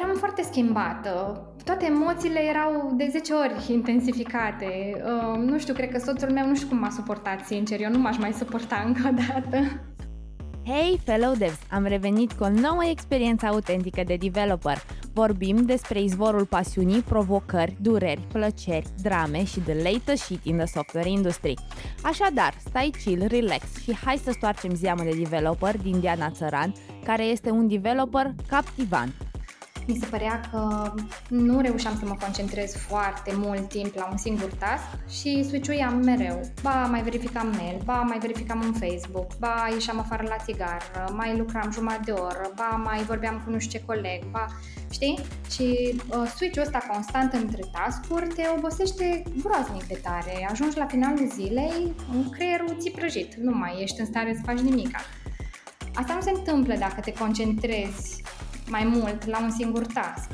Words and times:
Eram 0.00 0.16
foarte 0.16 0.42
schimbată. 0.42 1.42
Toate 1.64 1.84
emoțiile 1.84 2.40
erau 2.48 2.92
de 2.96 3.08
10 3.10 3.32
ori 3.32 3.72
intensificate. 3.72 5.02
Uh, 5.04 5.38
nu 5.38 5.58
știu, 5.58 5.74
cred 5.74 5.90
că 5.90 5.98
soțul 5.98 6.30
meu 6.30 6.46
nu 6.46 6.54
știu 6.54 6.68
cum 6.68 6.78
m-a 6.78 6.90
suportat, 6.90 7.46
sincer. 7.46 7.80
Eu 7.80 7.90
nu 7.90 7.98
m-aș 7.98 8.18
mai 8.18 8.32
suporta 8.32 8.82
încă 8.86 9.08
o 9.08 9.14
dată. 9.14 9.58
Hey, 10.64 11.00
fellow 11.04 11.34
devs! 11.34 11.58
Am 11.70 11.84
revenit 11.84 12.32
cu 12.32 12.44
o 12.44 12.48
nouă 12.48 12.84
experiență 12.90 13.46
autentică 13.46 14.02
de 14.06 14.16
developer. 14.16 14.82
Vorbim 15.12 15.64
despre 15.64 16.00
izvorul 16.00 16.46
pasiunii, 16.46 17.00
provocări, 17.00 17.76
dureri, 17.80 18.26
plăceri, 18.32 18.86
drame 19.02 19.44
și 19.44 19.60
the 19.60 19.74
latest 19.74 20.22
shit 20.22 20.44
in 20.44 20.56
the 20.56 20.66
software 20.66 21.10
industry. 21.10 21.54
Așadar, 22.02 22.54
stai 22.68 22.90
chill, 23.04 23.26
relax 23.26 23.76
și 23.82 23.96
hai 24.04 24.16
să 24.16 24.30
stoarcem 24.30 24.74
zeamă 24.74 25.02
de 25.02 25.14
developer 25.22 25.76
din 25.76 26.00
Diana 26.00 26.30
Țăran, 26.30 26.72
care 27.04 27.22
este 27.22 27.50
un 27.50 27.68
developer 27.68 28.34
captivant 28.48 29.14
mi 29.86 29.98
se 30.00 30.06
părea 30.06 30.40
că 30.50 30.92
nu 31.28 31.60
reușeam 31.60 31.96
să 31.98 32.06
mă 32.06 32.16
concentrez 32.20 32.76
foarte 32.76 33.32
mult 33.36 33.68
timp 33.68 33.94
la 33.94 34.08
un 34.10 34.16
singur 34.16 34.50
task 34.58 34.84
și 35.20 35.44
switchuiam 35.48 35.96
mereu. 35.96 36.40
Ba, 36.62 36.86
mai 36.90 37.02
verificam 37.02 37.54
mail, 37.56 37.80
ba, 37.84 38.00
mai 38.00 38.18
verificam 38.18 38.62
un 38.64 38.72
Facebook, 38.72 39.36
ba, 39.38 39.68
ieșeam 39.72 39.98
afară 39.98 40.24
la 40.28 40.36
țigară, 40.44 41.12
mai 41.12 41.36
lucram 41.36 41.72
jumătate 41.72 42.02
de 42.04 42.10
oră, 42.10 42.50
ba, 42.54 42.82
mai 42.84 43.02
vorbeam 43.02 43.42
cu 43.44 43.50
nu 43.50 43.58
știu 43.58 43.78
ce 43.78 43.84
coleg, 43.84 44.24
ba, 44.30 44.46
știi? 44.90 45.18
Și 45.50 46.00
uh, 46.08 46.32
switch-ul 46.36 46.62
ăsta 46.62 46.78
constant 46.92 47.32
între 47.32 47.62
task-uri 47.72 48.26
te 48.26 48.42
obosește 48.56 49.22
groaznic 49.42 49.84
de 49.86 50.00
tare. 50.02 50.48
Ajungi 50.50 50.78
la 50.78 50.86
finalul 50.86 51.30
zilei, 51.34 51.94
în 52.12 52.30
creierul 52.30 52.76
ți 52.78 52.90
prăjit, 52.90 53.34
nu 53.34 53.56
mai 53.56 53.82
ești 53.82 54.00
în 54.00 54.06
stare 54.06 54.34
să 54.34 54.40
faci 54.44 54.58
nimica. 54.58 55.00
Asta 55.94 56.14
nu 56.14 56.20
se 56.20 56.30
întâmplă 56.30 56.74
dacă 56.78 57.00
te 57.00 57.12
concentrezi 57.12 58.22
mai 58.68 58.84
mult 58.84 59.26
la 59.26 59.42
un 59.42 59.50
singur 59.50 59.86
task. 59.86 60.30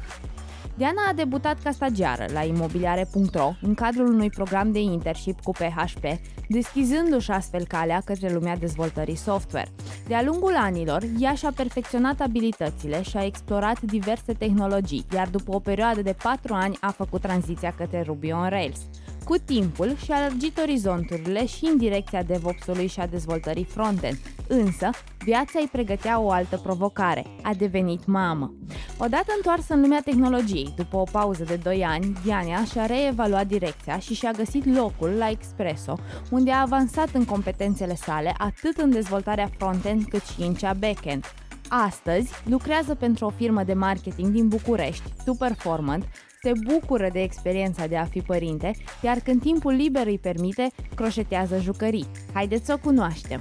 Diana 0.80 1.02
a 1.08 1.12
debutat 1.12 1.62
ca 1.62 1.70
stagiară 1.70 2.24
la 2.32 2.44
imobiliare.ro 2.44 3.52
în 3.62 3.74
cadrul 3.74 4.06
unui 4.06 4.30
program 4.30 4.72
de 4.72 4.80
internship 4.80 5.40
cu 5.40 5.50
PHP, 5.50 6.04
deschizându-și 6.48 7.30
astfel 7.30 7.64
calea 7.66 8.02
către 8.04 8.32
lumea 8.32 8.56
dezvoltării 8.56 9.14
software. 9.14 9.68
De-a 10.06 10.22
lungul 10.22 10.56
anilor, 10.56 11.02
ea 11.18 11.34
și-a 11.34 11.52
perfecționat 11.56 12.20
abilitățile 12.20 13.02
și 13.02 13.16
a 13.16 13.24
explorat 13.24 13.80
diverse 13.80 14.32
tehnologii, 14.32 15.06
iar 15.14 15.28
după 15.28 15.54
o 15.54 15.58
perioadă 15.58 16.02
de 16.02 16.14
4 16.22 16.54
ani 16.54 16.76
a 16.80 16.90
făcut 16.90 17.20
tranziția 17.20 17.74
către 17.76 18.02
Ruby 18.02 18.32
on 18.32 18.48
Rails. 18.48 18.80
Cu 19.24 19.36
timpul 19.38 19.96
și-a 19.96 20.28
lărgit 20.28 20.58
orizonturile 20.58 21.46
și 21.46 21.64
în 21.64 21.76
direcția 21.76 22.22
DevOps-ului 22.22 22.86
și 22.86 23.00
a 23.00 23.06
dezvoltării 23.06 23.64
frontend, 23.64 24.18
însă 24.48 24.90
viața 25.24 25.58
îi 25.58 25.68
pregătea 25.72 26.20
o 26.20 26.30
altă 26.30 26.56
provocare, 26.56 27.26
a 27.42 27.54
devenit 27.54 28.06
mamă. 28.06 28.54
Odată 28.98 29.32
întoarsă 29.36 29.74
în 29.74 29.80
lumea 29.80 30.00
tehnologiei, 30.04 30.72
după 30.76 30.96
o 30.96 31.04
pauză 31.12 31.44
de 31.44 31.56
2 31.56 31.84
ani, 31.84 32.16
Diana 32.24 32.64
și-a 32.64 32.86
reevaluat 32.86 33.46
direcția 33.46 33.98
și 33.98 34.14
și-a 34.14 34.30
găsit 34.30 34.76
locul 34.76 35.08
la 35.08 35.28
Expresso, 35.28 35.98
unde 36.30 36.50
a 36.50 36.60
avansat 36.60 37.08
în 37.12 37.24
competențele 37.24 37.94
sale 37.94 38.34
atât 38.38 38.76
în 38.76 38.90
dezvoltarea 38.90 39.50
frontend 39.58 40.04
cât 40.08 40.22
și 40.24 40.42
în 40.42 40.54
cea 40.54 40.72
backend. 40.72 41.24
Astăzi 41.68 42.32
lucrează 42.44 42.94
pentru 42.94 43.24
o 43.24 43.30
firmă 43.30 43.62
de 43.62 43.74
marketing 43.74 44.32
din 44.32 44.48
București, 44.48 45.12
Superformant, 45.24 46.04
se 46.42 46.52
bucură 46.66 47.08
de 47.12 47.22
experiența 47.22 47.86
de 47.86 47.96
a 47.96 48.04
fi 48.04 48.20
părinte, 48.20 48.72
iar 49.02 49.18
când 49.18 49.40
timpul 49.40 49.72
liber 49.72 50.06
îi 50.06 50.18
permite, 50.18 50.68
croșetează 50.94 51.58
jucării. 51.58 52.06
Haideți 52.32 52.64
să 52.64 52.72
o 52.72 52.78
cunoaștem! 52.78 53.40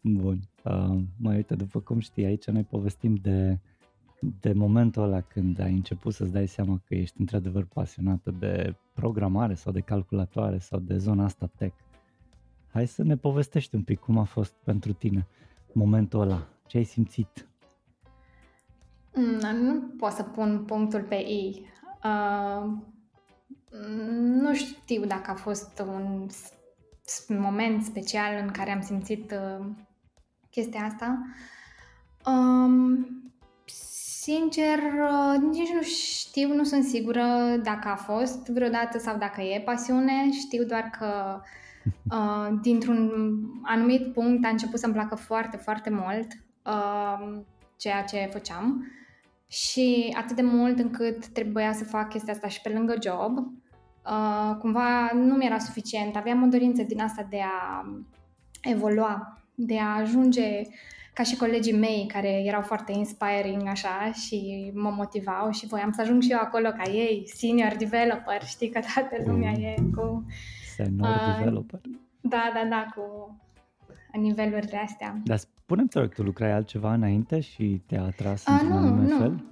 Bun. 0.00 0.40
Uh, 0.64 0.98
mai 1.16 1.36
uite, 1.36 1.54
după 1.54 1.80
cum 1.80 1.98
știi, 1.98 2.24
aici 2.24 2.46
noi 2.46 2.62
povestim 2.62 3.14
de, 3.14 3.58
de 4.40 4.52
momentul 4.52 5.02
ăla 5.02 5.20
când 5.20 5.60
ai 5.60 5.72
început 5.72 6.12
să-ți 6.14 6.32
dai 6.32 6.46
seama 6.46 6.80
că 6.84 6.94
ești 6.94 7.20
într-adevăr 7.20 7.64
pasionată 7.64 8.30
de 8.30 8.74
programare 8.94 9.54
sau 9.54 9.72
de 9.72 9.80
calculatoare 9.80 10.58
sau 10.58 10.78
de 10.78 10.96
zona 10.96 11.24
asta 11.24 11.50
tech. 11.56 11.74
Hai 12.72 12.86
să 12.86 13.02
ne 13.02 13.16
povestești 13.16 13.74
un 13.74 13.82
pic 13.82 13.98
cum 13.98 14.18
a 14.18 14.24
fost 14.24 14.54
pentru 14.64 14.92
tine 14.92 15.26
momentul 15.72 16.20
ăla, 16.20 16.48
ce 16.66 16.76
ai 16.76 16.84
simțit? 16.84 17.48
Mm, 19.14 19.56
nu 19.56 19.80
pot 19.98 20.10
să 20.10 20.22
pun 20.22 20.64
punctul 20.66 21.02
pe 21.02 21.14
ei. 21.14 21.68
Uh, 22.04 22.70
nu 24.18 24.54
știu 24.54 25.04
dacă 25.04 25.30
a 25.30 25.34
fost 25.34 25.82
un 25.86 27.40
moment 27.40 27.84
special 27.84 28.38
în 28.42 28.50
care 28.50 28.70
am 28.70 28.82
simțit 28.82 29.32
uh, 29.32 29.66
chestia 30.50 30.84
asta. 30.84 31.18
Um, 32.26 33.06
sincer, 34.20 34.78
uh, 34.78 35.40
nici 35.50 35.72
nu 35.72 35.82
știu, 35.82 36.54
nu 36.54 36.64
sunt 36.64 36.84
sigură 36.84 37.56
dacă 37.62 37.88
a 37.88 37.96
fost 37.96 38.46
vreodată 38.48 38.98
sau 38.98 39.18
dacă 39.18 39.40
e 39.40 39.62
pasiune. 39.64 40.30
Știu 40.32 40.64
doar 40.64 40.90
că 40.98 41.40
uh, 42.16 42.58
dintr-un 42.62 43.10
anumit 43.62 44.12
punct 44.12 44.44
a 44.44 44.48
început 44.48 44.78
să-mi 44.78 44.92
placă 44.92 45.14
foarte, 45.14 45.56
foarte 45.56 45.90
mult 45.90 46.26
uh, 46.64 47.40
ceea 47.76 48.02
ce 48.02 48.28
făceam 48.32 48.86
și 49.50 50.14
atât 50.16 50.36
de 50.36 50.42
mult 50.42 50.78
încât 50.78 51.26
trebuia 51.26 51.72
să 51.72 51.84
fac 51.84 52.08
chestia 52.08 52.32
asta 52.32 52.48
și 52.48 52.60
pe 52.60 52.68
lângă 52.68 52.94
job. 53.02 53.38
Uh, 54.06 54.56
cumva 54.58 55.10
nu 55.14 55.34
mi 55.34 55.46
era 55.46 55.58
suficient. 55.58 56.16
Aveam 56.16 56.42
o 56.42 56.46
dorință 56.46 56.82
din 56.82 57.00
asta 57.00 57.26
de 57.30 57.40
a 57.40 57.84
evolua, 58.62 59.42
de 59.54 59.78
a 59.78 59.96
ajunge 59.96 60.62
ca 61.14 61.22
și 61.22 61.36
colegii 61.36 61.78
mei 61.78 62.06
care 62.12 62.28
erau 62.28 62.62
foarte 62.62 62.92
inspiring 62.92 63.68
așa 63.68 64.12
și 64.12 64.70
mă 64.74 64.90
motivau 64.90 65.50
și 65.50 65.66
voiam 65.66 65.92
să 65.92 66.00
ajung 66.00 66.22
și 66.22 66.32
eu 66.32 66.38
acolo 66.38 66.68
ca 66.68 66.90
ei, 66.90 67.22
senior 67.34 67.74
developer, 67.78 68.42
știi 68.44 68.68
că 68.68 68.80
toată 68.94 69.22
lumea 69.26 69.50
mm. 69.50 69.62
e 69.62 69.74
cu... 69.94 70.24
Senior 70.76 71.08
uh, 71.08 71.36
developer. 71.38 71.80
Da, 72.20 72.50
da, 72.54 72.68
da, 72.68 72.86
cu 72.94 73.36
nivelurile 74.18 74.76
astea. 74.84 75.20
Dar 75.24 75.36
spune-mi, 75.36 75.88
te 75.88 75.98
rog, 75.98 76.14
tu 76.14 76.22
lucrai 76.22 76.52
altceva 76.52 76.94
înainte 76.94 77.40
și 77.40 77.82
te-a 77.86 78.04
atras 78.04 78.46
uh, 78.46 78.58
într-un 78.60 78.68
nu, 78.68 78.76
anume 78.76 79.08
nu. 79.08 79.16
fel? 79.16 79.44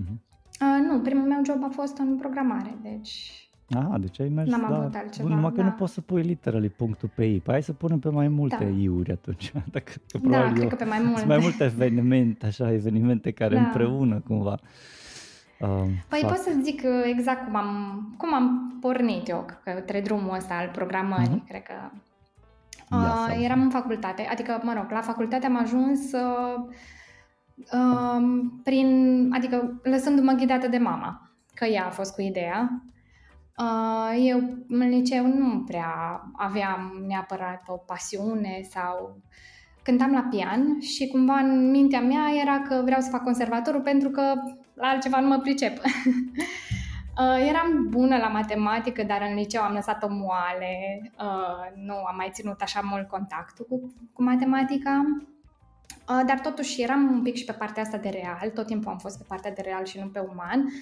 Uh-huh. 0.00 0.30
Uh, 0.60 0.90
nu, 0.90 1.00
primul 1.00 1.28
meu 1.28 1.40
job 1.44 1.64
a 1.64 1.68
fost 1.68 1.98
în 1.98 2.16
programare, 2.16 2.78
deci... 2.82 3.32
Ah, 3.74 4.00
deci 4.00 4.20
ai 4.20 4.28
mers 4.28 4.50
N-am 4.50 4.70
la... 4.70 4.76
avut 4.76 4.94
altceva, 4.94 5.28
Bun, 5.28 5.36
numai 5.36 5.50
da. 5.50 5.62
că 5.62 5.68
nu 5.68 5.70
poți 5.70 5.92
să 5.92 6.00
pui 6.00 6.22
literally 6.22 6.68
punctul 6.68 7.10
pe 7.14 7.24
i. 7.24 7.40
Păi 7.40 7.52
hai 7.52 7.62
să 7.62 7.72
punem 7.72 7.98
pe 7.98 8.08
mai 8.08 8.28
multe 8.28 8.64
da. 8.64 8.80
i-uri 8.80 9.12
atunci. 9.12 9.52
Dacă, 9.72 9.92
că 10.08 10.18
da, 10.28 10.50
cred 10.50 10.62
eu, 10.62 10.68
că 10.68 10.74
pe 10.74 10.84
mai 10.84 11.00
multe. 11.04 11.24
mai 11.26 11.38
multe 11.38 11.64
evenimente, 11.64 12.46
așa, 12.46 12.72
evenimente 12.72 13.30
care 13.30 13.54
da. 13.54 13.60
împreună 13.60 14.22
cumva. 14.26 14.58
Uh, 15.60 15.68
păi 16.08 16.20
fac. 16.20 16.30
pot 16.30 16.38
să 16.38 16.50
zic 16.62 16.82
exact 17.04 17.44
cum 17.44 17.56
am, 17.56 18.14
cum 18.16 18.34
am 18.34 18.76
pornit 18.80 19.28
eu 19.28 19.46
către 19.64 20.00
drumul 20.00 20.34
ăsta 20.36 20.54
al 20.54 20.68
programării, 20.72 21.42
uh-huh. 21.44 21.48
cred 21.48 21.62
că 21.62 21.74
Uh, 22.92 23.36
eram 23.40 23.62
în 23.62 23.70
facultate, 23.70 24.28
adică, 24.30 24.60
mă 24.62 24.72
rog, 24.72 24.90
la 24.90 25.00
facultate 25.00 25.46
am 25.46 25.56
ajuns 25.56 26.12
uh, 26.12 26.64
uh, 27.72 28.22
prin, 28.62 29.28
adică 29.32 29.80
lăsându-mă 29.82 30.32
ghidată 30.32 30.68
de 30.68 30.78
mama, 30.78 31.30
că 31.54 31.64
ea 31.64 31.86
a 31.86 31.90
fost 31.90 32.14
cu 32.14 32.20
ideea. 32.20 32.82
Uh, 33.58 34.24
eu 34.24 34.38
în 34.68 34.88
liceu 34.88 35.26
nu 35.26 35.62
prea 35.66 36.22
aveam 36.36 37.04
neapărat 37.06 37.62
o 37.66 37.76
pasiune 37.76 38.60
sau 38.70 39.20
cântam 39.82 40.12
la 40.12 40.26
pian 40.30 40.80
și 40.80 41.08
cumva 41.08 41.34
în 41.34 41.70
mintea 41.70 42.00
mea 42.00 42.24
era 42.42 42.60
că 42.60 42.80
vreau 42.84 43.00
să 43.00 43.10
fac 43.10 43.22
conservatorul 43.22 43.80
pentru 43.80 44.10
că 44.10 44.22
la 44.74 44.88
altceva 44.88 45.20
nu 45.20 45.28
mă 45.28 45.38
pricep. 45.38 45.78
Uh, 47.18 47.46
eram 47.48 47.86
bună 47.88 48.16
la 48.16 48.28
matematică, 48.28 49.02
dar 49.02 49.26
în 49.28 49.34
liceu 49.34 49.62
am 49.62 49.72
lăsat-o 49.72 50.08
moale, 50.08 51.00
uh, 51.18 51.82
nu 51.84 51.94
am 51.94 52.16
mai 52.16 52.30
ținut 52.32 52.60
așa 52.60 52.80
mult 52.84 53.08
contactul 53.08 53.66
cu, 53.68 53.94
cu 54.12 54.22
matematica. 54.22 55.04
Uh, 56.08 56.20
dar 56.26 56.40
totuși 56.40 56.82
eram 56.82 57.10
un 57.12 57.22
pic 57.22 57.34
și 57.34 57.44
pe 57.44 57.52
partea 57.52 57.82
asta 57.82 57.96
de 57.96 58.08
real, 58.08 58.50
tot 58.50 58.66
timpul 58.66 58.92
am 58.92 58.98
fost 58.98 59.18
pe 59.18 59.24
partea 59.28 59.52
de 59.52 59.60
real 59.60 59.84
și 59.84 59.98
nu 59.98 60.06
pe 60.06 60.26
uman. 60.30 60.72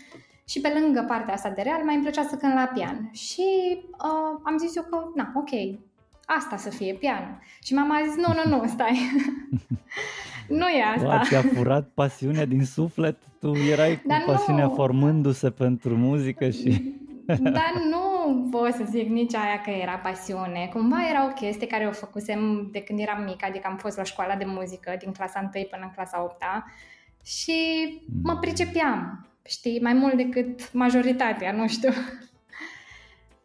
Și 0.45 0.61
pe 0.61 0.79
lângă 0.81 1.05
partea 1.09 1.35
asta 1.35 1.51
de 1.51 1.63
real 1.63 1.85
mai 1.85 1.95
îmi 1.95 2.03
plăcea 2.03 2.23
să 2.23 2.37
cânt 2.37 2.55
la 2.55 2.71
pian. 2.75 3.11
Și 3.13 3.47
uh, 3.93 4.41
am 4.43 4.59
zis 4.59 4.77
eu 4.77 4.83
că, 4.83 5.05
na, 5.15 5.33
ok, 5.35 5.79
asta 6.27 6.57
să 6.57 6.71
fie 6.71 6.95
pian. 6.95 7.43
Și 7.63 7.75
mama 7.75 7.97
a 7.97 8.07
zis, 8.07 8.17
nu, 8.17 8.33
nu, 8.33 8.57
nu, 8.57 8.67
stai. 8.67 8.99
nu 10.51 10.69
e 10.69 10.83
asta. 10.97 11.23
ți-a 11.25 11.43
furat 11.43 11.89
pasiunea 11.95 12.45
din 12.45 12.65
suflet? 12.65 13.17
Tu 13.41 13.53
erai 13.71 14.01
cu 14.01 14.09
Dar 14.09 14.23
pasiunea 14.27 14.67
nu. 14.67 14.75
formându-se 14.75 15.51
pentru 15.51 15.97
muzică 15.97 16.51
și... 16.51 16.95
Dar 17.43 17.73
nu 17.91 18.49
pot 18.51 18.73
să 18.73 18.85
zic 18.91 19.09
nici 19.09 19.35
aia 19.35 19.61
că 19.65 19.71
era 19.71 19.93
pasiune. 19.93 20.71
Cumva 20.73 20.97
era 21.11 21.25
o 21.25 21.33
chestie 21.33 21.67
care 21.67 21.87
o 21.87 21.91
făcusem 21.91 22.69
de 22.73 22.81
când 22.81 22.99
eram 22.99 23.23
mică, 23.23 23.47
adică 23.49 23.67
am 23.71 23.77
fost 23.77 23.97
la 23.97 24.03
școala 24.03 24.35
de 24.35 24.45
muzică 24.47 24.97
din 24.99 25.13
clasa 25.13 25.51
1 25.55 25.65
până 25.71 25.83
în 25.83 25.91
clasa 25.95 26.23
8 26.23 26.43
și 27.25 27.53
mă 28.23 28.33
mm. 28.33 28.41
pricepeam, 28.41 29.27
știi, 29.47 29.81
mai 29.83 29.93
mult 29.93 30.15
decât 30.15 30.73
majoritatea, 30.73 31.53
nu 31.53 31.69
știu. 31.69 31.91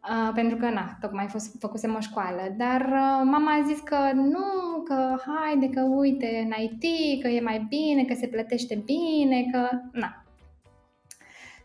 Uh, 0.09 0.31
pentru 0.33 0.57
că, 0.57 0.69
na, 0.69 0.97
tocmai 1.01 1.27
fost, 1.27 1.55
făcusem 1.59 1.95
o 1.95 1.99
școală. 1.99 2.53
Dar 2.57 2.81
uh, 2.81 3.21
mama 3.23 3.51
a 3.51 3.65
zis 3.67 3.79
că 3.79 4.11
nu, 4.13 4.83
că 4.83 5.15
haide, 5.25 5.69
că 5.69 5.81
uite 5.81 6.41
în 6.45 6.63
IT, 6.63 7.21
că 7.21 7.27
e 7.27 7.41
mai 7.41 7.65
bine, 7.69 8.03
că 8.03 8.13
se 8.13 8.27
plătește 8.27 8.83
bine, 8.85 9.45
că, 9.51 9.69
na. 9.91 10.25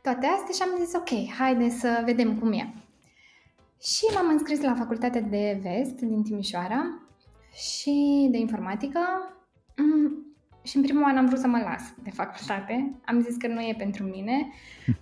toate 0.03 0.27
astea 0.27 0.55
și 0.55 0.63
am 0.63 0.85
zis 0.85 0.95
ok, 0.95 1.35
haide 1.39 1.69
să 1.69 2.03
vedem 2.05 2.39
cum 2.39 2.53
e. 2.53 2.75
Și 3.83 4.05
m-am 4.15 4.29
înscris 4.29 4.61
la 4.61 4.75
facultatea 4.75 5.21
de 5.21 5.61
vest 5.63 6.01
din 6.01 6.23
Timișoara 6.23 7.01
și 7.53 8.29
de 8.31 8.39
informatică 8.39 9.01
mm, 9.77 10.30
și 10.63 10.77
în 10.77 10.83
primul 10.83 11.05
an 11.05 11.17
am 11.17 11.27
vrut 11.27 11.39
să 11.39 11.47
mă 11.47 11.59
las 11.65 11.95
de 12.03 12.11
facultate. 12.11 12.95
Am 13.05 13.21
zis 13.21 13.37
că 13.37 13.47
nu 13.47 13.61
e 13.61 13.75
pentru 13.79 14.05
mine. 14.05 14.33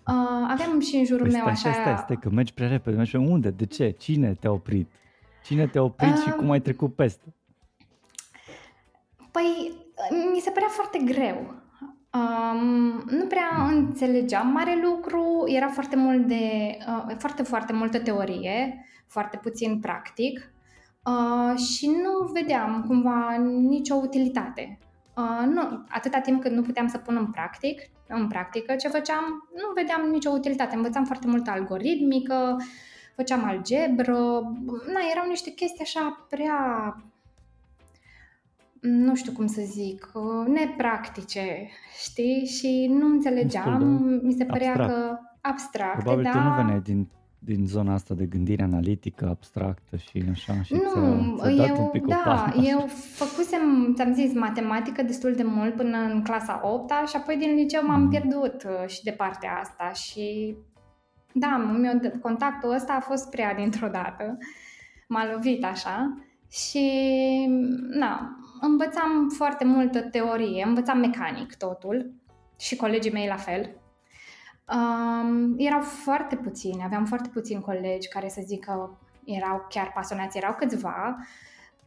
Uh, 0.09 0.47
aveam 0.49 0.81
și 0.81 0.97
în 0.97 1.05
jurul 1.05 1.27
păi 1.27 1.31
meu 1.31 1.55
stai, 1.55 1.71
așa... 1.71 1.81
Stai, 1.81 1.97
stai, 1.97 2.17
că 2.17 2.31
mergi 2.31 2.55
prea 2.55 2.69
repede. 2.69 2.97
Mergi 2.97 3.11
pe 3.11 3.19
unde? 3.19 3.51
De 3.51 3.67
ce? 3.67 3.91
Cine 3.91 4.35
te-a 4.35 4.53
oprit? 4.53 4.91
Cine 5.45 5.67
te-a 5.67 5.83
oprit 5.83 6.13
uh, 6.13 6.23
și 6.25 6.31
cum 6.31 6.51
ai 6.51 6.61
trecut 6.61 6.95
peste? 6.95 7.35
Păi, 9.31 9.73
mi 10.33 10.41
se 10.41 10.51
părea 10.51 10.69
foarte 10.69 10.99
greu. 11.05 11.55
Um, 12.13 13.03
nu 13.11 13.27
prea 13.27 13.67
înțelegeam 13.71 14.49
mare 14.49 14.81
lucru, 14.83 15.45
era 15.47 15.69
foarte 15.69 15.97
mult 15.97 16.27
de, 16.27 16.77
uh, 17.09 17.15
foarte, 17.19 17.43
foarte 17.43 17.73
multă 17.73 17.99
teorie, 18.01 18.85
foarte 19.07 19.39
puțin 19.43 19.81
practic 19.81 20.53
uh, 21.05 21.59
și 21.59 21.87
nu 21.87 22.33
vedeam 22.33 22.85
cumva 22.87 23.37
nicio 23.69 23.95
utilitate. 23.95 24.79
Uh, 25.19 25.47
nu, 25.47 25.85
atâta 25.89 26.21
timp 26.21 26.43
cât 26.43 26.53
nu 26.53 26.63
puteam 26.63 26.89
să 26.89 26.99
pun 26.99 27.17
în 27.17 27.31
practic, 27.31 27.81
în 28.09 28.29
practică 28.29 28.75
ce 28.75 28.89
făceam, 28.89 29.25
nu 29.55 29.73
vedeam 29.75 30.11
nicio 30.11 30.31
utilitate. 30.31 30.75
Învățam 30.75 31.05
foarte 31.05 31.27
mult 31.27 31.49
algoritmică, 31.49 32.57
făceam 33.17 33.45
algebră, 33.45 34.19
na, 34.93 35.01
erau 35.13 35.29
niște 35.29 35.51
chestii 35.51 35.85
așa 35.85 36.27
prea 36.29 36.57
nu 38.81 39.15
știu 39.15 39.33
cum 39.33 39.47
să 39.47 39.63
zic, 39.65 40.11
nepractice, 40.47 41.69
știi? 42.05 42.47
Și 42.47 42.87
nu 42.99 43.07
înțelegeam, 43.07 43.83
mi 44.23 44.33
se 44.33 44.45
părea 44.45 44.71
abstract. 44.71 44.93
că 44.93 45.19
abstract. 45.41 45.99
Probabil 45.99 46.25
da. 46.25 46.31
tu 46.31 46.39
nu 46.39 46.55
veneai 46.55 46.81
din, 46.81 47.09
din 47.39 47.67
zona 47.67 47.93
asta 47.93 48.15
de 48.15 48.27
gândire 48.27 48.63
analitică, 48.63 49.29
abstractă 49.29 49.97
și 49.97 50.25
așa, 50.31 50.63
și 50.63 50.73
nu, 50.73 50.81
ți-a, 51.37 51.53
ți-a 51.55 51.67
eu, 51.67 51.83
un 51.83 51.89
pic 51.89 52.07
da, 52.07 52.53
eu 52.63 52.87
făcusem, 53.15 53.93
ți-am 53.95 54.15
zis, 54.15 54.35
matematică 54.35 55.03
destul 55.03 55.35
de 55.35 55.43
mult 55.43 55.75
până 55.75 55.99
în 55.99 56.23
clasa 56.23 56.61
8 56.63 56.93
și 57.07 57.17
apoi 57.17 57.37
din 57.37 57.55
liceu 57.55 57.87
m-am 57.87 58.03
mm. 58.03 58.09
pierdut 58.09 58.63
uh, 58.63 58.89
și 58.89 59.03
de 59.03 59.11
partea 59.11 59.59
asta 59.61 59.93
și 59.93 60.57
da, 61.33 61.79
contactul 62.23 62.75
ăsta 62.75 62.93
a 62.93 63.01
fost 63.01 63.31
prea 63.31 63.55
dintr-o 63.55 63.89
dată, 63.89 64.39
m-a 65.09 65.33
lovit 65.33 65.65
așa 65.65 66.19
și 66.51 66.91
na, 67.91 68.37
învățam 68.61 69.29
foarte 69.37 69.65
multă 69.65 70.01
teorie, 70.01 70.65
învățam 70.67 70.99
mecanic 70.99 71.55
totul 71.57 72.13
și 72.59 72.77
colegii 72.77 73.13
mei 73.13 73.27
la 73.27 73.37
fel. 73.37 73.71
Um, 74.77 75.55
erau 75.59 75.81
foarte 75.81 76.37
puțini, 76.37 76.83
aveam 76.85 77.05
foarte 77.05 77.29
puțini 77.29 77.61
colegi 77.61 78.09
care 78.09 78.29
să 78.29 78.43
zic 78.45 78.65
că 78.65 78.91
erau 79.25 79.67
chiar 79.69 79.93
pasionați, 79.95 80.37
erau 80.37 80.55
câțiva 80.55 81.17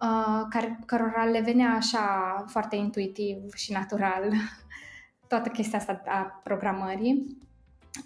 uh, 0.01 0.45
care, 0.49 0.79
cărora 0.85 1.23
le 1.23 1.41
venea 1.41 1.75
așa 1.75 2.35
foarte 2.47 2.75
intuitiv 2.75 3.53
și 3.53 3.71
natural 3.71 4.31
toată 5.27 5.49
chestia 5.49 5.79
asta 5.79 6.01
a 6.05 6.41
programării. 6.43 7.37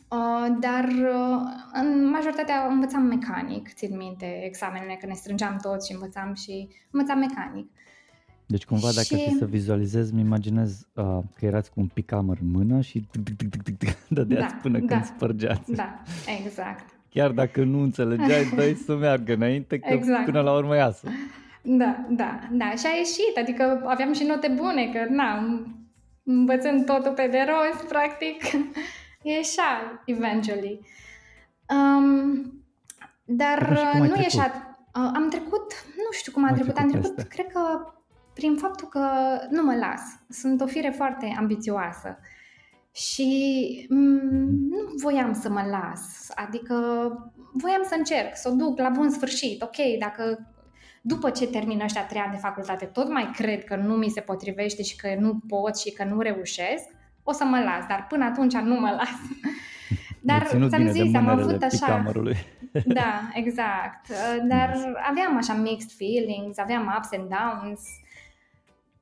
Uh, 0.10 0.56
dar 0.60 0.83
uh, 0.83 1.42
în 1.74 2.10
majoritatea 2.10 2.66
învățam 2.66 3.01
mecanic, 3.01 3.74
țin 3.74 3.98
minte, 3.98 4.42
examenele, 4.45 4.95
că 4.95 5.06
ne 5.06 5.13
strângeam 5.13 5.57
toți 5.62 5.88
și 5.88 5.94
învățam 5.94 6.33
și 6.33 6.68
învățam 6.92 7.18
mecanic. 7.18 7.71
Deci 8.47 8.65
cumva 8.65 8.88
dacă 8.88 9.15
și... 9.15 9.36
să 9.38 9.45
vizualizez, 9.45 10.12
mi 10.12 10.19
imaginez 10.19 10.88
uh, 10.94 11.19
că 11.36 11.45
erați 11.45 11.71
cu 11.71 11.80
un 11.80 11.88
picamăr 11.88 12.38
în 12.42 12.51
mână 12.51 12.81
și 12.81 13.07
dădeați 14.07 14.53
da, 14.53 14.59
până 14.62 14.80
da, 14.80 14.86
când 14.86 15.06
spărgeați. 15.06 15.71
Da, 15.71 16.01
exact. 16.44 16.94
Chiar 17.09 17.31
dacă 17.31 17.63
nu 17.63 17.81
înțelegeai, 17.81 18.51
dai 18.56 18.74
să 18.86 18.95
meargă 18.95 19.33
înainte, 19.33 19.80
că 19.80 19.94
exact. 19.94 20.25
până 20.25 20.42
la 20.42 20.53
urmă 20.53 20.75
iasă. 20.75 21.07
Da, 21.62 22.06
da, 22.09 22.39
da. 22.51 22.69
Și 22.69 22.86
a 22.86 22.97
ieșit, 22.97 23.38
adică 23.38 23.81
aveam 23.86 24.13
și 24.13 24.24
note 24.24 24.47
bune, 24.56 24.92
că 24.94 25.13
na, 25.13 25.59
învățând 26.24 26.86
totul 26.86 27.12
pe 27.12 27.27
de 27.31 27.45
rost, 27.47 27.88
practic, 27.88 28.44
ieșea 29.36 30.01
eventually. 30.06 30.80
Um, 31.69 32.63
dar 33.24 33.80
nu 33.97 34.21
ieșea. 34.21 34.77
Uh, 34.95 35.12
am 35.13 35.30
trecut, 35.30 35.86
nu 35.95 36.12
știu 36.12 36.31
cum 36.31 36.45
am 36.45 36.53
trecut, 36.53 36.77
am 36.77 36.89
trecut, 36.89 37.15
peste. 37.15 37.36
cred 37.36 37.47
că 37.51 37.59
prin 38.36 38.56
faptul 38.56 38.88
că 38.88 39.08
nu 39.50 39.64
mă 39.64 39.76
las. 39.76 40.02
Sunt 40.30 40.62
o 40.62 40.66
fire 40.66 40.90
foarte 40.90 41.36
ambițioasă 41.38 42.18
și 42.92 43.30
m- 43.86 44.50
nu 44.70 44.78
voiam 45.02 45.34
să 45.34 45.50
mă 45.50 45.66
las, 45.70 46.30
adică 46.36 46.76
voiam 47.54 47.82
să 47.84 47.96
încerc, 47.98 48.36
să 48.36 48.50
o 48.50 48.56
duc 48.56 48.80
la 48.80 48.90
bun 48.90 49.10
sfârșit. 49.10 49.62
Ok, 49.62 49.76
dacă 50.00 50.52
după 51.02 51.30
ce 51.30 51.48
termin 51.48 51.82
ăștia 51.82 52.06
trei 52.06 52.22
ani 52.22 52.32
de 52.32 52.38
facultate 52.40 52.86
tot 52.86 53.10
mai 53.10 53.32
cred 53.36 53.64
că 53.64 53.76
nu 53.76 53.94
mi 53.94 54.10
se 54.10 54.22
potrivește 54.22 54.84
și 54.84 54.96
că 54.96 55.16
nu 55.20 55.40
pot 55.48 55.78
și 55.78 55.92
că 55.92 56.04
nu 56.04 56.20
reușesc, 56.22 56.84
o 57.24 57.31
să 57.31 57.44
mă 57.44 57.60
las, 57.60 57.86
dar 57.88 58.06
până 58.10 58.24
atunci 58.26 58.54
nu 58.54 58.80
mă 58.80 58.90
las. 58.98 59.20
Dar 60.22 60.42
ți-am 60.70 60.81
zis, 60.92 61.02
am 61.16 61.28
avut 61.40 61.62
așa... 61.64 61.86
Da, 62.86 63.30
exact. 63.34 64.08
Dar 64.48 64.96
aveam 65.10 65.38
așa 65.38 65.54
mixed 65.54 65.92
feelings, 65.98 66.58
aveam 66.58 66.96
ups 66.98 67.10
and 67.18 67.30
downs. 67.30 67.80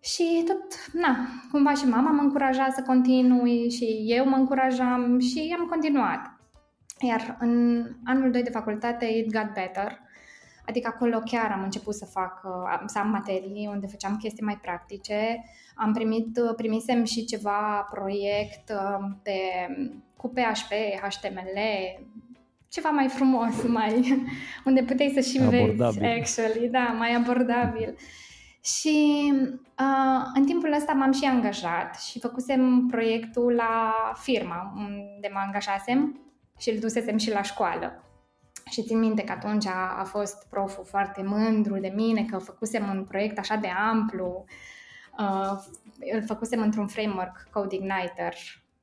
Și 0.03 0.44
tot, 0.47 0.91
na, 0.94 1.17
cumva 1.51 1.73
și 1.73 1.85
mama 1.85 2.11
mă 2.11 2.21
încuraja 2.21 2.69
să 2.75 2.81
continui 2.81 3.69
și 3.69 4.03
eu 4.05 4.29
mă 4.29 4.35
încurajam 4.35 5.19
și 5.19 5.55
am 5.59 5.65
continuat. 5.65 6.39
Iar 7.00 7.38
în 7.39 7.83
anul 8.05 8.31
2 8.31 8.44
de 8.44 8.50
facultate 8.50 9.05
it 9.05 9.31
got 9.31 9.53
better, 9.53 10.00
adică 10.67 10.91
acolo 10.94 11.19
chiar 11.19 11.51
am 11.51 11.63
început 11.63 11.95
să 11.95 12.05
fac, 12.05 12.41
uh, 12.44 12.83
să 12.85 13.00
am 13.00 13.09
materii 13.09 13.69
unde 13.71 13.88
făceam 13.88 14.17
chestii 14.17 14.44
mai 14.44 14.59
practice. 14.61 15.44
Am 15.75 15.94
primit, 15.94 16.38
uh, 16.38 16.53
primisem 16.55 17.03
și 17.03 17.25
ceva 17.25 17.88
proiect 17.91 18.69
uh, 18.69 19.05
pe, 19.23 19.39
cu 20.17 20.27
PHP, 20.27 20.71
HTML, 21.01 21.57
ceva 22.69 22.89
mai 22.89 23.07
frumos, 23.07 23.63
mai, 23.77 24.23
unde 24.65 24.83
puteai 24.83 25.11
să 25.13 25.29
și 25.29 25.41
abordabil. 25.41 26.01
vezi, 26.01 26.19
actually, 26.19 26.69
da, 26.69 26.95
mai 26.97 27.15
abordabil. 27.15 27.95
Și 28.63 29.31
uh, 29.80 30.31
în 30.33 30.45
timpul 30.45 30.74
ăsta 30.74 30.94
m-am 30.94 31.12
și 31.12 31.25
angajat 31.25 32.00
și 32.00 32.19
făcusem 32.19 32.88
proiectul 32.92 33.54
la 33.54 33.94
firma 34.15 34.74
unde 34.75 35.30
mă 35.33 35.39
angajasem 35.45 36.19
și 36.57 36.69
îl 36.69 36.80
dusesem 36.80 37.17
și 37.17 37.32
la 37.32 37.41
școală. 37.41 38.03
Și 38.70 38.84
țin 38.84 39.00
minte 39.00 39.24
că 39.24 39.32
atunci 39.32 39.65
a, 39.65 39.96
a 40.00 40.03
fost 40.03 40.48
proful 40.50 40.86
foarte 40.86 41.24
mândru 41.24 41.79
de 41.79 41.91
mine, 41.96 42.25
că 42.25 42.38
făcusem 42.38 42.89
un 42.89 43.03
proiect 43.03 43.38
așa 43.38 43.55
de 43.55 43.67
amplu, 43.67 44.46
uh, 45.20 45.60
îl 46.13 46.24
făcusem 46.25 46.62
într-un 46.62 46.88
framework, 46.88 47.48
Code 47.51 47.75
Igniter. 47.75 48.34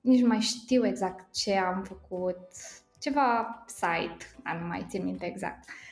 Nici 0.00 0.20
nu 0.20 0.28
mai 0.28 0.40
știu 0.40 0.86
exact 0.86 1.34
ce 1.34 1.56
am 1.56 1.82
făcut, 1.82 2.38
ceva 2.98 3.62
site, 3.66 4.26
nu 4.60 4.66
mai 4.66 4.86
țin 4.88 5.04
minte 5.04 5.26
exact. 5.26 5.68
Uh, 5.68 5.89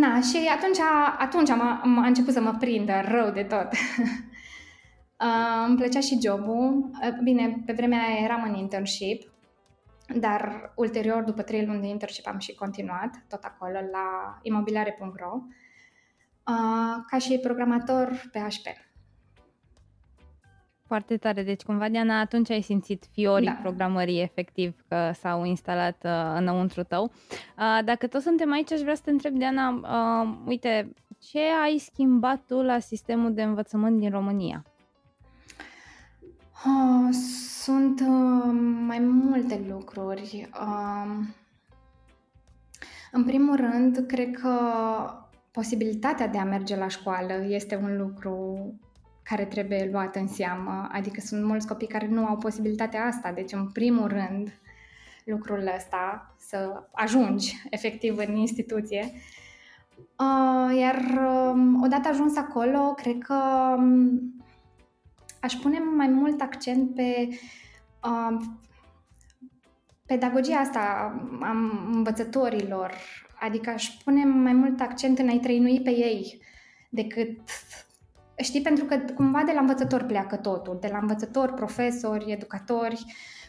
Na, 0.00 0.20
și 0.20 0.48
atunci, 0.56 0.78
atunci 1.18 1.50
am, 1.50 1.60
am 1.60 1.98
a 1.98 2.06
început 2.06 2.32
să 2.32 2.40
mă 2.40 2.54
prindă 2.58 3.00
rău 3.04 3.30
de 3.30 3.42
tot. 3.42 3.68
uh, 5.24 5.64
îmi 5.66 5.76
plăcea 5.76 6.00
și 6.00 6.18
jobul. 6.22 6.90
Uh, 7.02 7.18
bine, 7.22 7.62
pe 7.66 7.72
vremea 7.72 8.06
aia 8.06 8.24
eram 8.24 8.42
în 8.42 8.54
internship, 8.54 9.32
dar 10.16 10.72
ulterior, 10.76 11.22
după 11.22 11.42
trei 11.42 11.66
luni 11.66 11.80
de 11.80 11.86
internship, 11.86 12.26
am 12.26 12.38
și 12.38 12.54
continuat 12.54 13.24
tot 13.28 13.42
acolo 13.42 13.78
la 13.92 14.38
imobiliare.ro 14.42 15.32
uh, 15.34 17.02
ca 17.06 17.18
și 17.18 17.38
programator 17.38 18.08
PHP. 18.32 18.66
Foarte 20.86 21.16
tare. 21.16 21.42
Deci, 21.42 21.62
cumva, 21.62 21.88
Diana, 21.88 22.20
atunci 22.20 22.50
ai 22.50 22.60
simțit 22.60 23.04
fiorii 23.12 23.46
da. 23.46 23.58
programării 23.62 24.20
efectiv 24.20 24.84
că 24.88 25.10
s-au 25.14 25.44
instalat 25.44 25.96
uh, 26.04 26.34
înăuntru 26.36 26.82
tău. 26.82 27.12
Uh, 27.58 27.84
dacă 27.84 28.06
tot 28.06 28.22
suntem 28.22 28.52
aici, 28.52 28.72
aș 28.72 28.80
vrea 28.80 28.94
să 28.94 29.02
te 29.04 29.10
întreb, 29.10 29.34
Diana, 29.34 29.68
uh, 29.70 30.36
uite, 30.46 30.92
ce 31.20 31.40
ai 31.62 31.78
schimbat 31.78 32.40
tu 32.46 32.62
la 32.62 32.78
sistemul 32.78 33.34
de 33.34 33.42
învățământ 33.42 33.98
din 33.98 34.10
România? 34.10 34.64
Uh, 36.66 37.12
sunt 37.62 38.00
uh, 38.00 38.54
mai 38.86 38.98
multe 38.98 39.64
lucruri. 39.68 40.50
Uh, 40.60 41.24
în 43.12 43.24
primul 43.24 43.56
rând, 43.56 44.04
cred 44.06 44.30
că 44.30 44.58
posibilitatea 45.50 46.28
de 46.28 46.38
a 46.38 46.44
merge 46.44 46.76
la 46.76 46.88
școală 46.88 47.32
este 47.48 47.76
un 47.76 47.96
lucru 47.96 48.74
care 49.24 49.44
trebuie 49.44 49.88
luat 49.92 50.16
în 50.16 50.28
seamă. 50.28 50.88
Adică 50.92 51.20
sunt 51.20 51.44
mulți 51.44 51.66
copii 51.66 51.86
care 51.86 52.06
nu 52.06 52.26
au 52.26 52.36
posibilitatea 52.36 53.04
asta. 53.04 53.32
Deci, 53.32 53.52
în 53.52 53.70
primul 53.70 54.08
rând, 54.08 54.60
lucrul 55.24 55.70
ăsta, 55.76 56.34
să 56.38 56.82
ajungi 56.92 57.62
efectiv 57.70 58.16
în 58.16 58.36
instituție. 58.36 59.12
Uh, 59.96 60.78
iar 60.78 60.96
um, 61.52 61.82
odată 61.82 62.08
ajuns 62.08 62.36
acolo, 62.36 62.94
cred 62.94 63.18
că 63.18 63.34
um, 63.76 64.20
aș 65.40 65.54
pune 65.54 65.78
mai 65.78 66.06
mult 66.06 66.40
accent 66.40 66.94
pe 66.94 67.28
uh, 68.04 68.44
pedagogia 70.06 70.56
asta 70.56 71.14
a 71.40 71.50
învățătorilor, 71.92 72.92
adică 73.40 73.70
aș 73.70 73.88
pune 74.04 74.24
mai 74.24 74.52
mult 74.52 74.80
accent 74.80 75.18
în 75.18 75.28
a-i 75.28 75.40
trăinui 75.40 75.80
pe 75.80 75.90
ei 75.90 76.42
decât 76.90 77.40
Știi, 78.36 78.62
pentru 78.62 78.84
că 78.84 78.96
cumva 79.14 79.42
de 79.42 79.52
la 79.52 79.60
învățător 79.60 80.02
pleacă 80.02 80.36
totul, 80.36 80.78
de 80.80 80.88
la 80.92 80.98
învățători, 80.98 81.54
profesori, 81.54 82.32
educatori, 82.32 83.04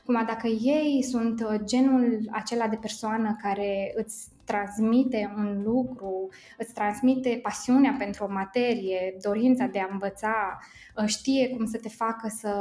cumva 0.06 0.24
dacă 0.24 0.48
ei 0.48 1.04
sunt 1.04 1.42
uh, 1.42 1.60
genul 1.64 2.20
acela 2.32 2.68
de 2.68 2.76
persoană 2.76 3.36
care 3.42 3.94
îți 3.96 4.28
transmite 4.44 5.34
un 5.38 5.62
lucru, 5.64 6.30
îți 6.58 6.74
transmite 6.74 7.40
pasiunea 7.44 7.96
pentru 7.98 8.24
o 8.24 8.32
materie, 8.32 9.18
dorința 9.22 9.66
de 9.66 9.80
a 9.80 9.88
învăța, 9.92 10.60
uh, 10.98 11.06
știe 11.06 11.50
cum 11.50 11.66
să 11.66 11.78
te 11.78 11.90
facă 11.90 12.28
să 12.28 12.54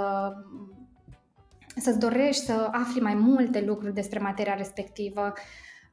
să-ți 1.76 1.98
dorești 1.98 2.44
să 2.44 2.68
afli 2.72 3.00
mai 3.00 3.14
multe 3.14 3.64
lucruri 3.64 3.94
despre 3.94 4.18
materia 4.18 4.54
respectivă, 4.54 5.32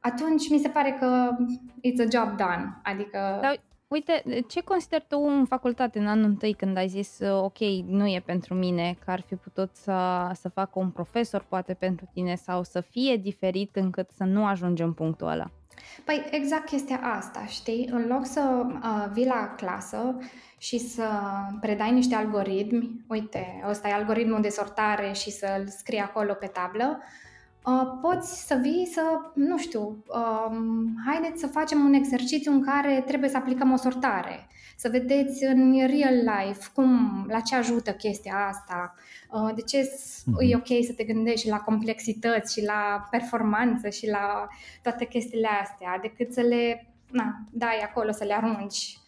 atunci 0.00 0.50
mi 0.50 0.58
se 0.58 0.68
pare 0.68 0.96
că 1.00 1.36
it's 1.78 2.06
a 2.06 2.18
job 2.18 2.36
done. 2.36 2.80
Adică... 2.82 3.38
Dar 3.40 3.60
Uite, 3.92 4.22
ce 4.48 4.60
consideri 4.60 5.04
tu 5.08 5.18
în 5.18 5.44
facultate 5.44 5.98
în 5.98 6.06
anul 6.06 6.24
întâi 6.24 6.54
când 6.54 6.76
ai 6.76 6.88
zis 6.88 7.18
ok, 7.20 7.58
nu 7.86 8.06
e 8.06 8.22
pentru 8.24 8.54
mine, 8.54 8.96
că 9.04 9.10
ar 9.10 9.20
fi 9.20 9.34
putut 9.34 9.70
să, 9.72 10.30
să 10.34 10.48
facă 10.48 10.78
un 10.78 10.90
profesor 10.90 11.44
poate 11.48 11.74
pentru 11.74 12.08
tine 12.12 12.34
sau 12.34 12.62
să 12.62 12.80
fie 12.80 13.16
diferit 13.16 13.76
încât 13.76 14.10
să 14.10 14.24
nu 14.24 14.46
ajungem 14.46 14.86
în 14.86 14.92
punctul 14.92 15.26
ăla? 15.26 15.50
Păi 16.04 16.28
exact 16.30 16.66
chestia 16.66 17.00
asta, 17.02 17.46
știi? 17.46 17.88
În 17.90 18.06
loc 18.06 18.26
să 18.26 18.66
uh, 18.66 19.06
vii 19.12 19.26
la 19.26 19.54
clasă 19.56 20.18
și 20.58 20.78
să 20.78 21.08
predai 21.60 21.92
niște 21.92 22.14
algoritmi, 22.14 23.04
uite, 23.08 23.62
ăsta 23.68 23.88
e 23.88 23.92
algoritmul 23.92 24.40
de 24.40 24.48
sortare 24.48 25.12
și 25.12 25.30
să-l 25.30 25.66
scrii 25.68 25.98
acolo 25.98 26.32
pe 26.32 26.46
tablă, 26.46 26.98
Uh, 26.98 27.31
poți 28.00 28.46
să 28.46 28.58
vii 28.60 28.88
să, 28.92 29.02
nu 29.34 29.58
știu, 29.58 30.04
uh, 30.06 30.56
haideți 31.06 31.40
să 31.40 31.46
facem 31.46 31.84
un 31.84 31.92
exercițiu 31.92 32.52
în 32.52 32.64
care 32.64 33.04
trebuie 33.06 33.30
să 33.30 33.36
aplicăm 33.36 33.72
o 33.72 33.76
sortare, 33.76 34.46
să 34.76 34.88
vedeți 34.88 35.44
în 35.44 35.72
real 35.72 36.14
life 36.14 36.68
cum, 36.74 37.24
la 37.28 37.40
ce 37.40 37.56
ajută 37.56 37.92
chestia 37.92 38.46
asta, 38.48 38.94
uh, 39.30 39.54
de 39.54 39.60
ce 39.60 39.80
mm-hmm. 39.80 40.50
e 40.50 40.56
ok 40.56 40.84
să 40.86 40.92
te 40.96 41.04
gândești 41.04 41.48
la 41.48 41.58
complexități 41.58 42.52
și 42.52 42.64
la 42.64 43.08
performanță 43.10 43.88
și 43.88 44.08
la 44.08 44.48
toate 44.82 45.04
chestiile 45.04 45.48
astea, 45.62 45.98
decât 46.02 46.32
să 46.32 46.40
le 46.40 46.86
na, 47.10 47.48
dai 47.50 47.78
acolo, 47.78 48.10
să 48.10 48.24
le 48.24 48.34
arunci 48.34 48.98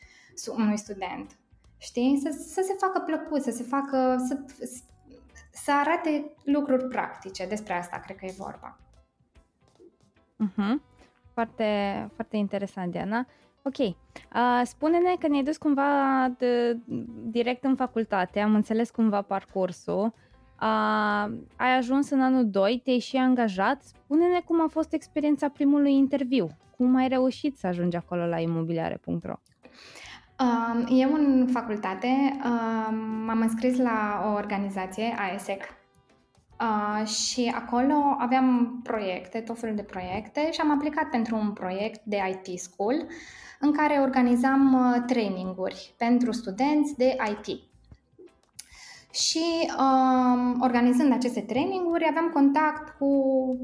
unui 0.57 0.79
student. 0.79 1.37
Știi? 1.79 2.21
Să, 2.23 2.45
să 2.49 2.63
se 2.67 2.75
facă 2.79 2.99
plăcut, 2.99 3.43
să 3.43 3.51
se 3.51 3.63
facă, 3.63 4.25
să, 4.29 4.39
să 5.65 5.73
arate 5.73 6.31
lucruri 6.45 6.85
practice. 6.85 7.47
Despre 7.47 7.73
asta 7.73 7.97
cred 8.05 8.17
că 8.17 8.25
e 8.27 8.35
vorba. 8.39 8.79
Uh-huh. 10.45 10.83
Foarte, 11.33 11.69
foarte 12.15 12.37
interesant, 12.37 12.91
Diana. 12.91 13.27
Ok. 13.63 13.79
Uh, 13.79 13.95
spune-ne 14.65 15.15
că 15.19 15.29
ne-ai 15.29 15.43
dus 15.43 15.57
cumva 15.57 15.91
de, 16.39 16.79
direct 17.25 17.65
în 17.65 17.77
facultate, 17.77 18.41
am 18.41 18.55
înțeles 18.55 18.91
cumva 18.91 19.23
parcursul. 19.23 20.13
Uh, 20.61 21.33
ai 21.57 21.77
ajuns 21.77 22.11
în 22.11 22.23
anul 22.23 22.51
2, 22.51 22.81
te-ai 22.85 22.99
și 22.99 23.17
angajat. 23.17 23.83
Spune-ne 23.83 24.41
cum 24.41 24.63
a 24.63 24.69
fost 24.69 24.93
experiența 24.93 25.49
primului 25.49 25.95
interviu. 25.95 26.49
Cum 26.77 26.97
ai 26.97 27.09
reușit 27.09 27.57
să 27.57 27.67
ajungi 27.67 27.97
acolo 27.97 28.27
la 28.27 28.39
imobiliare.ro? 28.41 29.35
Eu 30.89 31.13
în 31.13 31.49
facultate 31.53 32.39
m-am 33.27 33.41
înscris 33.41 33.77
la 33.77 34.23
o 34.27 34.33
organizație, 34.33 35.15
AESEC, 35.19 35.63
și 37.05 37.53
acolo 37.55 37.95
aveam 38.19 38.81
proiecte, 38.83 39.41
tot 39.41 39.59
felul 39.59 39.77
de 39.77 39.83
proiecte 39.83 40.53
și 40.53 40.61
am 40.61 40.71
aplicat 40.71 41.11
pentru 41.11 41.37
un 41.37 41.53
proiect 41.53 42.01
de 42.05 42.17
IT 42.31 42.59
School 42.61 43.07
în 43.61 43.73
care 43.73 43.95
organizam 43.95 44.73
uh, 44.73 45.03
traininguri 45.07 45.95
pentru 45.99 46.33
studenți 46.33 46.97
de 46.97 47.17
IT. 47.31 47.61
Și 49.15 49.71
um, 49.79 50.61
organizând 50.61 51.13
aceste 51.13 51.41
traininguri 51.41 52.07
aveam 52.09 52.31
contact 52.33 52.99
cu, 52.99 53.07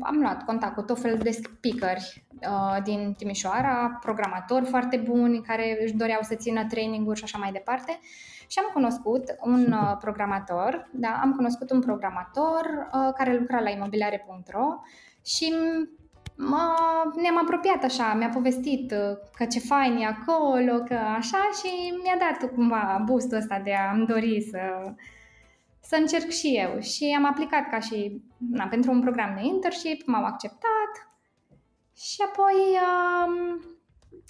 am 0.00 0.16
luat 0.20 0.44
contact 0.44 0.74
cu 0.74 0.82
tot 0.82 1.00
felul 1.00 1.18
de 1.18 1.30
speakeri 1.30 2.24
uh, 2.42 2.82
din 2.82 3.14
Timișoara, 3.16 3.98
programatori 4.00 4.64
foarte 4.64 4.96
buni 4.96 5.42
care 5.42 5.78
își 5.82 5.94
doreau 5.94 6.20
să 6.22 6.34
țină 6.34 6.64
traininguri 6.66 7.18
și 7.18 7.24
așa 7.24 7.38
mai 7.38 7.52
departe. 7.52 7.98
Și 8.46 8.58
am 8.58 8.70
cunoscut 8.72 9.24
un 9.44 9.72
uh, 9.72 9.96
programator, 10.00 10.88
da, 10.92 11.20
am 11.22 11.32
cunoscut 11.32 11.70
un 11.70 11.80
programator 11.80 12.88
uh, 12.92 13.12
care 13.16 13.38
lucra 13.38 13.60
la 13.60 13.70
imobiliare.ro 13.70 14.66
și 15.24 15.54
mă, 16.36 16.74
ne-am 17.22 17.38
apropiat 17.42 17.84
așa, 17.84 18.14
mi-a 18.14 18.28
povestit 18.28 18.90
uh, 18.90 19.16
că 19.36 19.44
ce 19.44 19.58
fain 19.58 19.96
e 19.96 20.06
acolo, 20.06 20.78
că 20.78 20.94
așa 20.94 21.48
și 21.58 21.94
mi-a 22.02 22.16
dat 22.18 22.50
cumva 22.54 23.02
boostul 23.04 23.36
ăsta 23.36 23.60
de 23.64 23.74
a-mi 23.74 24.06
dori 24.06 24.48
să 24.50 24.58
să 25.90 25.96
încerc 25.96 26.30
și 26.30 26.56
eu. 26.56 26.80
Și 26.80 27.14
am 27.16 27.24
aplicat 27.24 27.68
ca 27.70 27.78
și 27.78 28.22
na, 28.50 28.66
pentru 28.66 28.90
un 28.90 29.00
program 29.00 29.34
de 29.34 29.46
internship, 29.46 30.06
m-au 30.06 30.24
acceptat 30.24 30.92
și 31.96 32.16
apoi 32.28 32.54
um, 32.86 33.60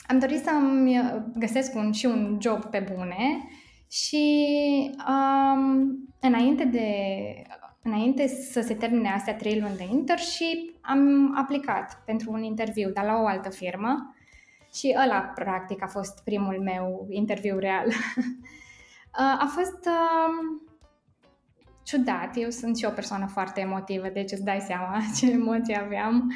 am 0.06 0.18
dorit 0.18 0.42
să-mi 0.42 1.00
găsesc 1.36 1.74
un, 1.74 1.92
și 1.92 2.06
un 2.06 2.38
job 2.40 2.64
pe 2.64 2.92
bune 2.94 3.48
și 3.90 4.46
um, 5.08 6.08
înainte 6.20 6.64
de 6.64 6.88
înainte 7.82 8.26
să 8.26 8.60
se 8.60 8.74
termine 8.74 9.08
astea 9.08 9.36
trei 9.36 9.60
luni 9.60 9.76
de 9.76 9.84
internship, 9.90 10.76
am 10.80 11.32
aplicat 11.36 12.02
pentru 12.04 12.32
un 12.32 12.42
interviu, 12.42 12.90
dar 12.90 13.04
la 13.04 13.20
o 13.22 13.26
altă 13.26 13.50
firmă 13.50 14.14
și 14.74 14.96
ăla, 15.04 15.20
practic, 15.20 15.82
a 15.82 15.86
fost 15.86 16.24
primul 16.24 16.60
meu 16.62 17.06
interviu 17.10 17.58
real. 17.58 17.86
a 19.44 19.50
fost 19.54 19.86
uh, 19.86 20.68
ciudat. 21.82 22.30
Eu 22.34 22.50
sunt 22.50 22.76
și 22.76 22.84
o 22.84 22.90
persoană 22.90 23.26
foarte 23.26 23.60
emotivă, 23.60 24.08
deci 24.08 24.32
îți 24.32 24.44
dai 24.44 24.60
seama 24.60 24.98
ce 25.16 25.30
emoții 25.30 25.78
aveam. 25.84 26.32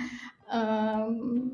Uh, 0.53 1.07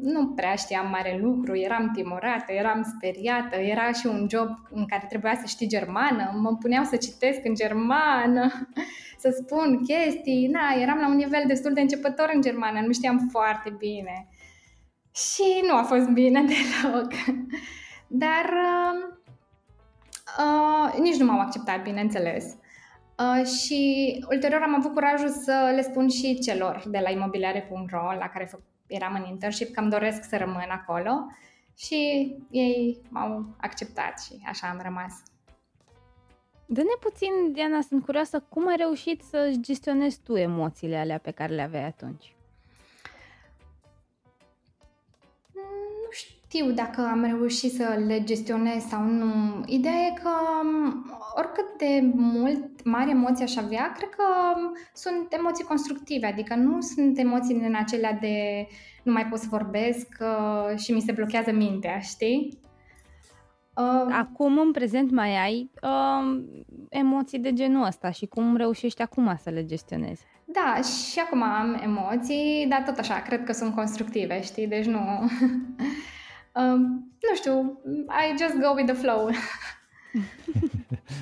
nu 0.03 0.27
prea 0.27 0.55
știam 0.55 0.91
mare 0.91 1.19
lucru, 1.23 1.57
eram 1.57 1.91
timorată, 1.95 2.53
eram 2.53 2.83
speriată, 2.97 3.57
era 3.57 3.93
și 3.93 4.07
un 4.07 4.27
job 4.31 4.49
în 4.71 4.87
care 4.87 5.07
trebuia 5.09 5.35
să 5.35 5.47
știi 5.47 5.69
germană, 5.69 6.39
mă 6.41 6.57
puneau 6.57 6.85
să 6.85 6.97
citesc 6.97 7.45
în 7.45 7.55
germană, 7.55 8.69
să 9.23 9.43
spun 9.43 9.83
chestii, 9.85 10.47
na, 10.47 10.81
eram 10.81 10.99
la 10.99 11.09
un 11.09 11.17
nivel 11.17 11.45
destul 11.47 11.73
de 11.73 11.81
începător 11.81 12.31
în 12.35 12.41
germană, 12.41 12.81
nu 12.81 12.93
știam 12.93 13.29
foarte 13.31 13.75
bine. 13.79 14.29
Și 15.15 15.65
nu 15.69 15.77
a 15.77 15.83
fost 15.83 16.09
bine 16.09 16.45
deloc. 16.51 17.13
Dar 18.07 18.45
uh, 18.45 19.15
uh, 20.39 20.99
nici 21.01 21.17
nu 21.17 21.25
m-au 21.25 21.41
acceptat, 21.41 21.83
bineînțeles. 21.83 22.57
Uh, 23.21 23.47
și 23.47 24.25
ulterior 24.31 24.63
am 24.63 24.75
avut 24.75 24.93
curajul 24.93 25.29
să 25.29 25.73
le 25.75 25.83
spun 25.83 26.09
și 26.09 26.39
celor 26.39 26.83
de 26.87 26.99
la 26.99 27.11
imobiliare.ro 27.11 28.13
la 28.19 28.29
care 28.29 28.51
eram 28.87 29.15
în 29.15 29.31
internship 29.31 29.75
că 29.75 29.81
îmi 29.81 29.91
doresc 29.91 30.29
să 30.29 30.37
rămân 30.37 30.69
acolo 30.69 31.11
și 31.77 31.97
ei 32.51 33.01
m-au 33.09 33.55
acceptat 33.57 34.21
și 34.21 34.43
așa 34.47 34.69
am 34.69 34.81
rămas. 34.83 35.23
Dă-ne 36.67 36.97
puțin, 37.01 37.53
Diana, 37.53 37.81
sunt 37.81 38.05
curioasă, 38.05 38.45
cum 38.49 38.69
ai 38.69 38.77
reușit 38.77 39.23
să 39.23 39.53
gestionezi 39.61 40.21
tu 40.25 40.37
emoțiile 40.37 40.97
alea 40.97 41.19
pe 41.19 41.31
care 41.31 41.55
le 41.55 41.63
aveai 41.63 41.85
atunci? 41.85 42.35
Știu 46.53 46.71
dacă 46.71 47.01
am 47.01 47.25
reușit 47.25 47.73
să 47.73 48.03
le 48.07 48.23
gestionez 48.25 48.83
sau 48.83 49.03
nu. 49.03 49.63
Ideea 49.67 49.95
e 49.95 50.21
că 50.23 50.31
um, 50.63 51.05
oricât 51.37 51.79
de 51.79 52.11
mult, 52.15 52.85
mari 52.85 53.11
emoții 53.11 53.45
aș 53.45 53.57
avea, 53.57 53.93
cred 53.97 54.09
că 54.09 54.23
um, 54.57 54.73
sunt 54.95 55.33
emoții 55.39 55.65
constructive, 55.65 56.27
adică 56.27 56.55
nu 56.55 56.81
sunt 56.81 57.19
emoții 57.19 57.55
în 57.55 57.75
acelea 57.75 58.13
de 58.13 58.67
nu 59.03 59.13
mai 59.13 59.27
pot 59.27 59.39
să 59.39 59.47
vorbesc 59.51 60.09
uh, 60.21 60.79
și 60.79 60.93
mi 60.93 61.01
se 61.01 61.13
blochează 61.13 61.53
mintea, 61.53 61.99
știi? 61.99 62.59
Uh, 63.75 64.13
acum, 64.13 64.59
în 64.59 64.73
prezent, 64.73 65.11
mai 65.11 65.37
ai 65.37 65.71
uh, 65.83 66.43
emoții 66.89 67.39
de 67.39 67.53
genul 67.53 67.87
ăsta 67.87 68.11
și 68.11 68.27
cum 68.27 68.57
reușești 68.57 69.03
acum 69.03 69.37
să 69.43 69.51
le 69.51 69.65
gestionezi? 69.65 70.23
Da, 70.45 70.81
și 70.83 71.19
acum 71.19 71.43
am 71.43 71.81
emoții, 71.83 72.67
dar 72.69 72.83
tot 72.83 72.99
așa, 72.99 73.15
cred 73.21 73.45
că 73.45 73.53
sunt 73.53 73.75
constructive, 73.75 74.43
știi? 74.43 74.67
Deci 74.67 74.87
nu... 74.87 75.01
Um, 76.55 76.83
nu 77.29 77.35
știu, 77.35 77.81
I 78.07 78.39
just 78.39 78.61
go 78.61 78.73
with 78.75 78.93
the 78.93 78.95
flow. 78.95 79.31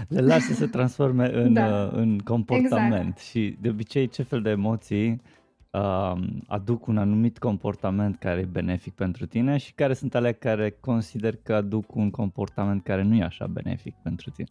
Le 0.08 0.20
lasă 0.20 0.46
să 0.46 0.54
se 0.54 0.66
transforme 0.66 1.34
în, 1.34 1.52
da. 1.52 1.84
uh, 1.84 1.92
în 1.92 2.18
comportament 2.18 2.92
exact. 2.92 3.18
și 3.18 3.56
de 3.60 3.68
obicei 3.68 4.08
ce 4.08 4.22
fel 4.22 4.42
de 4.42 4.50
emoții 4.50 5.22
uh, 5.70 6.12
aduc 6.46 6.86
un 6.86 6.98
anumit 6.98 7.38
comportament 7.38 8.18
care 8.18 8.40
e 8.40 8.44
benefic 8.44 8.94
pentru 8.94 9.26
tine 9.26 9.56
și 9.56 9.72
care 9.72 9.94
sunt 9.94 10.14
ale 10.14 10.32
care 10.32 10.76
consider 10.80 11.36
că 11.36 11.54
aduc 11.54 11.94
un 11.94 12.10
comportament 12.10 12.82
care 12.82 13.02
nu 13.02 13.14
e 13.14 13.22
așa 13.22 13.46
benefic 13.46 13.94
pentru 14.02 14.30
tine. 14.30 14.48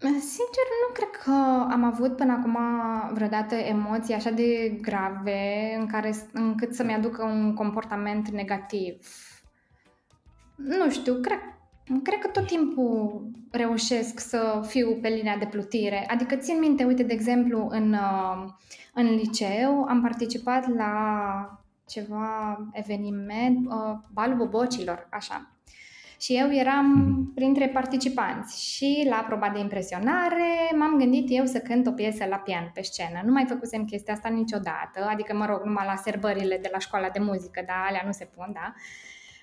Sincer, 0.00 0.64
nu 0.86 0.92
cred 0.92 1.10
că 1.10 1.30
am 1.70 1.84
avut 1.84 2.16
până 2.16 2.32
acum 2.32 2.58
vreodată 3.12 3.54
emoții 3.54 4.14
așa 4.14 4.30
de 4.30 4.78
grave 4.80 5.76
în 5.78 5.86
care, 5.86 6.14
încât 6.32 6.74
să-mi 6.74 6.94
aducă 6.94 7.24
un 7.24 7.54
comportament 7.54 8.28
negativ. 8.28 9.06
Nu 10.56 10.90
știu, 10.90 11.20
cred, 11.20 11.38
cred 12.02 12.18
că 12.18 12.28
tot 12.28 12.46
timpul 12.46 13.26
reușesc 13.50 14.20
să 14.20 14.64
fiu 14.66 14.98
pe 15.00 15.08
linia 15.08 15.36
de 15.36 15.46
plutire. 15.46 16.06
Adică 16.10 16.36
țin 16.36 16.58
minte, 16.58 16.84
uite, 16.84 17.02
de 17.02 17.12
exemplu, 17.12 17.66
în, 17.70 17.92
uh, 17.92 18.50
în 18.94 19.06
liceu 19.06 19.84
am 19.84 20.00
participat 20.02 20.74
la 20.74 20.92
ceva 21.88 22.58
eveniment, 22.72 23.66
uh, 23.66 23.98
balul 24.12 24.36
bobocilor, 24.36 25.06
așa. 25.10 25.57
Și 26.20 26.36
eu 26.36 26.52
eram 26.52 26.86
mhm. 26.86 27.34
printre 27.34 27.68
participanți 27.68 28.74
și 28.74 29.06
la 29.08 29.24
proba 29.26 29.50
de 29.50 29.58
impresionare 29.58 30.70
m-am 30.76 30.98
gândit 30.98 31.26
eu 31.28 31.44
să 31.44 31.58
cânt 31.58 31.86
o 31.86 31.90
piesă 31.90 32.24
la 32.28 32.36
pian 32.36 32.70
pe 32.74 32.82
scenă. 32.82 33.20
Nu 33.24 33.32
mai 33.32 33.44
făcusem 33.48 33.84
chestia 33.84 34.14
asta 34.14 34.28
niciodată, 34.28 35.08
adică 35.08 35.36
mă 35.36 35.46
rog, 35.46 35.62
numai 35.64 35.86
la 35.86 35.96
serbările 35.96 36.58
de 36.62 36.68
la 36.72 36.78
școala 36.78 37.08
de 37.08 37.18
muzică, 37.18 37.62
dar 37.66 37.76
alea 37.88 38.02
nu 38.04 38.12
se 38.12 38.28
pun, 38.36 38.50
da? 38.52 38.74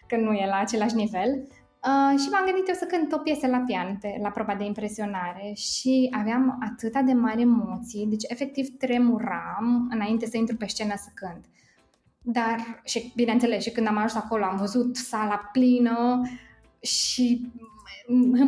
Că 0.08 0.18
nu 0.18 0.34
e 0.34 0.46
la 0.46 0.58
același 0.58 0.96
nivel. 0.96 1.48
Uh, 1.86 2.20
și 2.20 2.30
m-am 2.30 2.46
gândit 2.46 2.68
eu 2.68 2.74
să 2.74 2.86
cânt 2.86 3.12
o 3.12 3.18
piesă 3.18 3.48
la 3.48 3.64
pian 3.66 3.98
pe, 4.02 4.18
la 4.22 4.30
proba 4.30 4.56
de 4.56 4.64
impresionare 4.64 5.54
și 5.56 6.10
aveam 6.20 6.58
atâta 6.72 7.02
de 7.02 7.14
mari 7.14 7.42
emoții, 7.42 8.08
deci 8.10 8.24
efectiv 8.28 8.68
tremuram 8.78 9.88
înainte 9.90 10.26
să 10.26 10.38
intru 10.38 10.56
pe 10.56 10.68
scenă 10.68 10.94
să 10.96 11.10
cânt. 11.14 11.46
Dar, 12.22 12.82
și 12.84 13.12
bineînțeles, 13.16 13.64
și 13.64 13.72
când 13.72 13.88
am 13.88 13.96
ajuns 13.96 14.16
acolo 14.16 14.44
am 14.44 14.58
văzut 14.58 14.96
sala 14.96 15.50
plină, 15.52 16.22
și 16.86 17.52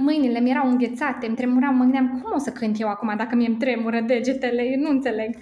mâinile 0.01 0.39
mi 0.39 0.49
erau 0.49 0.69
înghețate, 0.69 1.27
îmi 1.27 1.35
tremuram, 1.35 1.75
mă 1.75 1.83
gândeam 1.83 2.21
cum 2.21 2.31
o 2.33 2.37
să 2.37 2.51
cânt 2.51 2.79
eu 2.79 2.87
acum 2.87 3.13
dacă 3.17 3.35
mi-e 3.35 3.55
tremură 3.59 4.01
degetele, 4.01 4.63
eu 4.63 4.79
nu 4.79 4.89
înțeleg. 4.89 5.35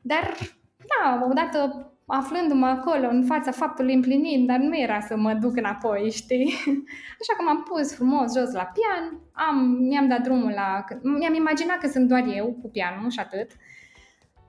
Dar, 0.00 0.34
da, 0.76 1.26
odată 1.30 1.92
aflându-mă 2.06 2.66
acolo 2.66 3.08
în 3.08 3.24
fața 3.24 3.50
faptului 3.50 3.94
împlinit, 3.94 4.46
dar 4.46 4.58
nu 4.58 4.78
era 4.78 5.00
să 5.00 5.16
mă 5.16 5.32
duc 5.32 5.56
înapoi, 5.56 6.10
știi? 6.10 6.54
Așa 7.20 7.34
că 7.36 7.42
m-am 7.44 7.62
pus 7.62 7.94
frumos 7.94 8.36
jos 8.36 8.52
la 8.52 8.72
pian, 8.72 9.20
am, 9.32 9.56
mi-am 9.80 10.08
dat 10.08 10.20
drumul 10.20 10.50
la... 10.50 10.84
Mi-am 11.02 11.34
imaginat 11.34 11.78
că 11.78 11.88
sunt 11.88 12.08
doar 12.08 12.24
eu 12.36 12.58
cu 12.62 12.68
pianul 12.68 13.10
și 13.10 13.18
atât. 13.18 13.50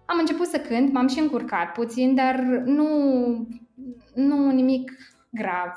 Am 0.06 0.18
început 0.20 0.46
să 0.46 0.60
cânt, 0.60 0.92
m-am 0.94 1.08
și 1.08 1.20
încurcat 1.20 1.72
puțin, 1.72 2.16
dar 2.16 2.40
nu, 2.66 2.88
nu 4.14 4.52
nimic 4.52 4.92
grav 5.30 5.74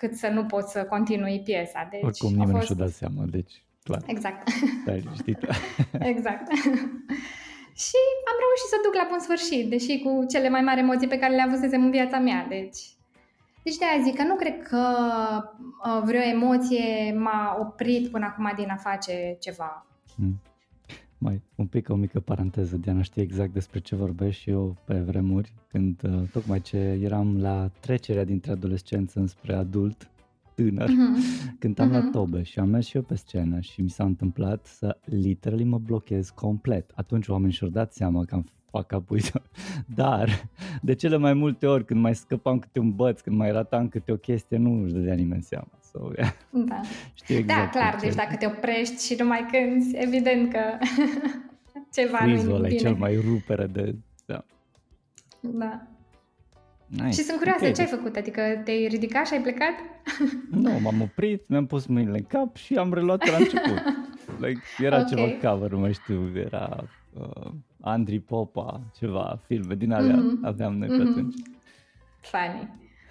cât 0.00 0.14
să 0.14 0.28
nu 0.28 0.44
pot 0.44 0.68
să 0.68 0.84
continui 0.84 1.40
piesa. 1.44 1.88
Deci 1.90 2.02
Oricum 2.02 2.30
nimeni 2.30 2.50
fost... 2.50 2.68
nu 2.68 2.74
și-o 2.74 2.84
dat 2.84 2.94
seama, 2.94 3.22
deci 3.36 3.62
clar. 3.82 4.02
Exact. 4.06 4.48
Stai 4.82 5.00
liniștit. 5.04 5.38
exact. 6.12 6.46
și 7.84 8.00
am 8.30 8.36
reușit 8.44 8.68
să 8.72 8.78
duc 8.84 8.94
la 8.94 9.06
bun 9.10 9.18
sfârșit, 9.18 9.70
deși 9.70 10.00
cu 10.04 10.24
cele 10.28 10.48
mai 10.48 10.60
mari 10.60 10.80
emoții 10.80 11.08
pe 11.08 11.18
care 11.18 11.34
le 11.34 11.42
avusesem 11.42 11.84
în 11.84 11.90
viața 11.90 12.18
mea, 12.18 12.46
deci... 12.48 12.80
Deci 13.62 13.76
de 13.76 13.84
aia 13.84 14.02
zic 14.02 14.16
că 14.16 14.22
nu 14.22 14.34
cred 14.34 14.62
că 14.62 14.82
uh, 15.84 16.02
vreo 16.04 16.20
emoție 16.20 17.14
m-a 17.18 17.56
oprit 17.60 18.10
până 18.10 18.24
acum 18.24 18.52
din 18.56 18.70
a 18.70 18.76
face 18.76 19.36
ceva. 19.40 19.86
Hmm. 20.14 20.40
Mai 21.18 21.42
un 21.54 21.66
pic 21.66 21.88
o 21.88 21.94
mică 21.94 22.20
paranteză, 22.20 22.76
Diana 22.76 23.02
știe 23.02 23.22
exact 23.22 23.52
despre 23.52 23.78
ce 23.78 23.96
vorbesc 23.96 24.36
și 24.36 24.50
eu 24.50 24.76
pe 24.84 24.98
vremuri, 24.98 25.52
când 25.68 26.02
uh, 26.04 26.28
tocmai 26.32 26.60
ce 26.60 26.76
eram 26.76 27.38
la 27.40 27.70
trecerea 27.80 28.24
dintre 28.24 28.52
adolescență 28.52 29.20
înspre 29.20 29.54
adult, 29.54 30.10
tânăr, 30.54 30.88
uh-huh. 30.88 31.58
cântam 31.58 31.88
uh-huh. 31.88 31.92
la 31.92 32.10
tobe 32.10 32.42
și 32.42 32.58
am 32.58 32.68
mers 32.68 32.86
și 32.86 32.96
eu 32.96 33.02
pe 33.02 33.14
scenă 33.14 33.60
și 33.60 33.82
mi 33.82 33.90
s-a 33.90 34.04
întâmplat 34.04 34.66
să 34.66 34.98
literally 35.04 35.64
mă 35.64 35.78
blochez 35.78 36.30
complet. 36.30 36.92
Atunci 36.94 37.28
oamenii 37.28 37.54
și-au 37.54 37.70
dat 37.70 37.92
seama 37.92 38.24
că 38.24 38.34
am 38.34 38.46
fac 38.70 38.86
capul 38.86 39.18
Dar, 40.00 40.48
de 40.82 40.94
cele 40.94 41.16
mai 41.16 41.34
multe 41.34 41.66
ori, 41.66 41.84
când 41.84 42.00
mai 42.00 42.14
scăpam 42.14 42.58
câte 42.58 42.78
un 42.78 42.94
băț, 42.94 43.20
când 43.20 43.36
mai 43.36 43.52
ratam 43.52 43.88
câte 43.88 44.12
o 44.12 44.16
chestie, 44.16 44.56
nu 44.56 44.82
își 44.82 44.92
dădea 44.92 45.14
nimeni 45.14 45.42
seama. 45.42 45.68
So, 45.92 46.10
yeah. 46.16 46.32
Da. 46.50 46.80
Știu 47.20 47.34
da, 47.34 47.40
exact 47.40 47.72
da, 47.72 47.78
clar, 47.78 47.96
deci 48.00 48.14
dacă 48.14 48.36
te 48.36 48.46
oprești 48.46 49.06
și 49.06 49.14
nu 49.18 49.26
mai 49.26 49.46
cânti, 49.50 49.96
evident 49.96 50.52
că 50.52 50.60
ceva 51.96 52.24
nu 52.24 52.30
e 52.30 52.42
bine. 52.42 52.68
e 52.68 52.76
cel 52.76 52.94
mai 52.94 53.16
rupere 53.16 53.66
de... 53.66 53.94
Da. 54.26 54.44
Da. 55.40 55.86
Nice. 56.86 57.08
Și 57.08 57.22
sunt 57.22 57.36
curioasă, 57.36 57.60
okay. 57.60 57.72
ce 57.72 57.80
ai 57.80 57.86
făcut? 57.86 58.16
Adică 58.16 58.40
te-ai 58.64 58.86
ridicat 58.86 59.26
și 59.26 59.32
ai 59.32 59.40
plecat? 59.40 59.72
Nu, 60.50 60.80
m-am 60.80 61.00
oprit, 61.00 61.48
mi-am 61.48 61.66
pus 61.66 61.86
mâinile 61.86 62.18
în 62.18 62.24
cap 62.24 62.56
și 62.56 62.74
am 62.74 62.92
reluat 62.92 63.26
la 63.30 63.36
început. 63.36 63.82
like, 64.44 64.60
era 64.78 65.00
okay. 65.00 65.08
ceva 65.08 65.50
cover, 65.50 65.70
nu 65.70 65.78
mai 65.78 65.92
știu, 65.92 66.32
era 66.34 66.84
uh, 67.14 67.52
Andri 67.88 68.18
Popa, 68.20 68.80
ceva, 68.96 69.38
filme 69.46 69.74
din 69.74 69.92
alea 69.92 70.16
mm-hmm. 70.16 70.42
aveam 70.42 70.76
noi 70.76 70.88
pe 70.88 70.94
mm-hmm. 70.94 71.10
atunci. 71.10 71.34
Funny. 72.20 72.68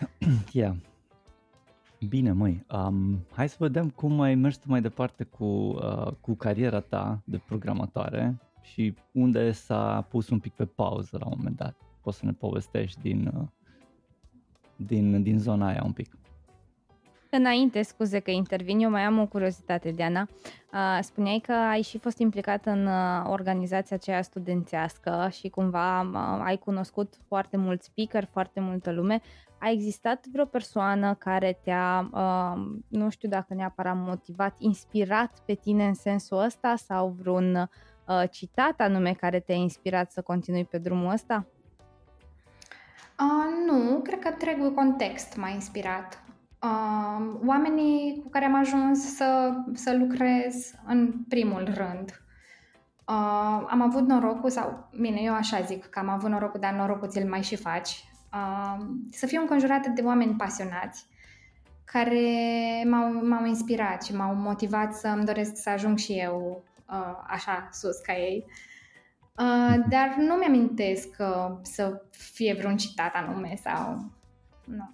yeah. 0.54 0.76
Bine, 2.08 2.32
măi, 2.32 2.66
um, 2.72 3.26
hai 3.32 3.50
să 3.50 3.56
vedem 3.60 3.90
cum 3.90 4.22
ai 4.22 4.36
mers 4.36 4.58
tu 4.58 4.70
mai 4.70 4.82
departe 4.82 5.24
cu, 5.24 5.44
uh, 5.44 6.12
cu 6.22 6.34
cariera 6.34 6.80
ta 6.80 7.22
de 7.24 7.38
programatoare 7.38 8.38
și 8.62 8.94
unde 9.12 9.52
s-a 9.52 10.06
pus 10.10 10.30
un 10.30 10.40
pic 10.40 10.54
pe 10.54 10.66
pauză 10.66 11.18
la 11.20 11.26
un 11.26 11.34
moment 11.38 11.56
dat. 11.56 11.76
Poți 12.02 12.18
să 12.18 12.26
ne 12.26 12.32
povestești 12.32 13.02
din, 13.02 13.32
uh, 13.38 13.48
din, 14.76 15.24
din 15.24 15.40
zona 15.40 15.68
aia 15.68 15.82
un 15.86 15.92
pic. 15.92 16.18
Înainte, 17.30 17.82
scuze 17.82 18.20
că 18.20 18.32
intervin, 18.32 18.80
eu 18.80 18.90
mai 18.90 19.02
am 19.02 19.20
o 19.20 19.26
curiozitate, 19.26 19.92
Diana. 19.92 20.28
Spuneai 21.02 21.42
că 21.46 21.52
ai 21.52 21.82
și 21.82 21.98
fost 21.98 22.18
implicat 22.18 22.66
în 22.66 22.88
organizația 23.24 23.96
aceea 23.96 24.22
studențească 24.22 25.30
și 25.32 25.50
cumva 25.50 26.00
ai 26.44 26.58
cunoscut 26.58 27.14
foarte 27.28 27.58
mulți 27.58 27.86
speaker, 27.86 28.28
foarte 28.32 28.60
multă 28.60 28.92
lume. 28.92 29.22
A 29.60 29.70
existat 29.70 30.26
vreo 30.32 30.46
persoană 30.46 31.14
care 31.14 31.60
te-a, 31.64 32.10
nu 32.88 33.10
știu 33.10 33.30
dacă 33.30 33.54
neapărat 33.54 33.96
motivat, 33.96 34.56
inspirat 34.60 35.40
pe 35.46 35.54
tine 35.54 35.88
în 35.88 35.94
sensul 35.94 36.38
ăsta 36.38 36.76
sau 36.76 37.16
vreun 37.20 37.70
citat 38.32 38.80
anume 38.80 39.14
care 39.14 39.40
te-a 39.40 39.56
inspirat 39.56 40.12
să 40.12 40.22
continui 40.22 40.66
pe 40.66 40.78
drumul 40.78 41.14
ăsta? 41.14 41.46
Uh, 43.20 43.66
nu, 43.66 44.00
cred 44.04 44.20
că 44.20 44.28
întregul 44.28 44.74
context 44.74 45.38
m-a 45.38 45.50
inspirat. 45.50 46.24
Uh, 46.62 47.40
oamenii 47.46 48.20
cu 48.24 48.30
care 48.30 48.46
am 48.46 48.56
ajuns 48.56 49.16
să, 49.16 49.54
să 49.74 49.96
lucrez 49.98 50.74
în 50.86 51.14
primul 51.28 51.64
rând. 51.74 52.22
Uh, 53.08 53.66
am 53.70 53.82
avut 53.82 54.08
norocul, 54.08 54.50
sau 54.50 54.90
bine, 55.00 55.20
eu 55.22 55.34
așa 55.34 55.62
zic 55.62 55.86
că 55.86 56.00
am 56.00 56.10
avut 56.10 56.30
norocul, 56.30 56.60
dar 56.60 56.74
norocul 56.74 57.08
ți-l 57.10 57.30
mai 57.30 57.44
și 57.44 57.56
faci, 57.56 58.10
uh, 58.34 58.86
să 59.12 59.26
fiu 59.26 59.42
înconjurată 59.42 59.90
de 59.90 60.02
oameni 60.02 60.36
pasionați 60.36 61.08
care 61.92 62.84
m-au, 62.90 63.28
m-au 63.28 63.46
inspirat 63.46 64.04
și 64.04 64.16
m-au 64.16 64.36
motivat 64.36 64.94
să 64.94 65.08
îmi 65.08 65.26
doresc 65.26 65.56
să 65.56 65.70
ajung 65.70 65.98
și 65.98 66.14
eu 66.14 66.64
uh, 66.90 67.24
așa 67.28 67.70
sus 67.72 67.98
ca 67.98 68.14
ei. 68.14 68.46
Uh, 69.40 69.76
dar 69.90 70.16
nu 70.18 70.34
mi-amintesc 70.34 71.10
că 71.10 71.60
să 71.62 72.02
fie 72.10 72.54
vreun 72.54 72.78
citat 72.78 73.14
anume 73.14 73.54
sau... 73.64 74.12
Nu. 74.66 74.90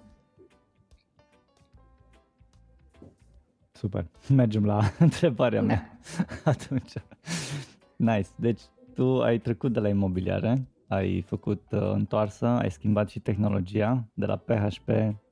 Super. 3.84 4.06
Mergem 4.42 4.66
la 4.66 4.82
întrebarea 5.00 5.60
da. 5.60 5.66
mea 5.66 6.00
atunci. 6.54 6.94
Nice. 7.96 8.28
Deci 8.36 8.62
tu 8.94 9.22
ai 9.22 9.38
trecut 9.38 9.74
de 9.74 9.80
la 9.80 9.88
imobiliare, 9.88 10.68
ai 10.88 11.22
făcut 11.22 11.62
uh, 11.72 11.92
întoarsă, 11.94 12.46
ai 12.46 12.72
schimbat 12.72 13.10
și 13.10 13.20
tehnologia, 13.20 14.08
de 14.14 14.26
la 14.26 14.36
PHP 14.36 14.90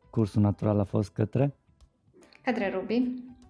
cursul 0.10 0.42
natural 0.42 0.80
a 0.80 0.84
fost 0.84 1.12
către? 1.12 1.56
Către 2.44 2.70
Ruby. 2.70 3.04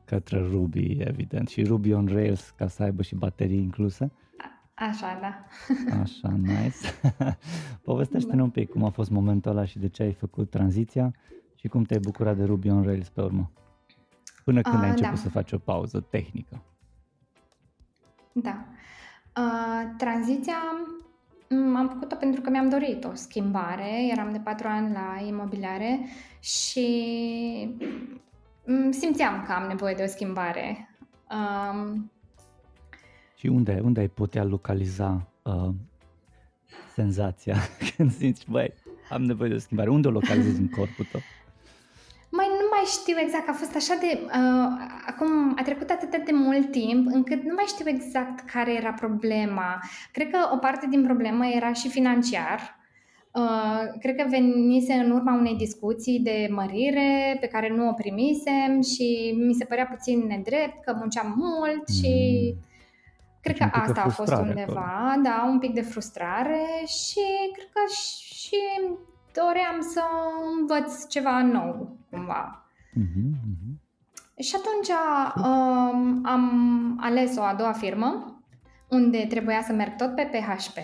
Către 0.06 0.40
Ruby, 0.52 0.98
evident. 1.00 1.48
Și 1.48 1.64
Ruby 1.64 1.94
on 1.94 2.06
Rails 2.06 2.50
ca 2.50 2.68
să 2.68 2.84
aibă 2.84 3.02
și 3.02 3.16
baterii 3.16 3.58
incluse? 3.58 4.12
A, 4.76 4.86
așa, 4.86 5.20
da. 5.22 5.46
Așa, 6.02 6.30
nice. 6.42 7.16
Povestește-ne 7.84 8.38
da. 8.38 8.44
un 8.44 8.50
pic 8.50 8.70
cum 8.70 8.84
a 8.84 8.90
fost 8.90 9.10
momentul 9.10 9.52
ăla 9.52 9.66
și 9.66 9.80
de 9.80 9.88
ce 9.88 10.04
ai 10.04 10.14
făcut 10.14 10.50
tranziția 10.50 11.16
și 11.56 11.68
cum 11.68 11.84
te-ai 11.84 12.00
bucurat 12.00 12.38
de 12.38 12.44
Ruby 12.44 12.70
on 12.70 12.84
Rails 12.84 13.10
pe 13.10 13.22
urmă. 13.22 13.52
Până 14.44 14.62
când 14.62 14.76
uh, 14.76 14.82
ai 14.82 14.90
început 14.90 15.16
da. 15.16 15.22
să 15.22 15.30
faci 15.30 15.52
o 15.52 15.58
pauză 15.58 16.00
tehnică. 16.10 16.62
Da. 18.32 18.66
Uh, 19.38 19.96
tranziția 19.98 20.56
am 21.76 21.88
făcut-o 21.88 22.16
pentru 22.16 22.42
că 22.42 22.50
mi-am 22.50 22.70
dorit 22.70 23.04
o 23.04 23.14
schimbare. 23.14 24.08
Eram 24.12 24.32
de 24.32 24.40
patru 24.40 24.68
ani 24.68 24.94
la 24.94 25.26
imobiliare 25.28 26.00
și 26.40 26.88
simțeam 28.90 29.44
că 29.46 29.52
am 29.52 29.68
nevoie 29.68 29.94
de 29.94 30.04
o 30.04 30.08
schimbare. 30.08 30.90
Um, 31.32 32.12
și 33.36 33.48
unde, 33.48 33.80
unde 33.84 34.00
ai 34.00 34.08
putea 34.08 34.44
localiza 34.44 35.28
uh, 35.42 35.70
senzația 36.94 37.56
când 37.96 38.12
simți, 38.12 38.46
băi, 38.50 38.74
am 39.10 39.24
nevoie 39.24 39.50
de 39.50 39.56
o 39.56 39.60
schimbare? 39.60 39.90
Unde 39.90 40.08
o 40.08 40.12
localizezi 40.12 40.60
în 40.60 40.70
corpul 40.70 41.06
tău? 41.12 41.22
Mai 42.82 42.90
nu 42.90 42.98
mai 42.98 43.16
mai 43.16 43.26
știu 43.26 43.26
exact, 43.26 43.50
a 43.50 43.54
fost 43.64 43.76
așa 43.76 43.96
de... 44.00 44.20
Uh, 44.26 44.72
acum 45.08 45.54
a 45.58 45.62
trecut 45.64 45.90
atât 45.90 46.26
de 46.26 46.32
mult 46.34 46.72
timp 46.72 47.08
încât 47.14 47.44
nu 47.44 47.54
mai 47.56 47.66
știu 47.68 47.90
exact 47.90 48.50
care 48.50 48.74
era 48.74 48.94
problema. 48.94 49.80
Cred 50.12 50.30
că 50.30 50.38
o 50.54 50.58
parte 50.58 50.88
din 50.90 51.04
problemă 51.04 51.46
era 51.48 51.74
și 51.74 51.90
financiar. 51.90 52.80
Uh, 53.32 54.00
cred 54.00 54.16
că 54.16 54.26
venise 54.30 54.94
în 54.94 55.12
urma 55.12 55.34
unei 55.34 55.56
discuții 55.56 56.20
de 56.20 56.48
mărire 56.52 57.38
pe 57.40 57.48
care 57.48 57.70
nu 57.70 57.88
o 57.88 57.94
primisem 57.94 58.82
și 58.82 59.38
mi 59.38 59.54
se 59.54 59.66
părea 59.66 59.86
puțin 59.86 60.26
nedrept 60.28 60.84
că 60.84 60.96
munceam 60.98 61.34
mult 61.38 61.88
și 61.88 62.14
mm. 62.54 62.60
cred 63.42 63.58
deci 63.58 63.70
că 63.70 63.78
asta 63.78 64.02
a 64.02 64.10
fost 64.10 64.32
undeva, 64.32 65.08
acolo. 65.08 65.22
da, 65.24 65.48
un 65.52 65.60
pic 65.60 65.74
de 65.74 65.82
frustrare 65.82 66.66
și 66.86 67.24
cred 67.54 67.70
că 67.74 67.82
și 67.94 68.58
doream 69.34 69.82
să 69.94 70.02
învăț 70.60 71.08
ceva 71.08 71.42
nou, 71.42 71.98
cumva. 72.10 72.61
Mm-hmm. 73.00 73.80
Și 74.38 74.56
atunci 74.56 74.90
um, 75.46 76.22
am 76.26 76.98
ales 77.02 77.38
o 77.38 77.42
a 77.42 77.54
doua 77.54 77.72
firmă 77.72 78.42
unde 78.90 79.26
trebuia 79.30 79.62
să 79.62 79.74
merg 79.74 79.96
tot 79.96 80.16
pe 80.16 80.30
PHP 80.32 80.78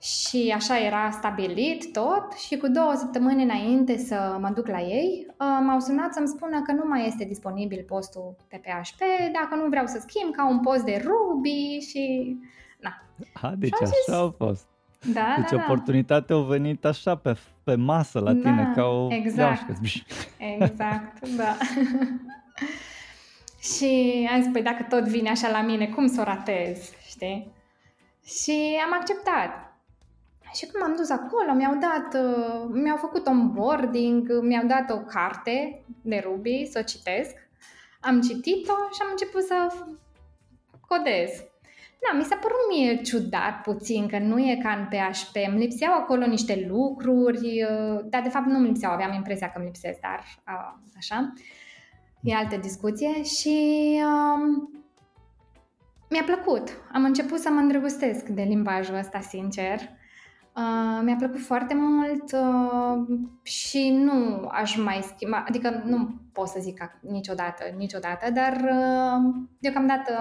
și 0.00 0.52
așa 0.56 0.78
era 0.78 1.10
stabilit 1.10 1.92
tot 1.92 2.32
și 2.32 2.56
cu 2.56 2.68
două 2.68 2.94
săptămâni 2.96 3.42
înainte 3.42 3.96
să 3.96 4.36
mă 4.40 4.50
duc 4.54 4.66
la 4.66 4.80
ei, 4.80 5.26
uh, 5.28 5.58
m-au 5.62 5.80
sunat 5.80 6.12
să-mi 6.12 6.28
spună 6.28 6.62
că 6.62 6.72
nu 6.72 6.84
mai 6.88 7.06
este 7.06 7.24
disponibil 7.24 7.84
postul 7.86 8.36
pe 8.48 8.56
PHP, 8.56 9.00
dacă 9.32 9.54
nu 9.62 9.68
vreau 9.68 9.86
să 9.86 10.04
schimb 10.06 10.34
ca 10.34 10.48
un 10.48 10.60
post 10.60 10.84
de 10.84 11.02
Ruby 11.04 11.78
și... 11.78 12.36
Na. 12.80 12.90
A, 13.32 13.54
deci 13.58 13.72
așa 13.72 13.84
zis, 13.84 14.14
a 14.14 14.34
fost. 14.36 14.66
Da, 15.04 15.34
deci 15.36 15.50
da, 15.50 15.56
da. 15.56 15.62
oportunitatea 15.62 16.36
a 16.36 16.42
venit 16.42 16.84
așa 16.84 17.16
pe, 17.16 17.36
pe 17.64 17.74
masă 17.74 18.18
la 18.18 18.32
tine, 18.32 18.62
da, 18.62 18.72
ca 18.74 18.84
o 18.86 19.12
exact. 19.12 19.64
Exact, 20.38 21.28
da. 21.40 21.56
și 23.74 24.28
am 24.32 24.42
zis, 24.42 24.52
păi 24.52 24.62
dacă 24.62 24.82
tot 24.88 25.04
vine 25.04 25.30
așa 25.30 25.48
la 25.48 25.62
mine, 25.62 25.86
cum 25.86 26.06
să 26.06 26.20
o 26.20 26.24
ratez, 26.24 26.92
știi? 27.08 27.52
Și 28.24 28.80
am 28.84 28.92
acceptat. 28.98 29.68
Și 30.54 30.66
când 30.66 30.82
m-am 30.82 30.96
dus 30.96 31.10
acolo, 31.10 31.52
mi-au 31.54 31.78
dat, 31.78 32.22
uh, 32.22 32.68
mi-au 32.72 32.96
făcut 32.96 33.26
onboarding, 33.26 34.40
mi-au 34.40 34.66
dat 34.66 34.90
o 34.90 34.98
carte 34.98 35.84
de 36.02 36.22
Ruby 36.24 36.68
să 36.70 36.78
o 36.78 36.82
citesc. 36.82 37.34
Am 38.00 38.20
citit-o 38.20 38.72
și 38.72 39.00
am 39.02 39.08
început 39.10 39.42
să 39.42 39.74
codez. 40.88 41.30
Da, 42.00 42.16
mi 42.18 42.24
s-a 42.24 42.36
părut 42.36 42.56
mie 42.70 43.00
ciudat 43.02 43.60
puțin 43.62 44.08
că 44.08 44.18
nu 44.18 44.38
e 44.38 44.60
ca 44.62 44.70
în 44.70 44.84
PHP. 44.84 45.36
Îmi 45.50 45.58
lipseau 45.58 45.92
acolo 45.92 46.26
niște 46.26 46.66
lucruri, 46.68 47.62
uh, 47.62 48.00
dar 48.04 48.22
de 48.22 48.28
fapt 48.28 48.46
nu 48.46 48.56
îmi 48.56 48.66
lipseau, 48.66 48.92
aveam 48.92 49.12
impresia 49.12 49.46
că 49.46 49.52
îmi 49.56 49.66
lipsesc, 49.66 50.00
dar 50.00 50.24
așa. 50.96 51.32
E 52.22 52.34
altă 52.34 52.56
discuție 52.56 53.22
și 53.22 53.56
uh, 53.94 54.68
mi-a 56.10 56.22
plăcut. 56.22 56.68
Am 56.92 57.04
început 57.04 57.38
să 57.38 57.50
mă 57.50 57.60
îndrăgostesc 57.60 58.28
de 58.28 58.42
limbajul 58.42 58.94
ăsta, 58.94 59.20
sincer. 59.20 59.80
Uh, 60.56 61.00
mi-a 61.02 61.16
plăcut 61.18 61.40
foarte 61.40 61.74
mult 61.74 62.32
uh, 62.32 63.18
și 63.42 63.90
nu 63.90 64.48
aș 64.50 64.76
mai 64.76 65.00
schimba, 65.02 65.44
adică 65.48 65.82
nu 65.84 66.08
pot 66.32 66.48
să 66.48 66.58
zic 66.60 66.98
niciodată, 67.00 67.64
niciodată, 67.76 68.30
dar 68.30 68.52
uh, 68.52 69.34
deocamdată 69.58 70.12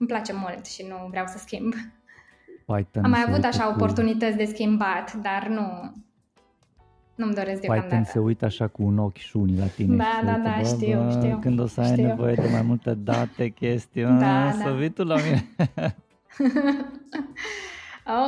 îmi 0.00 0.08
place 0.08 0.32
mult 0.32 0.66
și 0.66 0.86
nu 0.88 1.06
vreau 1.10 1.26
să 1.26 1.38
schimb. 1.38 1.74
Python 2.66 3.04
Am 3.04 3.10
mai 3.10 3.24
avut 3.28 3.44
așa 3.44 3.64
cu... 3.64 3.70
oportunități 3.70 4.36
de 4.36 4.44
schimbat, 4.44 5.12
dar 5.12 5.48
nu, 5.48 5.92
nu-mi 7.14 7.34
doresc 7.34 7.60
deocamdată. 7.60 7.88
Python 7.88 8.04
se 8.04 8.18
uită 8.18 8.44
așa 8.44 8.66
cu 8.66 8.82
un 8.82 8.98
ochi 8.98 9.16
și 9.16 9.36
unii 9.36 9.58
la 9.58 9.66
tine. 9.66 9.96
Da, 9.96 10.04
și 10.18 10.24
da, 10.24 10.32
da, 10.32 10.56
bă, 10.56 10.64
știu, 10.64 11.02
bă, 11.02 11.10
știu. 11.10 11.38
Când 11.40 11.60
o 11.60 11.66
să 11.66 11.80
ai 11.80 11.86
știu. 11.86 12.06
nevoie 12.06 12.34
de 12.34 12.48
mai 12.52 12.62
multe 12.62 12.94
date, 12.94 13.48
chestii, 13.60 14.02
da, 14.02 14.52
să 14.52 14.68
da. 14.68 14.70
vii 14.70 14.90
tu 14.90 15.04
la 15.04 15.16
mine. 15.16 15.48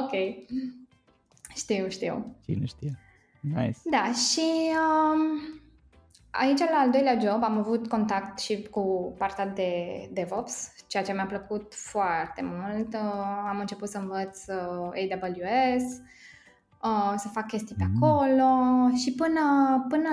ok. 0.01 0.11
Știu, 1.55 1.89
știu. 1.89 2.37
Cine 2.45 2.65
știe. 2.65 2.99
Nice. 3.41 3.79
Da, 3.91 4.13
și 4.13 4.47
um, 5.15 5.61
aici 6.33 6.59
la 6.59 6.79
al 6.79 6.91
doilea 6.91 7.19
job 7.19 7.43
am 7.43 7.59
avut 7.59 7.89
contact 7.89 8.39
și 8.39 8.63
cu 8.71 9.15
partea 9.19 9.47
de 9.47 9.73
DevOps, 10.13 10.73
ceea 10.87 11.03
ce 11.03 11.13
mi-a 11.13 11.27
plăcut 11.27 11.75
foarte 11.75 12.45
mult. 12.45 12.95
Uh, 12.95 13.49
am 13.49 13.59
început 13.59 13.89
să 13.89 13.99
învăț 13.99 14.47
uh, 14.47 15.11
AWS, 15.13 15.83
uh, 16.83 17.15
să 17.17 17.29
fac 17.29 17.47
chestii 17.47 17.77
pe 17.79 17.85
mm. 17.85 18.03
acolo 18.03 18.51
și 18.95 19.13
până, 19.13 19.41
până 19.89 20.09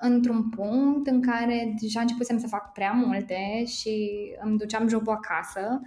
într-un 0.00 0.48
punct 0.48 1.06
în 1.06 1.22
care 1.22 1.74
deja 1.80 2.00
începusem 2.00 2.38
să 2.38 2.46
fac 2.46 2.72
prea 2.72 2.92
multe 2.92 3.64
și 3.64 4.10
îmi 4.40 4.58
duceam 4.58 4.88
jobul 4.88 5.12
acasă 5.12 5.80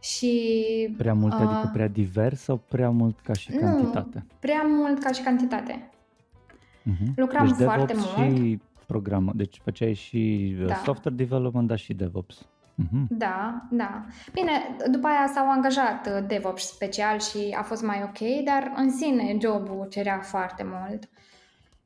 și, 0.00 0.94
prea 0.96 1.14
mult, 1.14 1.32
uh, 1.32 1.40
adică 1.40 1.70
prea 1.72 1.88
divers 1.88 2.40
sau 2.40 2.56
prea 2.68 2.90
mult 2.90 3.20
ca 3.20 3.32
și 3.32 3.52
nu, 3.52 3.60
cantitate? 3.60 4.26
prea 4.40 4.62
mult 4.62 5.02
ca 5.02 5.12
și 5.12 5.22
cantitate. 5.22 5.88
Uh-huh. 6.90 7.14
Lucram 7.16 7.46
deci 7.46 7.64
foarte 7.66 7.92
DevOps 7.92 8.16
mult. 8.16 8.36
și 8.36 8.60
programă, 8.86 9.32
deci 9.34 9.60
făceai 9.64 9.94
și 9.94 10.54
uh, 10.60 10.66
da. 10.66 10.74
software 10.74 11.16
development, 11.16 11.68
dar 11.68 11.78
și 11.78 11.94
DevOps. 11.94 12.46
Uh-huh. 12.82 13.06
Da, 13.08 13.66
da. 13.70 14.04
Bine, 14.32 14.76
după 14.90 15.06
aia 15.06 15.30
s-au 15.34 15.50
angajat 15.50 16.06
uh, 16.06 16.26
DevOps 16.26 16.66
special 16.66 17.18
și 17.18 17.54
a 17.58 17.62
fost 17.62 17.82
mai 17.82 18.02
ok, 18.02 18.44
dar 18.44 18.72
în 18.76 18.90
sine 18.90 19.36
jobul 19.40 19.86
cerea 19.90 20.18
foarte 20.18 20.66
mult. 20.66 21.08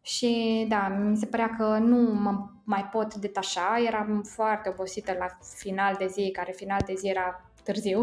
Și 0.03 0.65
da, 0.69 0.89
mi 0.89 1.17
se 1.17 1.27
părea 1.27 1.55
că 1.57 1.79
nu 1.79 2.13
mă 2.15 2.49
mai 2.65 2.89
pot 2.93 3.15
detașa, 3.15 3.83
eram 3.87 4.23
foarte 4.23 4.69
obosită 4.69 5.15
la 5.19 5.27
final 5.57 5.95
de 5.99 6.07
zi, 6.07 6.31
care 6.31 6.53
final 6.57 6.81
de 6.87 6.95
zi 6.97 7.09
era 7.09 7.51
târziu 7.65 8.03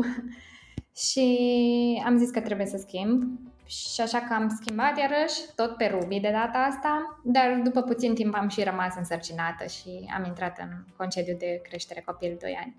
și 1.10 2.02
am 2.06 2.18
zis 2.18 2.30
că 2.30 2.42
trebuie 2.42 2.66
să 2.68 2.78
schimb 2.78 3.40
și 3.66 4.02
așa 4.02 4.20
că 4.20 4.34
am 4.34 4.50
schimbat 4.62 4.98
iarăși, 4.98 5.40
tot 5.56 5.78
pe 5.78 5.86
Ruby 5.86 6.20
de 6.20 6.30
data 6.32 6.58
asta, 6.58 7.20
dar 7.24 7.60
după 7.64 7.82
puțin 7.82 8.14
timp 8.14 8.36
am 8.36 8.48
și 8.48 8.64
rămas 8.64 8.96
însărcinată 8.96 9.66
și 9.66 10.12
am 10.18 10.24
intrat 10.26 10.58
în 10.60 10.70
concediu 10.98 11.36
de 11.38 11.62
creștere 11.64 12.02
copil 12.06 12.38
2 12.42 12.58
ani. 12.64 12.76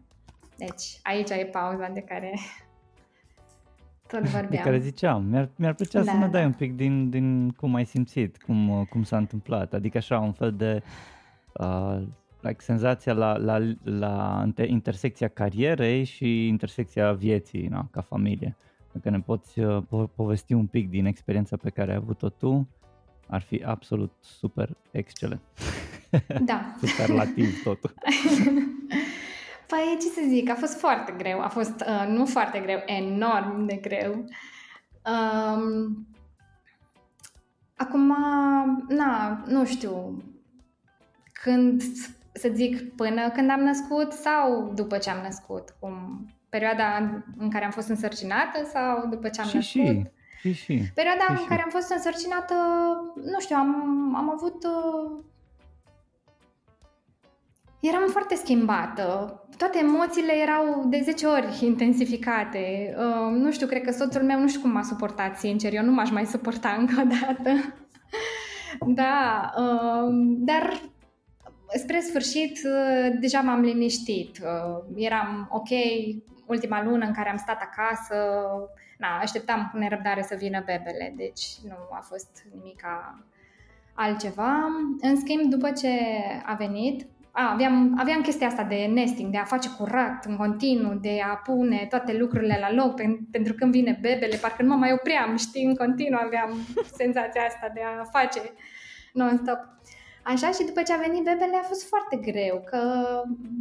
Deci 0.57 0.99
aici 1.03 1.31
e 1.31 1.49
pauza 1.53 1.89
de 1.89 2.01
care 2.01 2.33
tot 4.11 4.21
vorbeam. 4.21 4.51
De 4.51 4.57
care 4.57 4.79
ziceam, 4.79 5.25
mi-ar, 5.25 5.49
mi-ar 5.57 5.75
plăcea 5.75 6.03
da. 6.03 6.13
să 6.13 6.17
ne 6.17 6.29
dai 6.29 6.45
un 6.45 6.53
pic 6.53 6.77
din, 6.77 7.11
din 7.11 7.51
cum 7.51 7.75
ai 7.75 7.85
simțit, 7.85 8.43
cum, 8.43 8.87
cum 8.91 9.03
s-a 9.03 9.17
întâmplat, 9.17 9.73
adică 9.73 9.99
așa 9.99 10.19
un 10.19 10.33
fel 10.33 10.53
de 10.53 10.83
uh, 11.53 12.03
like, 12.41 12.63
senzația 12.63 13.13
la, 13.13 13.37
la, 13.37 13.59
la 13.83 14.45
intersecția 14.67 15.29
carierei 15.29 16.05
și 16.05 16.47
intersecția 16.47 17.13
vieții 17.13 17.67
na, 17.67 17.89
ca 17.91 18.01
familie. 18.01 18.57
Dacă 18.97 19.11
ne 19.11 19.21
poți 19.21 19.59
uh, 19.59 19.83
po- 19.83 20.15
povesti 20.15 20.53
un 20.53 20.67
pic 20.67 20.91
din 20.91 21.07
experiența 21.07 21.57
pe 21.57 21.71
care 21.71 21.91
ai 21.91 21.97
avut-o 21.97 22.29
tu, 22.29 22.69
ar 23.29 23.43
fi 23.43 23.63
absolut 23.65 24.13
super 24.21 24.77
excelent. 24.91 25.41
Da. 26.45 26.75
Superlativ 26.83 27.63
totul. 27.63 27.95
Păi 29.71 29.97
ce 30.01 30.07
să 30.07 30.21
zic, 30.29 30.51
a 30.51 30.55
fost 30.55 30.79
foarte 30.79 31.15
greu, 31.19 31.41
a 31.41 31.49
fost 31.49 31.85
uh, 31.89 32.09
nu 32.09 32.27
foarte 32.27 32.61
greu, 32.61 32.83
enorm 32.87 33.67
de 33.67 33.75
greu. 33.75 34.25
Um, 35.05 36.07
acum, 37.77 38.07
na, 38.89 39.43
nu 39.47 39.65
știu, 39.65 40.23
când 41.33 41.83
să 42.33 42.51
zic, 42.55 42.95
până 42.95 43.31
când 43.31 43.51
am 43.51 43.61
născut 43.61 44.13
sau 44.13 44.73
după 44.75 44.99
ce 44.99 45.11
am 45.11 45.23
născut? 45.23 45.77
Cum, 45.81 46.27
perioada 46.57 46.89
în 47.39 47.51
care 47.51 47.65
am 47.65 47.71
fost 47.71 47.89
însărcinată 47.89 48.59
sau 48.73 49.09
după 49.11 49.29
ce 49.29 49.41
am 49.41 49.47
și 49.47 49.57
născut? 49.57 49.85
Și. 49.85 50.11
Și, 50.41 50.53
și. 50.53 50.83
Perioada 50.95 51.25
și, 51.25 51.31
în 51.31 51.37
și. 51.37 51.45
care 51.49 51.63
am 51.63 51.71
fost 51.71 51.91
însărcinată, 51.91 52.55
nu 53.15 53.41
știu, 53.41 53.57
am, 53.57 53.71
am 54.17 54.31
avut... 54.31 54.65
Uh, 54.65 55.25
eram 57.81 58.09
foarte 58.09 58.35
schimbată. 58.35 59.41
Toate 59.57 59.79
emoțiile 59.79 60.33
erau 60.43 60.85
de 60.89 61.01
10 61.05 61.27
ori 61.27 61.59
intensificate. 61.61 62.95
Uh, 62.99 63.37
nu 63.37 63.51
știu, 63.51 63.67
cred 63.67 63.83
că 63.83 63.93
soțul 63.93 64.23
meu 64.23 64.41
nu 64.41 64.49
știu 64.49 64.61
cum 64.61 64.71
m-a 64.71 64.83
suportat, 64.83 65.39
sincer. 65.39 65.73
Eu 65.75 65.85
nu 65.85 65.93
m-aș 65.93 66.11
mai 66.11 66.27
suporta 66.27 66.77
încă 66.81 66.95
o 67.01 67.05
dată. 67.05 67.75
da, 68.87 69.53
uh, 69.59 70.13
dar 70.39 70.81
spre 71.75 72.01
sfârșit 72.01 72.59
uh, 72.65 73.17
deja 73.21 73.41
m-am 73.41 73.61
liniștit. 73.61 74.39
Uh, 74.43 74.85
eram 74.95 75.49
ok 75.53 75.69
ultima 76.47 76.83
lună 76.83 77.05
în 77.05 77.13
care 77.13 77.31
am 77.31 77.37
stat 77.37 77.61
acasă, 77.61 78.17
na, 78.99 79.19
așteptam 79.21 79.69
cu 79.73 79.79
nerăbdare 79.79 80.23
să 80.23 80.35
vină 80.35 80.63
bebele, 80.65 81.15
deci 81.17 81.45
nu 81.69 81.77
a 81.91 82.01
fost 82.01 82.45
nimica 82.55 83.25
altceva. 83.95 84.67
În 85.01 85.17
schimb, 85.17 85.51
după 85.51 85.71
ce 85.71 85.91
a 86.45 86.55
venit, 86.55 87.07
a, 87.31 87.53
aveam, 87.53 87.97
aveam 87.99 88.21
chestia 88.21 88.47
asta 88.47 88.65
de 88.65 88.91
nesting, 88.95 89.31
de 89.31 89.39
a 89.39 89.45
face 89.45 89.69
curat 89.79 90.25
în 90.25 90.37
continuu, 90.37 90.95
de 90.95 91.21
a 91.31 91.35
pune 91.35 91.87
toate 91.91 92.17
lucrurile 92.17 92.59
la 92.61 92.73
loc 92.73 93.01
pentru 93.31 93.55
când 93.55 93.73
vine 93.73 93.99
bebele, 94.01 94.37
parcă 94.37 94.63
nu 94.63 94.69
mă 94.69 94.75
mai 94.75 94.93
opream, 94.93 95.37
știi, 95.37 95.65
în 95.65 95.75
continuu 95.75 96.21
aveam 96.25 96.51
senzația 97.01 97.43
asta 97.43 97.71
de 97.75 97.81
a 97.99 98.05
face 98.05 98.41
non-stop. 99.13 99.75
Așa 100.33 100.51
și 100.51 100.65
după 100.65 100.83
ce 100.83 100.93
a 100.93 100.97
venit 100.97 101.25
bebele 101.25 101.57
a 101.57 101.67
fost 101.67 101.89
foarte 101.89 102.17
greu, 102.17 102.63
că 102.65 102.81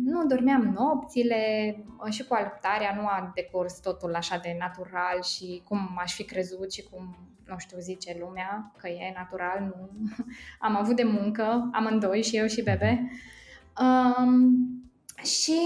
nu 0.04 0.26
dormeam 0.26 0.62
nopțile 0.62 1.76
și 2.10 2.24
cu 2.24 2.34
alăptarea 2.34 2.96
nu 2.96 3.08
a 3.08 3.32
decurs 3.36 3.80
totul 3.80 4.16
așa 4.16 4.38
de 4.38 4.56
natural 4.60 5.22
și 5.24 5.62
cum 5.68 5.98
aș 5.98 6.14
fi 6.14 6.24
crezut 6.24 6.72
și 6.72 6.84
cum, 6.84 7.16
nu 7.48 7.56
știu, 7.58 7.78
zice 7.80 8.18
lumea 8.20 8.72
că 8.78 8.88
e 8.88 9.14
natural, 9.16 9.60
nu. 9.62 9.90
Am 10.68 10.76
avut 10.76 10.96
de 10.96 11.04
muncă, 11.04 11.70
amândoi 11.72 12.24
și 12.24 12.38
eu 12.38 12.46
și 12.46 12.64
bebe. 12.64 13.12
Um, 13.82 14.68
și 15.24 15.60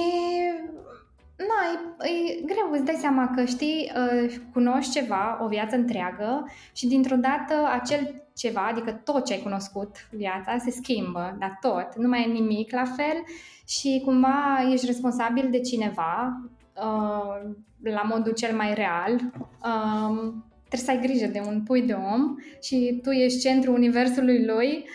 Na, 1.39 1.59
e, 2.05 2.09
e 2.09 2.41
greu, 2.45 2.71
îți 2.71 2.83
dai 2.83 2.95
seama 2.99 3.31
că 3.35 3.45
știi, 3.45 3.91
uh, 3.95 4.35
cunoști 4.53 4.91
ceva 4.91 5.39
o 5.43 5.47
viață 5.47 5.75
întreagă 5.75 6.51
și 6.73 6.87
dintr-o 6.87 7.15
dată 7.15 7.53
acel 7.71 8.23
ceva, 8.35 8.67
adică 8.67 8.91
tot 8.91 9.25
ce 9.25 9.33
ai 9.33 9.39
cunoscut 9.39 9.95
viața, 10.11 10.57
se 10.57 10.71
schimbă, 10.71 11.37
dar 11.39 11.57
tot, 11.61 11.95
nu 11.97 12.07
mai 12.07 12.23
e 12.23 12.31
nimic 12.31 12.71
la 12.71 12.83
fel 12.83 13.23
și 13.67 14.01
cumva 14.05 14.67
ești 14.71 14.85
responsabil 14.85 15.47
de 15.51 15.59
cineva 15.59 16.41
uh, 16.75 17.51
la 17.83 18.01
modul 18.01 18.33
cel 18.33 18.55
mai 18.55 18.73
real. 18.73 19.13
Uh, 19.13 20.33
trebuie 20.67 20.85
să 20.85 20.91
ai 20.91 21.01
grijă 21.01 21.25
de 21.25 21.41
un 21.47 21.61
pui 21.61 21.81
de 21.81 21.93
om 21.93 22.35
și 22.61 22.99
tu 23.03 23.09
ești 23.09 23.39
centrul 23.39 23.73
universului 23.73 24.45
lui 24.45 24.85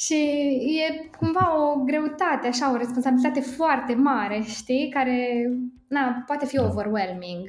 și 0.00 0.14
e 0.88 1.10
cumva 1.18 1.70
o 1.70 1.76
greutate, 1.84 2.46
așa, 2.46 2.72
o 2.72 2.76
responsabilitate 2.76 3.40
foarte 3.40 3.94
mare, 3.94 4.42
știi, 4.46 4.90
care 4.90 5.50
na, 5.88 6.24
poate 6.26 6.46
fi 6.46 6.58
overwhelming 6.58 7.48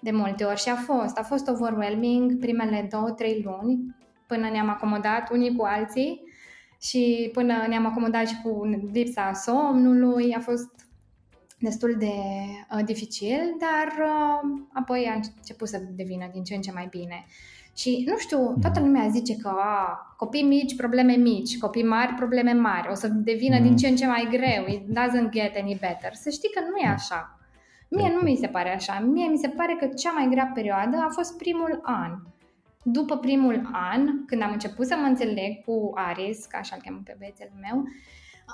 de 0.00 0.10
multe 0.10 0.44
ori 0.44 0.60
și 0.60 0.68
a 0.68 0.76
fost. 0.76 1.18
A 1.18 1.22
fost 1.22 1.48
overwhelming 1.48 2.38
primele 2.38 2.86
două, 2.90 3.10
trei 3.10 3.42
luni 3.44 3.96
până 4.26 4.48
ne-am 4.50 4.68
acomodat 4.68 5.30
unii 5.30 5.56
cu 5.56 5.64
alții 5.64 6.20
și 6.80 7.30
până 7.32 7.64
ne-am 7.68 7.86
acomodat 7.86 8.28
și 8.28 8.40
cu 8.42 8.64
lipsa 8.92 9.32
somnului. 9.32 10.34
A 10.34 10.40
fost 10.40 10.70
destul 11.58 11.94
de 11.98 12.12
uh, 12.76 12.84
dificil, 12.84 13.56
dar 13.58 14.06
uh, 14.06 14.66
apoi 14.72 15.06
a 15.10 15.14
început 15.14 15.68
să 15.68 15.82
devină 15.90 16.28
din 16.32 16.42
ce 16.42 16.54
în 16.54 16.60
ce 16.60 16.72
mai 16.72 16.86
bine. 16.90 17.24
Și, 17.76 18.04
nu 18.06 18.18
știu, 18.18 18.54
toată 18.60 18.80
mm. 18.80 18.86
lumea 18.86 19.08
zice 19.08 19.36
că 19.36 19.48
a, 19.48 20.14
copii 20.16 20.42
mici, 20.42 20.76
probleme 20.76 21.12
mici, 21.12 21.58
copii 21.58 21.84
mari, 21.84 22.14
probleme 22.14 22.52
mari, 22.52 22.90
o 22.90 22.94
să 22.94 23.08
devină 23.08 23.56
mm. 23.56 23.62
din 23.62 23.76
ce 23.76 23.88
în 23.88 23.96
ce 23.96 24.06
mai 24.06 24.28
greu, 24.30 24.64
it 24.66 24.82
doesn't 24.82 25.30
get 25.30 25.56
any 25.56 25.76
better. 25.80 26.14
Să 26.14 26.30
știi 26.30 26.50
că 26.54 26.60
nu 26.60 26.76
e 26.76 26.88
așa. 26.88 27.36
Mie 27.88 28.12
nu 28.14 28.20
mi 28.20 28.36
se 28.36 28.46
pare 28.46 28.74
așa. 28.74 28.98
Mie 29.00 29.26
mi 29.26 29.38
se 29.38 29.48
pare 29.48 29.76
că 29.80 29.86
cea 29.86 30.12
mai 30.12 30.28
grea 30.30 30.50
perioadă 30.54 30.96
a 30.96 31.08
fost 31.10 31.36
primul 31.36 31.80
an. 31.82 32.12
După 32.82 33.16
primul 33.16 33.68
an, 33.72 34.24
când 34.26 34.42
am 34.42 34.52
început 34.52 34.86
să 34.86 34.96
mă 35.00 35.06
înțeleg 35.06 35.64
cu 35.64 35.90
Aris, 35.94 36.44
ca 36.44 36.58
așa-l 36.58 36.80
cheamă 36.84 37.00
pe 37.04 37.16
băiețelul 37.18 37.58
meu, 37.60 37.84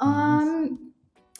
um, 0.04 0.81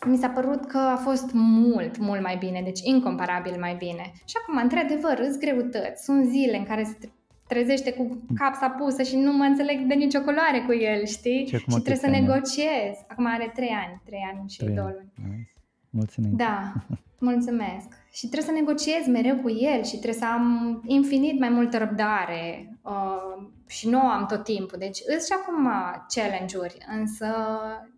mi 0.06 0.16
s-a 0.16 0.28
părut 0.28 0.64
că 0.64 0.78
a 0.78 0.96
fost 0.96 1.30
mult, 1.32 1.98
mult 1.98 2.22
mai 2.22 2.36
bine, 2.36 2.60
deci 2.64 2.80
incomparabil 2.82 3.56
mai 3.60 3.74
bine. 3.74 4.12
Și 4.24 4.34
acum, 4.42 4.60
într-adevăr, 4.62 5.18
îți 5.18 5.38
greutăți. 5.38 6.04
Sunt 6.04 6.26
zile 6.26 6.56
în 6.56 6.64
care 6.64 6.84
se 6.84 7.10
trezește 7.48 7.92
cu 7.92 8.22
capsa 8.34 8.68
pusă 8.70 9.02
și 9.02 9.16
nu 9.16 9.32
mă 9.32 9.44
înțeleg 9.44 9.87
de 9.87 9.94
nicio 9.94 10.20
culoare 10.20 10.62
cu 10.66 10.74
el, 10.74 11.06
știi? 11.06 11.46
Și, 11.46 11.56
și 11.56 11.64
trebuie 11.66 11.96
să 11.96 12.08
negociez. 12.08 12.94
Acum 13.08 13.26
are 13.26 13.50
trei 13.54 13.74
ani, 13.87 14.00
trei 14.04 14.24
ani 14.32 14.48
și 14.48 14.64
două 14.64 14.92
luni. 14.96 15.12
Nice. 15.14 15.52
Mulțumim. 15.90 16.37
Da, 16.37 16.72
mulțumesc. 17.30 17.88
Și 18.12 18.28
trebuie 18.28 18.50
să 18.50 18.61
negociez 18.61 19.06
mereu 19.06 19.37
cu 19.37 19.50
el 19.50 19.82
și 19.84 19.92
trebuie 19.92 20.20
să 20.22 20.26
am 20.26 20.80
infinit 20.87 21.38
mai 21.38 21.48
multă 21.48 21.78
răbdare 21.78 22.78
uh, 22.82 23.46
și 23.66 23.88
nu 23.88 24.00
am 24.00 24.26
tot 24.26 24.44
timpul. 24.44 24.78
Deci 24.78 24.98
îți 25.16 25.26
și 25.26 25.32
acum 25.40 25.68
challenge-uri, 26.14 26.76
însă 26.98 27.26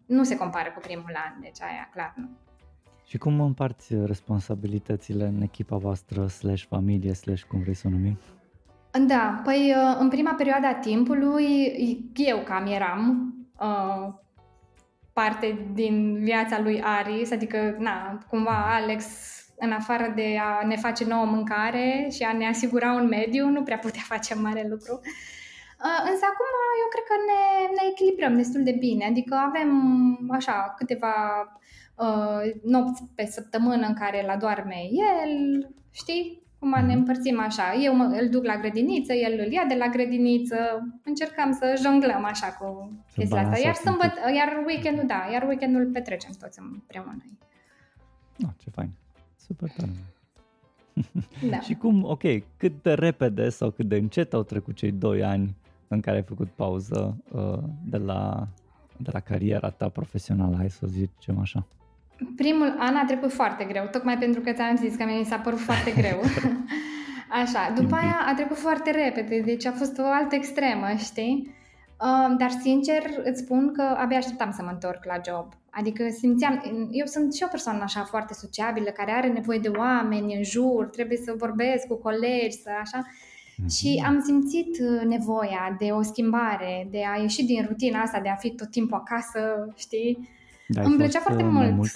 nu 0.06 0.22
se 0.22 0.36
compară 0.36 0.70
cu 0.74 0.80
primul 0.80 1.12
an, 1.26 1.40
deci 1.40 1.60
aia 1.60 1.88
clar 1.92 2.14
nu. 2.16 2.28
Și 3.06 3.18
cum 3.18 3.40
împarți 3.40 3.94
responsabilitățile 4.04 5.26
în 5.26 5.42
echipa 5.42 5.76
voastră, 5.76 6.26
slash 6.26 6.64
familie, 6.68 7.12
slash 7.12 7.42
cum 7.42 7.60
vrei 7.60 7.74
să 7.74 7.86
o 7.86 7.90
numim? 7.90 8.18
Da, 8.98 9.40
păi 9.44 9.74
uh, 9.76 9.96
în 9.98 10.08
prima 10.08 10.34
perioadă 10.34 10.66
a 10.66 10.74
timpului, 10.74 11.72
eu 12.14 12.38
cam 12.38 12.66
eram 12.66 13.34
uh, 13.60 14.14
parte 15.12 15.70
din 15.74 16.18
viața 16.22 16.60
lui 16.60 16.82
Aris, 16.82 17.30
adică, 17.30 17.76
na, 17.78 18.24
cumva 18.28 18.74
Alex, 18.74 19.04
în 19.58 19.72
afară 19.72 20.12
de 20.14 20.38
a 20.38 20.66
ne 20.66 20.76
face 20.76 21.04
nouă 21.04 21.24
mâncare 21.24 22.08
și 22.10 22.22
a 22.22 22.32
ne 22.32 22.48
asigura 22.48 22.92
un 22.92 23.06
mediu, 23.06 23.48
nu 23.48 23.62
prea 23.62 23.78
putea 23.78 24.02
face 24.04 24.34
mare 24.34 24.66
lucru. 24.68 25.00
Uh, 25.84 26.00
însă 26.10 26.24
acum 26.32 26.52
eu 26.82 26.88
cred 26.90 27.04
că 27.10 27.16
ne, 27.30 27.42
ne 27.74 27.88
echilibrăm 27.90 28.36
destul 28.36 28.62
de 28.62 28.76
bine, 28.78 29.04
adică 29.04 29.34
avem 29.34 29.70
așa 30.30 30.74
câteva 30.76 31.14
uh, 31.96 32.52
nopți 32.62 33.02
pe 33.14 33.26
săptămână 33.26 33.86
în 33.86 33.94
care 33.94 34.24
la 34.26 34.36
doarme 34.36 34.76
el, 34.90 35.32
știi? 35.90 36.39
Cum 36.60 36.70
ne 36.70 36.80
mhm. 36.80 36.96
împărțim 36.96 37.40
așa. 37.40 37.74
Eu 37.82 37.96
mă, 37.96 38.04
îl 38.20 38.28
duc 38.28 38.44
la 38.44 38.56
grădiniță, 38.56 39.12
el 39.12 39.40
îl 39.46 39.52
ia 39.52 39.64
de 39.68 39.74
la 39.74 39.86
grădiniță, 39.86 40.56
încercăm 41.04 41.52
să 41.52 41.80
jonglăm 41.82 42.24
așa 42.24 42.46
cu 42.46 42.92
chestia 43.14 43.40
asta. 43.40 43.58
Iar 43.58 43.74
sâmbăt, 43.74 44.12
iar 44.36 44.62
weekendul, 44.66 45.06
da, 45.06 45.28
iar 45.32 45.42
weekendul 45.42 45.80
îl 45.80 45.90
petrecem 45.90 46.30
toți 46.40 46.58
împreună. 46.60 47.24
Oh, 48.44 48.50
ce 48.58 48.70
fain. 48.70 48.90
Super 49.36 49.70
tare. 49.76 49.90
Da. 51.50 51.60
și 51.66 51.74
cum, 51.74 52.04
ok, 52.04 52.22
cât 52.56 52.82
de 52.82 52.92
repede 52.92 53.48
sau 53.48 53.70
cât 53.70 53.88
de 53.88 53.96
încet 53.96 54.32
au 54.32 54.42
trecut 54.42 54.74
cei 54.74 54.92
doi 54.92 55.24
ani 55.24 55.56
în 55.88 56.00
care 56.00 56.16
ai 56.16 56.22
făcut 56.22 56.48
pauză 56.48 57.16
uh, 57.32 57.58
de, 57.84 57.96
la, 57.96 58.48
de 58.96 59.10
la 59.12 59.20
cariera 59.20 59.70
ta 59.70 59.88
profesională, 59.88 60.56
hai 60.56 60.70
să 60.70 60.86
zicem 60.86 61.38
așa? 61.38 61.66
Primul 62.36 62.76
an 62.78 62.96
a 62.96 63.04
trecut 63.04 63.32
foarte 63.32 63.64
greu, 63.64 63.88
tocmai 63.90 64.18
pentru 64.18 64.40
că 64.40 64.52
ți-am 64.52 64.76
zis 64.76 64.94
că 64.94 65.04
mi 65.04 65.24
s-a 65.24 65.36
părut 65.36 65.58
foarte 65.58 65.90
greu. 65.90 66.20
Așa, 67.42 67.72
după 67.74 67.94
aia 67.94 68.24
a 68.26 68.34
trecut 68.34 68.56
foarte 68.56 68.90
repede, 68.90 69.40
deci 69.40 69.66
a 69.66 69.72
fost 69.72 69.98
o 69.98 70.04
altă 70.04 70.34
extremă, 70.34 70.86
știi? 70.96 71.54
Uh, 72.00 72.34
dar 72.38 72.50
sincer 72.50 73.02
îți 73.24 73.42
spun 73.42 73.72
că 73.72 73.82
abia 73.82 74.16
așteptam 74.16 74.50
să 74.50 74.62
mă 74.62 74.70
întorc 74.72 75.04
la 75.04 75.20
job. 75.28 75.52
Adică 75.70 76.08
simțeam, 76.18 76.62
eu 76.90 77.06
sunt 77.06 77.34
și 77.34 77.42
o 77.44 77.50
persoană 77.50 77.82
așa 77.82 78.04
foarte 78.04 78.34
sociabilă, 78.34 78.90
care 78.90 79.10
are 79.10 79.28
nevoie 79.28 79.58
de 79.58 79.68
oameni 79.68 80.34
în 80.34 80.42
jur, 80.42 80.86
trebuie 80.86 81.16
să 81.16 81.34
vorbesc 81.36 81.86
cu 81.86 81.94
colegi, 81.94 82.56
să 82.62 82.70
așa. 82.80 83.02
Mm-hmm. 83.02 83.76
Și 83.76 84.02
am 84.06 84.20
simțit 84.24 84.78
uh, 84.80 85.02
nevoia 85.04 85.76
de 85.78 85.90
o 85.90 86.02
schimbare, 86.02 86.88
de 86.90 87.02
a 87.14 87.20
ieși 87.20 87.44
din 87.44 87.66
rutina 87.68 88.00
asta, 88.00 88.20
de 88.20 88.28
a 88.28 88.34
fi 88.34 88.50
tot 88.50 88.70
timpul 88.70 88.96
acasă, 88.96 89.72
știi? 89.76 90.28
Da, 90.72 90.82
Îmi 90.82 90.96
plăcea 90.96 91.20
foarte 91.20 91.42
uh, 91.42 91.48
mult. 91.52 91.74
Mult, 91.74 91.92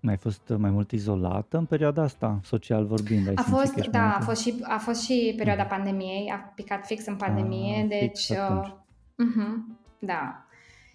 mai 0.00 0.16
fost 0.16 0.48
uh, 0.48 0.56
mai 0.58 0.70
mult 0.70 0.90
izolată 0.90 1.56
în 1.56 1.64
perioada 1.64 2.02
asta, 2.02 2.40
social 2.44 2.84
vorbind? 2.84 3.28
Ai 3.28 3.34
a 3.36 3.42
fost, 3.42 3.74
da, 3.74 4.14
a 4.14 4.20
fost, 4.20 4.40
și, 4.40 4.54
a 4.62 4.78
fost 4.78 5.02
și 5.02 5.34
perioada 5.36 5.62
mm. 5.62 5.68
pandemiei, 5.68 6.30
a 6.30 6.36
picat 6.36 6.86
fix 6.86 7.06
în 7.06 7.16
pandemie, 7.16 7.82
a, 7.82 7.86
deci... 7.86 8.28
Uh, 8.28 8.72
uh-huh, 9.24 9.76
da. 9.98 10.46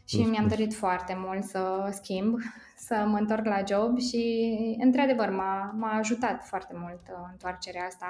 Și 0.05 0.15
plus, 0.15 0.29
mi-am 0.29 0.45
plus. 0.45 0.57
dorit 0.57 0.73
foarte 0.73 1.17
mult 1.25 1.43
să 1.43 1.89
schimb, 1.91 2.37
să 2.87 3.05
mă 3.07 3.17
întorc 3.17 3.45
la 3.45 3.61
job 3.67 3.99
și, 3.99 4.55
într-adevăr, 4.79 5.29
m-a, 5.29 5.75
m-a 5.77 5.97
ajutat 5.97 6.45
foarte 6.45 6.73
mult 6.77 7.01
uh, 7.09 7.27
întoarcerea 7.31 7.85
asta. 7.85 8.05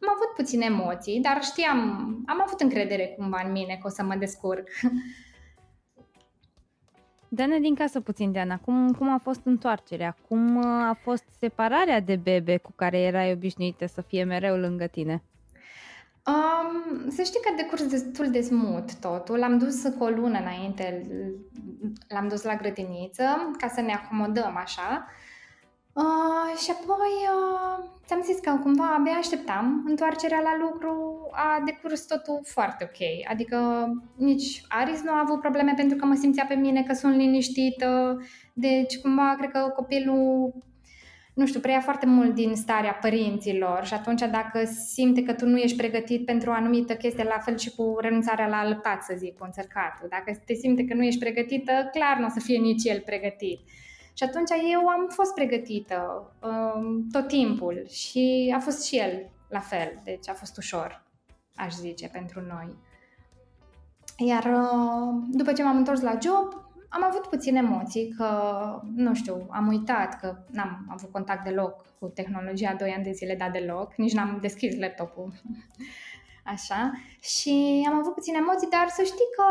Am 0.00 0.08
avut 0.14 0.34
puține 0.36 0.64
emoții, 0.64 1.20
dar 1.20 1.38
știam, 1.42 1.78
am 2.26 2.42
avut 2.46 2.60
încredere 2.60 3.14
cumva 3.16 3.42
în 3.44 3.52
mine 3.52 3.78
că 3.80 3.86
o 3.86 3.90
să 3.90 4.02
mă 4.02 4.14
descurc. 4.14 4.68
Dă-ne 7.28 7.58
din 7.58 7.74
casă 7.74 8.00
puțin, 8.00 8.32
Diana, 8.32 8.58
cum, 8.58 8.92
cum 8.92 9.12
a 9.12 9.20
fost 9.22 9.40
întoarcerea? 9.44 10.16
Cum 10.28 10.56
uh, 10.56 10.64
a 10.64 10.98
fost 11.02 11.24
separarea 11.40 12.00
de 12.00 12.16
bebe 12.16 12.56
cu 12.56 12.72
care 12.76 12.98
erai 12.98 13.32
obișnuită 13.32 13.86
să 13.86 14.00
fie 14.00 14.24
mereu 14.24 14.56
lângă 14.56 14.86
tine? 14.86 15.22
Um, 16.26 17.10
să 17.10 17.22
știi 17.22 17.40
că 17.40 17.50
a 17.52 17.56
decurs 17.56 17.86
destul 17.86 18.30
de 18.30 18.40
smut 18.40 18.94
totul. 18.94 19.38
L-am 19.38 19.58
dus 19.58 19.82
cu 19.82 20.04
o 20.04 20.08
lună 20.08 20.38
înainte, 20.38 21.06
l-am 22.08 22.28
dus 22.28 22.42
la 22.42 22.56
grădiniță 22.56 23.50
ca 23.58 23.68
să 23.68 23.80
ne 23.80 23.92
acomodăm 23.92 24.56
așa. 24.56 25.06
Uh, 26.02 26.58
și 26.62 26.70
apoi 26.70 27.14
uh, 27.36 27.84
ți-am 28.06 28.22
zis 28.22 28.38
că 28.38 28.58
cumva 28.62 28.94
abia 28.98 29.12
așteptam 29.12 29.84
întoarcerea 29.86 30.40
la 30.40 30.56
lucru, 30.60 31.20
a 31.32 31.62
decurs 31.64 32.06
totul 32.06 32.40
foarte 32.44 32.90
ok. 32.90 33.30
Adică 33.30 33.58
nici 34.16 34.62
Aris 34.68 35.02
nu 35.02 35.12
a 35.12 35.22
avut 35.24 35.40
probleme 35.40 35.72
pentru 35.76 35.96
că 35.96 36.04
mă 36.04 36.14
simțea 36.14 36.44
pe 36.48 36.54
mine 36.54 36.82
că 36.82 36.94
sunt 36.94 37.16
liniștită, 37.16 38.22
deci 38.52 38.98
cumva 38.98 39.34
cred 39.38 39.50
că 39.50 39.72
copilul 39.76 40.54
nu 41.34 41.46
știu, 41.46 41.60
preia 41.60 41.80
foarte 41.80 42.06
mult 42.06 42.34
din 42.34 42.54
starea 42.54 42.92
părinților 42.92 43.84
și 43.84 43.94
atunci 43.94 44.20
dacă 44.20 44.64
simte 44.64 45.22
că 45.22 45.32
tu 45.32 45.46
nu 45.46 45.56
ești 45.56 45.76
pregătit 45.76 46.24
pentru 46.24 46.50
o 46.50 46.52
anumită 46.52 46.94
chestie, 46.94 47.24
la 47.24 47.38
fel 47.38 47.56
și 47.56 47.74
cu 47.74 47.96
renunțarea 48.00 48.48
la 48.48 48.56
alăptat, 48.56 49.02
să 49.02 49.14
zic, 49.16 49.38
cu 49.38 49.44
înțărcatul. 49.44 50.08
Dacă 50.10 50.40
te 50.46 50.54
simte 50.54 50.84
că 50.84 50.94
nu 50.94 51.02
ești 51.02 51.20
pregătită, 51.20 51.72
clar 51.92 52.18
nu 52.18 52.26
o 52.26 52.28
să 52.28 52.40
fie 52.40 52.58
nici 52.58 52.84
el 52.84 53.00
pregătit. 53.00 53.60
Și 54.18 54.24
atunci 54.24 54.50
eu 54.72 54.88
am 54.88 55.08
fost 55.08 55.34
pregătită 55.34 56.30
um, 56.42 57.06
tot 57.12 57.26
timpul 57.26 57.86
și 57.88 58.54
a 58.56 58.58
fost 58.58 58.84
și 58.84 58.98
el 58.98 59.30
la 59.48 59.60
fel, 59.60 60.00
deci 60.04 60.28
a 60.28 60.32
fost 60.32 60.56
ușor, 60.56 61.04
aș 61.56 61.74
zice, 61.74 62.08
pentru 62.08 62.40
noi. 62.40 62.76
Iar 64.16 64.44
uh, 64.44 65.24
după 65.30 65.52
ce 65.52 65.62
m-am 65.62 65.76
întors 65.76 66.00
la 66.00 66.18
job, 66.22 66.68
am 66.88 67.04
avut 67.04 67.26
puține 67.26 67.58
emoții 67.58 68.14
că, 68.16 68.30
nu 68.94 69.14
știu, 69.14 69.46
am 69.50 69.66
uitat 69.68 70.20
că 70.20 70.36
n-am 70.50 70.86
avut 70.88 71.12
contact 71.12 71.44
deloc 71.44 71.84
cu 71.98 72.06
tehnologia 72.06 72.74
2 72.78 72.92
ani 72.92 73.04
de 73.04 73.12
zile, 73.12 73.34
dar 73.34 73.50
deloc, 73.50 73.94
nici 73.96 74.14
n-am 74.14 74.38
deschis 74.40 74.78
laptopul. 74.78 75.32
Așa. 76.54 76.92
Și 77.20 77.86
am 77.90 77.98
avut 77.98 78.14
puține 78.14 78.38
emoții, 78.40 78.68
dar 78.70 78.88
să 78.88 79.02
știi 79.02 79.30
că 79.36 79.44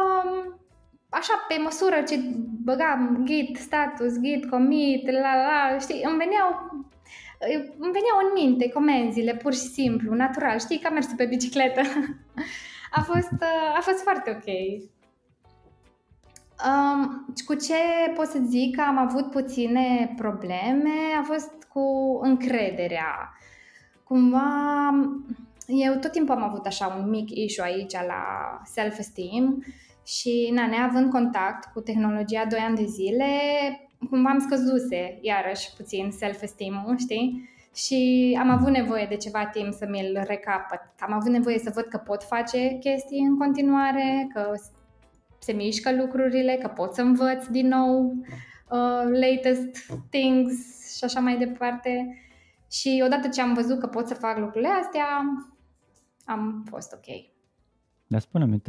așa, 1.09 1.45
pe 1.47 1.57
măsură 1.63 2.01
ce 2.07 2.15
băgam 2.63 3.21
git 3.23 3.57
status, 3.57 4.19
git 4.19 4.49
commit, 4.49 5.11
la 5.11 5.35
la, 5.35 5.77
știi, 5.79 6.01
îmi 6.03 6.17
veneau 6.17 6.77
îmi 7.77 7.91
veneau 7.91 8.17
în 8.23 8.31
minte 8.33 8.69
comenzile, 8.69 9.35
pur 9.35 9.53
și 9.53 9.59
simplu, 9.59 10.13
natural, 10.13 10.59
știi, 10.59 10.79
ca 10.79 10.89
mersul 10.89 11.15
pe 11.15 11.25
bicicletă. 11.25 11.81
a, 12.97 13.01
fost, 13.01 13.31
a 13.77 13.79
fost 13.81 14.01
foarte 14.03 14.29
ok. 14.29 14.55
Um, 16.67 17.33
cu 17.45 17.53
ce 17.53 17.73
pot 18.15 18.25
să 18.25 18.39
zic 18.45 18.75
că 18.75 18.81
am 18.81 18.97
avut 18.97 19.31
puține 19.31 20.13
probleme 20.15 20.93
a 21.19 21.23
fost 21.23 21.51
cu 21.73 22.19
încrederea. 22.21 23.33
Cumva, 24.03 24.89
eu 25.67 25.95
tot 25.95 26.11
timpul 26.11 26.35
am 26.35 26.43
avut 26.43 26.65
așa 26.65 26.87
un 26.99 27.09
mic 27.09 27.29
issue 27.29 27.63
aici 27.63 27.93
la 27.93 28.61
self-esteem 28.63 29.63
și, 30.07 30.49
na, 30.53 30.67
neavând 30.67 31.11
contact 31.11 31.73
cu 31.73 31.79
tehnologia 31.79 32.45
2 32.49 32.59
ani 32.59 32.75
de 32.75 32.85
zile, 32.85 33.25
cumva 34.09 34.29
am 34.29 34.39
scăzuse 34.39 35.17
iarăși 35.21 35.73
puțin 35.77 36.11
self-esteem-ul, 36.11 36.97
știi? 36.97 37.49
Și 37.75 38.37
am 38.39 38.49
avut 38.49 38.69
nevoie 38.69 39.05
de 39.09 39.15
ceva 39.15 39.45
timp 39.45 39.73
să 39.73 39.87
mi-l 39.89 40.23
recapăt. 40.27 40.81
Am 40.99 41.13
avut 41.13 41.31
nevoie 41.31 41.59
să 41.59 41.71
văd 41.73 41.83
că 41.83 41.97
pot 41.97 42.23
face 42.23 42.77
chestii 42.79 43.19
în 43.19 43.37
continuare, 43.37 44.27
că 44.33 44.53
se 45.39 45.51
mișcă 45.51 45.95
lucrurile, 45.95 46.57
că 46.61 46.67
pot 46.67 46.93
să 46.93 47.01
învăț 47.01 47.45
din 47.45 47.67
nou 47.67 48.15
uh, 48.69 49.03
latest 49.19 49.91
things 50.09 50.55
și 50.97 51.03
așa 51.03 51.19
mai 51.19 51.37
departe. 51.37 52.21
Și 52.71 53.03
odată 53.05 53.27
ce 53.27 53.41
am 53.41 53.53
văzut 53.53 53.79
că 53.79 53.87
pot 53.87 54.07
să 54.07 54.13
fac 54.13 54.37
lucrurile 54.37 54.69
astea, 54.81 55.05
am 56.25 56.63
fost 56.69 56.93
ok. 56.93 57.15
Dar 58.07 58.19
spune-mi, 58.19 58.61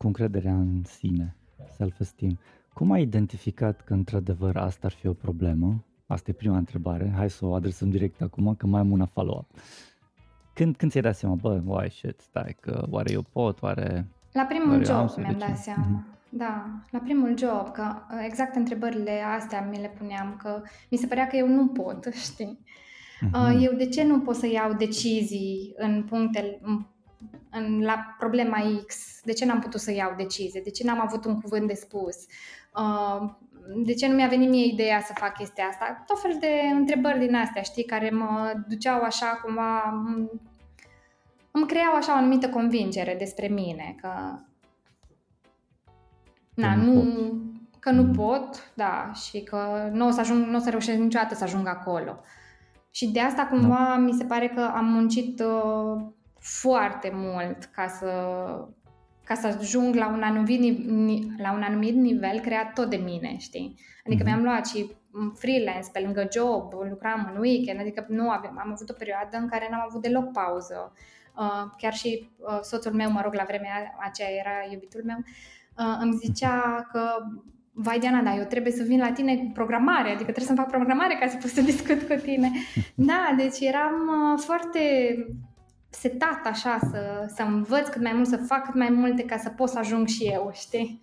cu 0.00 0.06
încrederea 0.06 0.54
în 0.54 0.82
sine, 0.84 1.36
self-esteem, 1.76 2.38
cum 2.74 2.90
ai 2.90 3.02
identificat 3.02 3.80
că 3.80 3.92
într-adevăr 3.92 4.56
asta 4.56 4.86
ar 4.86 4.92
fi 4.92 5.06
o 5.06 5.12
problemă? 5.12 5.84
Asta 6.06 6.30
e 6.30 6.32
prima 6.34 6.56
întrebare. 6.56 7.12
Hai 7.16 7.30
să 7.30 7.46
o 7.46 7.54
adresăm 7.54 7.90
direct 7.90 8.20
acum, 8.20 8.54
că 8.54 8.66
mai 8.66 8.80
am 8.80 8.90
una 8.90 9.06
follow-up. 9.06 9.46
Când, 10.54 10.76
când 10.76 10.90
ți-ai 10.90 11.02
dat 11.02 11.16
seama, 11.16 11.34
bă, 11.34 11.60
why 11.64 11.90
shit, 11.90 12.20
stai, 12.20 12.56
că 12.60 12.86
oare 12.90 13.12
eu 13.12 13.22
pot, 13.32 13.62
oare... 13.62 14.08
La 14.32 14.42
primul 14.42 14.70
oare 14.70 14.84
job 14.84 15.10
mi-am 15.16 15.38
dat 15.38 15.56
seama. 15.56 15.86
Mm-hmm. 15.86 16.18
Da, 16.28 16.82
la 16.90 16.98
primul 16.98 17.38
job, 17.38 17.72
că 17.72 17.94
exact 18.24 18.56
întrebările 18.56 19.20
astea 19.36 19.68
mi 19.70 19.80
le 19.80 19.92
puneam, 19.98 20.36
că 20.42 20.62
mi 20.90 20.98
se 20.98 21.06
părea 21.06 21.26
că 21.26 21.36
eu 21.36 21.48
nu 21.48 21.66
pot, 21.66 22.08
știi? 22.30 22.58
Uh-huh. 23.26 23.62
Eu 23.62 23.72
de 23.72 23.88
ce 23.88 24.04
nu 24.04 24.20
pot 24.20 24.34
să 24.34 24.46
iau 24.46 24.72
decizii 24.72 25.74
în 25.76 26.04
punctele, 26.08 26.58
în, 26.62 26.86
în, 27.50 27.82
la 27.82 28.14
problema 28.18 28.58
X? 28.86 29.20
De 29.24 29.32
ce 29.32 29.44
n-am 29.44 29.60
putut 29.60 29.80
să 29.80 29.92
iau 29.92 30.14
decizie? 30.16 30.60
De 30.64 30.70
ce 30.70 30.84
n-am 30.84 31.00
avut 31.00 31.24
un 31.24 31.40
cuvânt 31.40 31.66
de 31.66 31.74
spus? 31.74 32.16
Uh, 32.74 33.30
de 33.84 33.94
ce 33.94 34.08
nu 34.08 34.14
mi-a 34.14 34.28
venit 34.28 34.48
mie 34.48 34.66
ideea 34.66 35.00
să 35.00 35.12
fac 35.14 35.36
chestia 35.36 35.64
asta? 35.64 36.04
Tot 36.06 36.20
fel 36.20 36.36
de 36.40 36.60
întrebări 36.74 37.18
din 37.18 37.34
astea, 37.34 37.62
știi, 37.62 37.84
care 37.84 38.10
mă 38.10 38.52
duceau 38.68 39.00
așa 39.02 39.26
cumva, 39.26 40.04
îmi 41.50 41.66
creau 41.66 41.94
așa 41.94 42.12
o 42.12 42.16
anumită 42.16 42.48
convingere 42.48 43.14
despre 43.18 43.46
mine, 43.46 43.96
că 44.00 44.10
Na, 46.54 46.74
nu, 46.74 46.92
pot. 46.92 47.78
că 47.78 47.90
nu 47.90 48.02
mm. 48.02 48.12
pot, 48.12 48.72
da, 48.74 49.10
și 49.12 49.42
că 49.42 49.90
nu 49.92 50.06
o 50.06 50.10
să 50.10 50.20
ajung, 50.20 50.46
nu 50.46 50.56
o 50.56 50.60
să 50.60 50.70
reușesc 50.70 50.98
niciodată 50.98 51.34
să 51.34 51.44
ajung 51.44 51.66
acolo. 51.66 52.20
Și 52.90 53.10
de 53.10 53.20
asta 53.20 53.46
cumva 53.46 53.86
da. 53.88 53.96
mi 53.96 54.12
se 54.12 54.24
pare 54.24 54.48
că 54.48 54.70
am 54.74 54.84
muncit 54.84 55.40
uh, 55.40 56.02
foarte 56.40 57.10
mult 57.14 57.64
ca 57.64 57.86
să 57.86 58.08
ca 59.24 59.36
să 59.36 59.46
ajung 59.46 59.94
la 59.94 60.08
un 60.08 60.22
anumit, 60.22 61.40
la 61.40 61.52
un 61.52 61.62
anumit 61.62 61.94
nivel 61.94 62.40
creat 62.40 62.72
tot 62.72 62.90
de 62.90 62.96
mine, 62.96 63.36
știi? 63.38 63.78
Adică 64.06 64.22
mm-hmm. 64.22 64.26
mi-am 64.26 64.42
luat 64.42 64.66
și 64.66 64.90
freelance 65.34 65.90
pe 65.92 66.00
lângă 66.00 66.28
job, 66.32 66.72
lucram 66.90 67.30
în 67.34 67.40
weekend, 67.40 67.80
adică 67.80 68.06
nu 68.08 68.30
aveam, 68.30 68.58
am 68.58 68.70
avut 68.72 68.90
o 68.90 68.92
perioadă 68.98 69.36
în 69.36 69.48
care 69.48 69.68
n-am 69.70 69.84
avut 69.88 70.02
deloc 70.02 70.32
pauză. 70.32 70.92
Uh, 71.36 71.70
chiar 71.76 71.92
și 71.92 72.30
uh, 72.38 72.58
soțul 72.62 72.92
meu, 72.92 73.10
mă 73.10 73.20
rog, 73.24 73.34
la 73.34 73.44
vremea 73.46 73.96
aceea 73.98 74.28
era 74.30 74.72
iubitul 74.72 75.02
meu, 75.04 75.18
uh, 75.18 75.98
îmi 76.00 76.18
zicea 76.24 76.88
că 76.92 77.00
vai 77.72 77.98
Diana, 77.98 78.22
dar 78.22 78.38
eu 78.38 78.44
trebuie 78.44 78.72
să 78.72 78.82
vin 78.82 78.98
la 78.98 79.12
tine 79.12 79.36
cu 79.36 79.50
programare, 79.54 80.08
adică 80.08 80.22
trebuie 80.22 80.44
să-mi 80.44 80.58
fac 80.58 80.68
programare 80.68 81.16
ca 81.20 81.28
să 81.28 81.36
pot 81.36 81.50
să 81.50 81.60
discut 81.72 82.02
cu 82.02 82.14
tine. 82.22 82.50
Da, 82.94 83.34
deci 83.36 83.60
eram 83.60 83.94
uh, 84.32 84.40
foarte 84.44 84.80
setat 85.90 86.40
așa 86.44 86.78
să, 86.90 87.32
să 87.34 87.42
învăț 87.42 87.88
cât 87.88 88.02
mai 88.02 88.12
mult, 88.14 88.26
să 88.26 88.36
fac 88.36 88.64
cât 88.64 88.74
mai 88.74 88.88
multe 88.90 89.22
ca 89.22 89.36
să 89.36 89.48
pot 89.48 89.68
să 89.68 89.78
ajung 89.78 90.06
și 90.06 90.24
eu, 90.24 90.50
știi? 90.52 91.00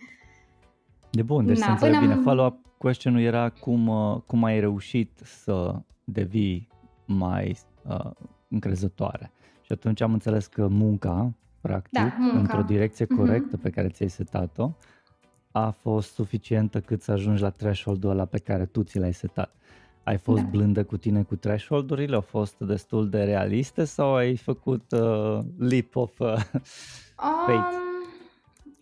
De 1.10 1.22
bun, 1.22 1.46
deci 1.46 1.58
Na, 1.58 1.66
să 1.66 1.72
înțeleg 1.72 2.00
bine. 2.00 2.14
Am... 2.14 2.22
Follow-up 2.22 2.66
question-ul 2.78 3.22
era 3.22 3.50
cum, 3.50 3.88
uh, 3.88 4.22
cum 4.26 4.44
ai 4.44 4.60
reușit 4.60 5.20
să 5.24 5.82
devii 6.04 6.68
mai 7.06 7.58
uh, 7.82 8.12
încrezătoare. 8.48 9.32
Și 9.62 9.72
atunci 9.72 10.02
am 10.02 10.14
înțeles 10.14 10.48
că 10.48 10.68
munca, 10.68 11.34
practic, 11.62 11.92
da, 11.92 12.16
munca. 12.18 12.38
într-o 12.38 12.62
direcție 12.62 13.06
mhm. 13.10 13.20
corectă 13.20 13.58
mm-hmm. 13.58 13.62
pe 13.62 13.70
care 13.70 13.90
ți-ai 13.90 14.10
setat-o, 14.10 14.72
a 15.52 15.70
fost 15.70 16.14
suficientă 16.14 16.80
cât 16.80 17.02
să 17.02 17.12
ajungi 17.12 17.42
la 17.42 17.50
threshold-ul 17.50 18.10
ăla 18.10 18.26
pe 18.26 18.38
care 18.38 18.66
tu 18.66 18.84
ți 18.84 19.00
l-ai 19.00 19.14
setat. 19.14 19.56
Ai 20.08 20.18
fost 20.18 20.42
da. 20.42 20.48
blândă 20.48 20.84
cu 20.84 20.98
tine 20.98 21.24
cu 21.24 21.36
threshold-urile? 21.36 22.16
Au 22.16 22.22
fost 22.22 22.56
destul 22.60 23.10
de 23.10 23.24
realiste 23.24 23.84
sau 23.84 24.16
ai 24.16 24.36
făcut 24.36 24.92
uh, 24.92 25.40
leap 25.58 25.96
of 25.96 26.20
uh, 26.20 26.28
faith? 27.46 27.76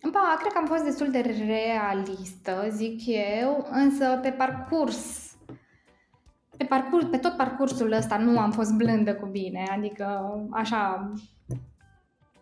Um, 0.02 0.10
ba, 0.10 0.36
cred 0.38 0.52
că 0.52 0.58
am 0.58 0.66
fost 0.66 0.84
destul 0.84 1.10
de 1.10 1.34
realistă, 1.46 2.66
zic 2.70 3.00
eu, 3.40 3.68
însă 3.70 4.18
pe 4.22 4.30
parcurs 4.30 5.30
pe, 6.56 6.64
parcurs, 6.64 7.06
pe 7.06 7.16
tot 7.16 7.36
parcursul 7.36 7.92
ăsta 7.92 8.16
nu 8.16 8.38
am 8.38 8.50
fost 8.50 8.72
blândă 8.72 9.14
cu 9.14 9.26
bine, 9.26 9.64
adică 9.70 10.34
așa, 10.50 11.12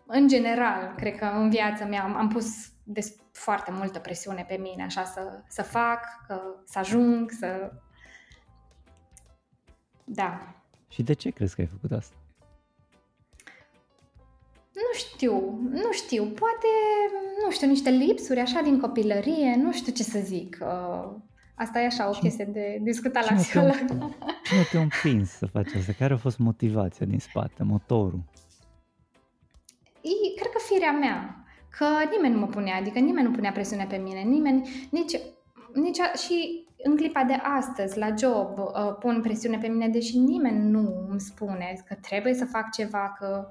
în 0.05 0.27
general, 0.27 0.93
cred 0.95 1.15
că 1.15 1.25
în 1.25 1.49
viața 1.49 1.85
mea 1.85 2.03
am, 2.03 2.15
am 2.15 2.27
pus 2.27 2.47
de 2.83 3.01
foarte 3.31 3.71
multă 3.71 3.99
presiune 3.99 4.45
pe 4.47 4.57
mine, 4.61 4.83
așa 4.83 5.03
să, 5.03 5.43
să 5.47 5.63
fac, 5.63 5.99
că, 6.27 6.41
să 6.65 6.79
ajung, 6.79 7.31
să 7.31 7.71
da. 10.05 10.55
Și 10.87 11.03
de 11.03 11.13
ce 11.13 11.29
crezi 11.29 11.55
că 11.55 11.61
ai 11.61 11.67
făcut 11.67 11.91
asta? 11.91 12.15
Nu 14.73 14.93
știu, 14.93 15.59
nu 15.71 15.91
știu, 15.91 16.23
poate, 16.23 16.67
nu 17.43 17.51
știu, 17.51 17.67
niște 17.67 17.89
lipsuri 17.89 18.39
așa 18.39 18.61
din 18.61 18.79
copilărie, 18.79 19.55
nu 19.55 19.71
știu 19.71 19.93
ce 19.93 20.03
să 20.03 20.19
zic. 20.19 20.57
Uh, 20.61 21.15
asta 21.55 21.79
e 21.79 21.85
așa 21.85 22.09
o 22.09 22.11
chestie 22.11 22.45
de 22.45 22.79
discutat 22.81 23.29
la 23.29 23.35
psiholog. 23.35 23.75
Cine 24.43 24.63
te-a 24.71 24.81
împins 24.81 25.29
să 25.29 25.45
faci 25.45 25.73
asta? 25.73 25.93
Care 25.97 26.13
a 26.13 26.17
fost 26.17 26.37
motivația 26.37 27.05
din 27.05 27.19
spate, 27.19 27.63
motorul? 27.63 28.23
E, 30.01 30.39
cred 30.39 30.51
că 30.51 30.59
firea 30.59 30.91
mea, 30.91 31.45
că 31.77 31.85
nimeni 32.11 32.33
nu 32.33 32.39
mă 32.39 32.47
punea, 32.47 32.75
adică 32.75 32.99
nimeni 32.99 33.27
nu 33.27 33.33
punea 33.33 33.51
presiune 33.51 33.85
pe 33.89 33.97
mine, 33.97 34.21
nimeni, 34.21 34.87
nici, 34.91 35.19
nici 35.73 35.99
a, 35.99 36.11
și 36.13 36.67
în 36.87 36.95
clipa 36.95 37.23
de 37.23 37.33
astăzi, 37.33 37.97
la 37.97 38.13
job, 38.17 38.57
uh, 38.57 38.95
pun 38.99 39.21
presiune 39.21 39.57
pe 39.57 39.67
mine, 39.67 39.87
deși 39.87 40.17
nimeni 40.17 40.69
nu 40.69 41.07
îmi 41.09 41.19
spune 41.19 41.83
că 41.87 41.95
trebuie 42.01 42.33
să 42.33 42.45
fac 42.45 42.71
ceva, 42.71 43.15
că 43.19 43.47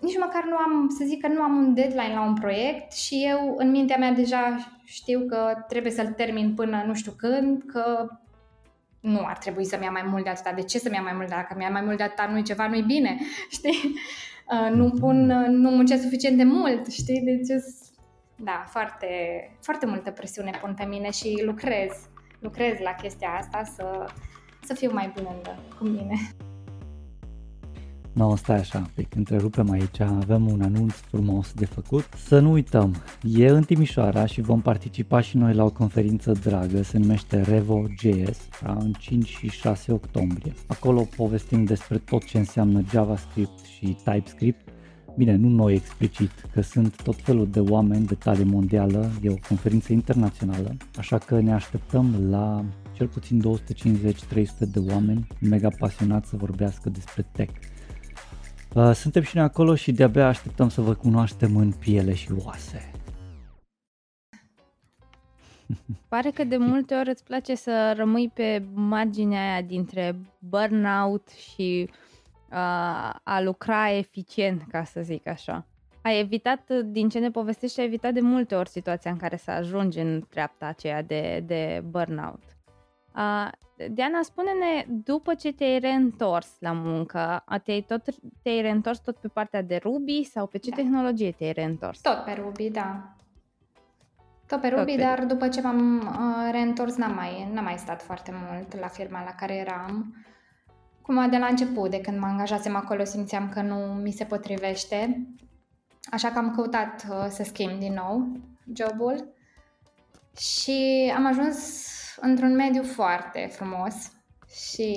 nici 0.00 0.18
măcar 0.18 0.44
nu 0.48 0.56
am, 0.56 0.88
să 0.98 1.04
zic 1.04 1.20
că 1.20 1.28
nu 1.28 1.42
am 1.42 1.56
un 1.56 1.74
deadline 1.74 2.14
la 2.14 2.24
un 2.24 2.34
proiect 2.34 2.92
și 2.92 3.24
eu 3.28 3.54
în 3.58 3.70
mintea 3.70 3.96
mea 3.96 4.12
deja 4.12 4.56
știu 4.84 5.26
că 5.28 5.64
trebuie 5.68 5.92
să-l 5.92 6.06
termin 6.06 6.54
până 6.54 6.82
nu 6.86 6.94
știu 6.94 7.12
când, 7.16 7.62
că 7.66 8.08
nu 9.00 9.20
ar 9.24 9.38
trebui 9.38 9.64
să-mi 9.64 9.84
ia 9.84 9.90
mai 9.90 10.04
mult 10.06 10.24
de 10.24 10.30
atâta. 10.30 10.52
De 10.52 10.62
ce 10.62 10.78
să-mi 10.78 10.94
ia 10.94 11.02
mai 11.02 11.12
mult? 11.14 11.28
Dacă 11.28 11.54
mi-ia 11.56 11.70
mai 11.70 11.82
mult 11.82 11.96
de 11.96 12.02
atâta, 12.02 12.28
nu-i 12.30 12.42
ceva, 12.42 12.68
nu-i 12.68 12.82
bine, 12.82 13.18
știi? 13.56 13.94
Uh, 14.52 14.74
nu 14.74 14.90
pun, 14.90 15.26
nu 15.50 15.70
muncesc 15.70 16.02
suficient 16.02 16.36
de 16.36 16.44
mult, 16.44 16.86
știi? 16.86 17.20
Deci 17.20 17.60
da, 18.36 18.64
foarte, 18.66 19.06
foarte 19.60 19.86
multă 19.86 20.10
presiune 20.10 20.58
pun 20.60 20.74
pe 20.74 20.84
mine 20.84 21.10
și 21.10 21.42
lucrez, 21.44 22.08
lucrez 22.38 22.78
la 22.78 22.92
chestia 22.92 23.28
asta 23.28 23.62
să, 23.74 24.06
să 24.64 24.74
fiu 24.74 24.92
mai 24.92 25.12
blândă 25.14 25.58
cu 25.78 25.84
mine. 25.84 26.14
Nu, 28.14 28.28
no, 28.28 28.36
stai 28.36 28.56
așa 28.56 28.78
un 28.78 28.86
pic, 28.94 29.14
întrerupem 29.14 29.70
aici, 29.70 30.00
avem 30.00 30.46
un 30.46 30.62
anunț 30.62 30.92
frumos 30.92 31.52
de 31.52 31.64
făcut. 31.64 32.08
Să 32.16 32.38
nu 32.38 32.50
uităm, 32.50 32.94
e 33.22 33.48
în 33.48 33.62
Timișoara 33.62 34.26
și 34.26 34.40
vom 34.40 34.60
participa 34.60 35.20
și 35.20 35.36
noi 35.36 35.54
la 35.54 35.64
o 35.64 35.70
conferință 35.70 36.32
dragă, 36.32 36.82
se 36.82 36.98
numește 36.98 37.40
Revo.js, 37.40 38.48
da, 38.62 38.72
în 38.72 38.92
5 38.92 39.28
și 39.28 39.48
6 39.48 39.92
octombrie. 39.92 40.52
Acolo 40.66 41.06
povestim 41.16 41.64
despre 41.64 41.98
tot 41.98 42.24
ce 42.24 42.38
înseamnă 42.38 42.82
JavaScript 42.90 43.64
și 43.64 43.96
TypeScript 44.04 44.63
bine, 45.16 45.34
nu 45.34 45.48
noi 45.48 45.74
explicit, 45.74 46.30
că 46.52 46.60
sunt 46.60 47.02
tot 47.02 47.16
felul 47.16 47.48
de 47.50 47.60
oameni 47.60 48.06
de 48.06 48.14
tale 48.14 48.44
mondială, 48.44 49.10
e 49.22 49.30
o 49.30 49.46
conferință 49.48 49.92
internațională, 49.92 50.76
așa 50.98 51.18
că 51.18 51.40
ne 51.40 51.52
așteptăm 51.52 52.28
la 52.30 52.64
cel 52.92 53.08
puțin 53.08 53.42
250-300 53.42 54.46
de 54.58 54.78
oameni 54.92 55.26
mega 55.40 55.68
pasionați 55.78 56.28
să 56.28 56.36
vorbească 56.36 56.88
despre 56.88 57.26
tech. 57.32 57.52
Uh, 58.74 58.92
suntem 58.92 59.22
și 59.22 59.36
noi 59.36 59.44
acolo 59.44 59.74
și 59.74 59.92
de-abia 59.92 60.26
așteptăm 60.26 60.68
să 60.68 60.80
vă 60.80 60.94
cunoaștem 60.94 61.56
în 61.56 61.72
piele 61.72 62.14
și 62.14 62.28
oase. 62.44 62.90
Pare 66.08 66.30
că 66.30 66.44
de 66.44 66.56
multe 66.56 66.94
ori 66.94 67.10
îți 67.10 67.24
place 67.24 67.54
să 67.54 67.94
rămâi 67.96 68.30
pe 68.34 68.62
marginea 68.72 69.52
aia 69.52 69.62
dintre 69.62 70.16
burnout 70.38 71.28
și 71.28 71.88
uh, 71.88 71.94
a 73.22 73.40
lucra 73.40 73.90
eficient, 73.90 74.62
ca 74.70 74.84
să 74.84 75.00
zic 75.00 75.26
așa. 75.26 75.66
Ai 76.02 76.18
evitat, 76.18 76.70
din 76.84 77.08
ce 77.08 77.18
ne 77.18 77.30
povestești, 77.30 77.80
ai 77.80 77.86
evitat 77.86 78.12
de 78.12 78.20
multe 78.20 78.54
ori 78.54 78.68
situația 78.68 79.10
în 79.10 79.16
care 79.16 79.36
să 79.36 79.50
ajungi 79.50 79.98
în 79.98 80.24
treapta 80.30 80.66
aceea 80.66 81.02
de, 81.02 81.42
de 81.46 81.82
burnout. 81.90 82.42
Uh, 83.16 83.48
Diana, 83.90 84.22
spune-ne, 84.22 84.84
după 84.88 85.34
ce 85.34 85.52
te-ai 85.52 85.78
reîntors 85.78 86.56
la 86.58 86.72
muncă, 86.72 87.44
te-ai, 87.64 87.80
tot, 87.80 88.02
te-ai 88.42 88.60
reîntors 88.60 88.98
tot 88.98 89.16
pe 89.16 89.28
partea 89.28 89.62
de 89.62 89.76
Ruby 89.82 90.24
sau 90.24 90.46
pe 90.46 90.58
ce 90.58 90.70
da. 90.70 90.76
tehnologie 90.76 91.32
te-ai 91.32 91.52
reîntors? 91.52 92.00
Tot 92.00 92.24
pe 92.24 92.32
Ruby, 92.32 92.70
da. 92.70 93.14
Tot 94.46 94.60
pe 94.60 94.68
Ruby, 94.68 94.84
tot 94.84 94.96
pe... 94.96 95.02
dar 95.02 95.24
după 95.24 95.48
ce 95.48 95.60
m-am 95.60 95.98
uh, 95.98 96.50
reîntors 96.52 96.96
n-am 96.96 97.14
mai, 97.14 97.50
n-am 97.52 97.64
mai 97.64 97.78
stat 97.78 98.02
foarte 98.02 98.32
mult 98.48 98.78
la 98.80 98.88
firma 98.88 99.24
la 99.24 99.34
care 99.34 99.54
eram. 99.54 100.14
Cum 101.04 101.30
de 101.30 101.36
la 101.36 101.46
început, 101.46 101.90
de 101.90 102.00
când 102.00 102.18
mă 102.18 102.26
angajasem 102.26 102.76
acolo, 102.76 103.04
simțeam 103.04 103.48
că 103.48 103.60
nu 103.60 103.76
mi 103.76 104.10
se 104.10 104.24
potrivește. 104.24 105.26
Așa 106.10 106.30
că 106.30 106.38
am 106.38 106.54
căutat 106.54 107.06
uh, 107.10 107.26
să 107.28 107.42
schimb 107.42 107.78
din 107.78 107.92
nou 107.92 108.26
jobul 108.72 109.34
și 110.38 111.12
am 111.16 111.26
ajuns 111.26 111.86
într-un 112.20 112.54
mediu 112.54 112.82
foarte 112.82 113.48
frumos 113.52 113.94
și 114.54 114.88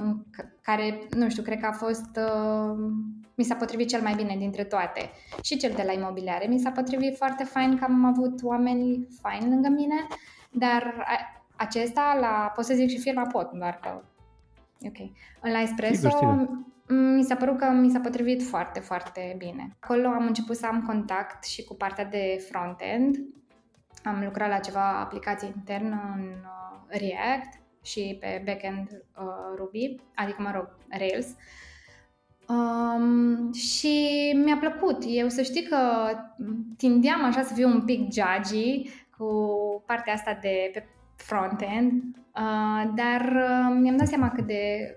în 0.00 0.22
care, 0.62 1.08
nu 1.10 1.28
știu, 1.28 1.42
cred 1.42 1.60
că 1.60 1.66
a 1.66 1.72
fost, 1.72 2.16
uh, 2.16 2.76
mi 3.34 3.44
s-a 3.44 3.54
potrivit 3.54 3.88
cel 3.88 4.02
mai 4.02 4.14
bine 4.14 4.36
dintre 4.38 4.64
toate. 4.64 5.10
Și 5.42 5.56
cel 5.56 5.72
de 5.76 5.82
la 5.86 5.92
imobiliare 5.92 6.46
mi 6.46 6.58
s-a 6.58 6.70
potrivit 6.70 7.16
foarte 7.16 7.44
fain 7.44 7.78
că 7.78 7.84
am 7.84 8.04
avut 8.04 8.42
oameni 8.42 9.06
faini 9.20 9.48
lângă 9.48 9.68
mine, 9.68 10.06
dar 10.50 11.06
acesta, 11.56 12.16
la, 12.20 12.52
pot 12.54 12.64
să 12.64 12.74
zic 12.74 12.88
și 12.88 12.98
firma 12.98 13.26
pot, 13.26 13.50
doar 13.52 13.78
că, 13.82 14.02
ok. 14.86 15.10
La 15.52 15.60
Espresso, 15.60 16.08
sigur, 16.08 16.18
sigur. 16.18 16.48
mi 17.16 17.22
s-a 17.22 17.34
părut 17.34 17.58
că 17.58 17.70
mi 17.70 17.90
s-a 17.90 18.00
potrivit 18.00 18.42
foarte, 18.42 18.80
foarte 18.80 19.34
bine. 19.38 19.76
Acolo 19.80 20.08
am 20.08 20.26
început 20.26 20.56
să 20.56 20.66
am 20.66 20.82
contact 20.82 21.44
și 21.44 21.64
cu 21.64 21.74
partea 21.74 22.04
de 22.04 22.46
front-end, 22.50 23.16
am 24.04 24.24
lucrat 24.24 24.48
la 24.48 24.58
ceva 24.58 25.00
aplicații 25.00 25.52
internă 25.56 26.14
în 26.16 26.22
uh, 26.22 26.98
React 26.98 27.60
și 27.82 28.16
pe 28.20 28.42
backend 28.46 28.88
uh, 28.90 29.56
Ruby, 29.56 29.94
adică, 30.14 30.42
mă 30.42 30.50
rog, 30.54 30.76
Rails. 30.88 31.36
Um, 32.48 33.52
și 33.52 33.96
mi-a 34.44 34.56
plăcut. 34.56 35.04
Eu 35.06 35.28
să 35.28 35.42
știi 35.42 35.62
că 35.62 35.76
tindeam 36.76 37.24
așa 37.24 37.42
să 37.42 37.54
fiu 37.54 37.68
un 37.68 37.84
pic 37.84 38.00
judgy 38.00 38.90
cu 39.16 39.26
partea 39.86 40.12
asta 40.12 40.38
de 40.40 40.70
pe 40.72 40.86
frontend, 41.18 42.02
uh, 42.16 42.90
dar 42.94 43.20
uh, 43.20 43.76
mi-am 43.80 43.96
dat 43.96 44.08
seama 44.08 44.30
cât 44.30 44.46
de 44.46 44.92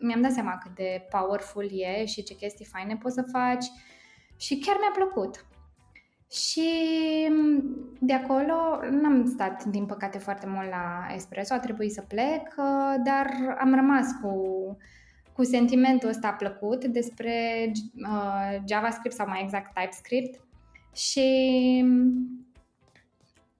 mi-am 0.00 0.20
dat 0.20 0.32
seama 0.32 0.58
cât 0.62 0.74
de 0.74 1.06
powerful 1.10 1.68
e 1.72 2.04
și 2.04 2.22
ce 2.22 2.34
chestii 2.34 2.64
faine 2.64 2.96
poți 2.96 3.14
să 3.14 3.22
faci 3.32 3.64
și 4.36 4.58
chiar 4.58 4.76
mi-a 4.80 5.06
plăcut. 5.06 5.46
Și 6.30 6.68
mm, 7.30 7.96
de 8.00 8.12
acolo 8.12 8.54
n-am 8.90 9.26
stat, 9.26 9.64
din 9.64 9.86
păcate, 9.86 10.18
foarte 10.18 10.46
mult 10.46 10.68
la 10.68 11.06
Espresso, 11.14 11.54
a 11.54 11.58
trebuit 11.58 11.92
să 11.92 12.04
plec, 12.08 12.54
uh, 12.56 12.94
dar 13.04 13.56
am 13.58 13.74
rămas 13.74 14.06
cu, 14.22 14.36
cu 15.32 15.44
sentimentul 15.44 16.08
ăsta 16.08 16.32
plăcut 16.32 16.84
despre 16.84 17.70
uh, 17.94 18.62
JavaScript 18.68 19.14
sau 19.14 19.28
mai 19.28 19.42
exact 19.42 19.74
TypeScript 19.74 20.40
și 20.94 21.84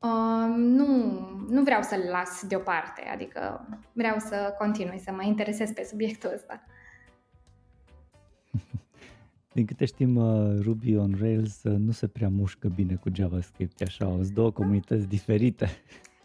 uh, 0.04 0.54
nu, 0.56 0.86
nu 1.48 1.62
vreau 1.62 1.82
să-l 1.82 2.08
las 2.10 2.46
deoparte, 2.46 3.02
adică 3.12 3.66
vreau 3.92 4.18
să 4.18 4.54
continui 4.58 4.98
să 4.98 5.12
mă 5.12 5.22
interesez 5.22 5.70
pe 5.70 5.86
subiectul 5.90 6.30
ăsta. 6.34 6.62
Din 9.54 9.66
câte 9.66 9.84
știm, 9.84 10.16
uh, 10.16 10.60
Ruby 10.62 10.96
on 10.96 11.14
Rails 11.20 11.62
uh, 11.62 11.76
nu 11.78 11.90
se 11.90 12.06
prea 12.06 12.28
mușcă 12.28 12.68
bine 12.68 12.94
cu 12.94 13.08
JavaScript, 13.12 13.82
așa, 13.82 14.06
sunt 14.06 14.28
două 14.28 14.50
comunități 14.50 15.08
diferite. 15.08 15.68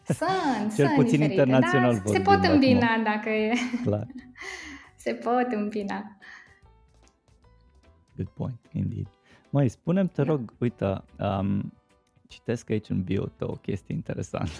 Sunt, 0.06 0.30
Cel 0.76 0.86
sunt 0.86 0.96
puțin 0.96 1.20
diferite, 1.20 1.42
internațional 1.42 2.02
da? 2.06 2.12
Se 2.12 2.20
pot 2.20 2.44
îmbina 2.44 2.88
acum. 2.88 3.04
dacă 3.04 3.30
e. 3.30 3.54
Clar. 3.84 4.08
se 5.04 5.14
pot 5.14 5.48
îmbina. 5.52 6.18
Good 8.16 8.30
point, 8.30 8.60
indeed. 8.72 9.08
Mai 9.50 9.70
spunem 9.70 10.08
te 10.08 10.24
da. 10.24 10.30
rog, 10.30 10.54
uite, 10.58 11.04
um, 11.20 11.74
citesc 12.30 12.70
aici 12.70 12.90
în 12.90 13.04
bio 13.04 13.26
tău 13.26 13.50
o 13.50 13.56
chestie 13.56 13.96
interesantă. 13.96 14.52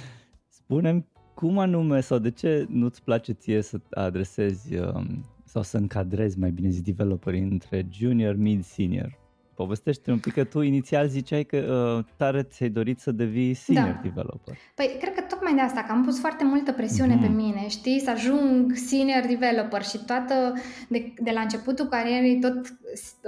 Spunem 0.60 1.06
cum 1.34 1.58
anume 1.58 2.00
sau 2.00 2.18
de 2.18 2.30
ce 2.30 2.66
nu-ți 2.68 3.02
place 3.02 3.32
ție 3.32 3.62
să 3.62 3.80
adresezi 3.90 4.76
um, 4.76 5.24
sau 5.44 5.62
să 5.62 5.76
încadrezi, 5.76 6.38
mai 6.38 6.50
bine 6.50 6.68
zis, 6.68 6.82
developerii 6.82 7.40
între 7.40 7.86
junior, 7.92 8.34
mid, 8.34 8.64
senior. 8.64 9.18
Povestește 9.54 10.10
un 10.10 10.18
pic 10.18 10.32
că 10.32 10.44
tu 10.44 10.60
inițial 10.60 11.08
ziceai 11.08 11.44
că 11.44 11.56
uh, 11.56 12.04
tare 12.16 12.42
ți-ai 12.42 12.68
dorit 12.68 12.98
să 12.98 13.12
devii 13.12 13.54
senior 13.54 13.94
da. 13.94 14.00
developer. 14.02 14.56
Păi 14.74 14.96
cred 15.00 15.14
că 15.14 15.22
tocmai 15.48 15.66
de 15.66 15.72
asta, 15.72 15.86
că 15.86 15.92
am 15.92 16.04
pus 16.04 16.20
foarte 16.20 16.44
multă 16.44 16.72
presiune 16.72 17.16
mm-hmm. 17.16 17.20
pe 17.20 17.26
mine, 17.26 17.68
știi, 17.68 18.00
să 18.00 18.10
ajung 18.10 18.72
senior 18.74 19.26
developer 19.26 19.82
și 19.82 20.04
toată, 20.06 20.52
de, 20.88 21.12
de 21.18 21.30
la 21.30 21.40
începutul 21.40 21.86
carierei, 21.86 22.40
tot 22.40 22.56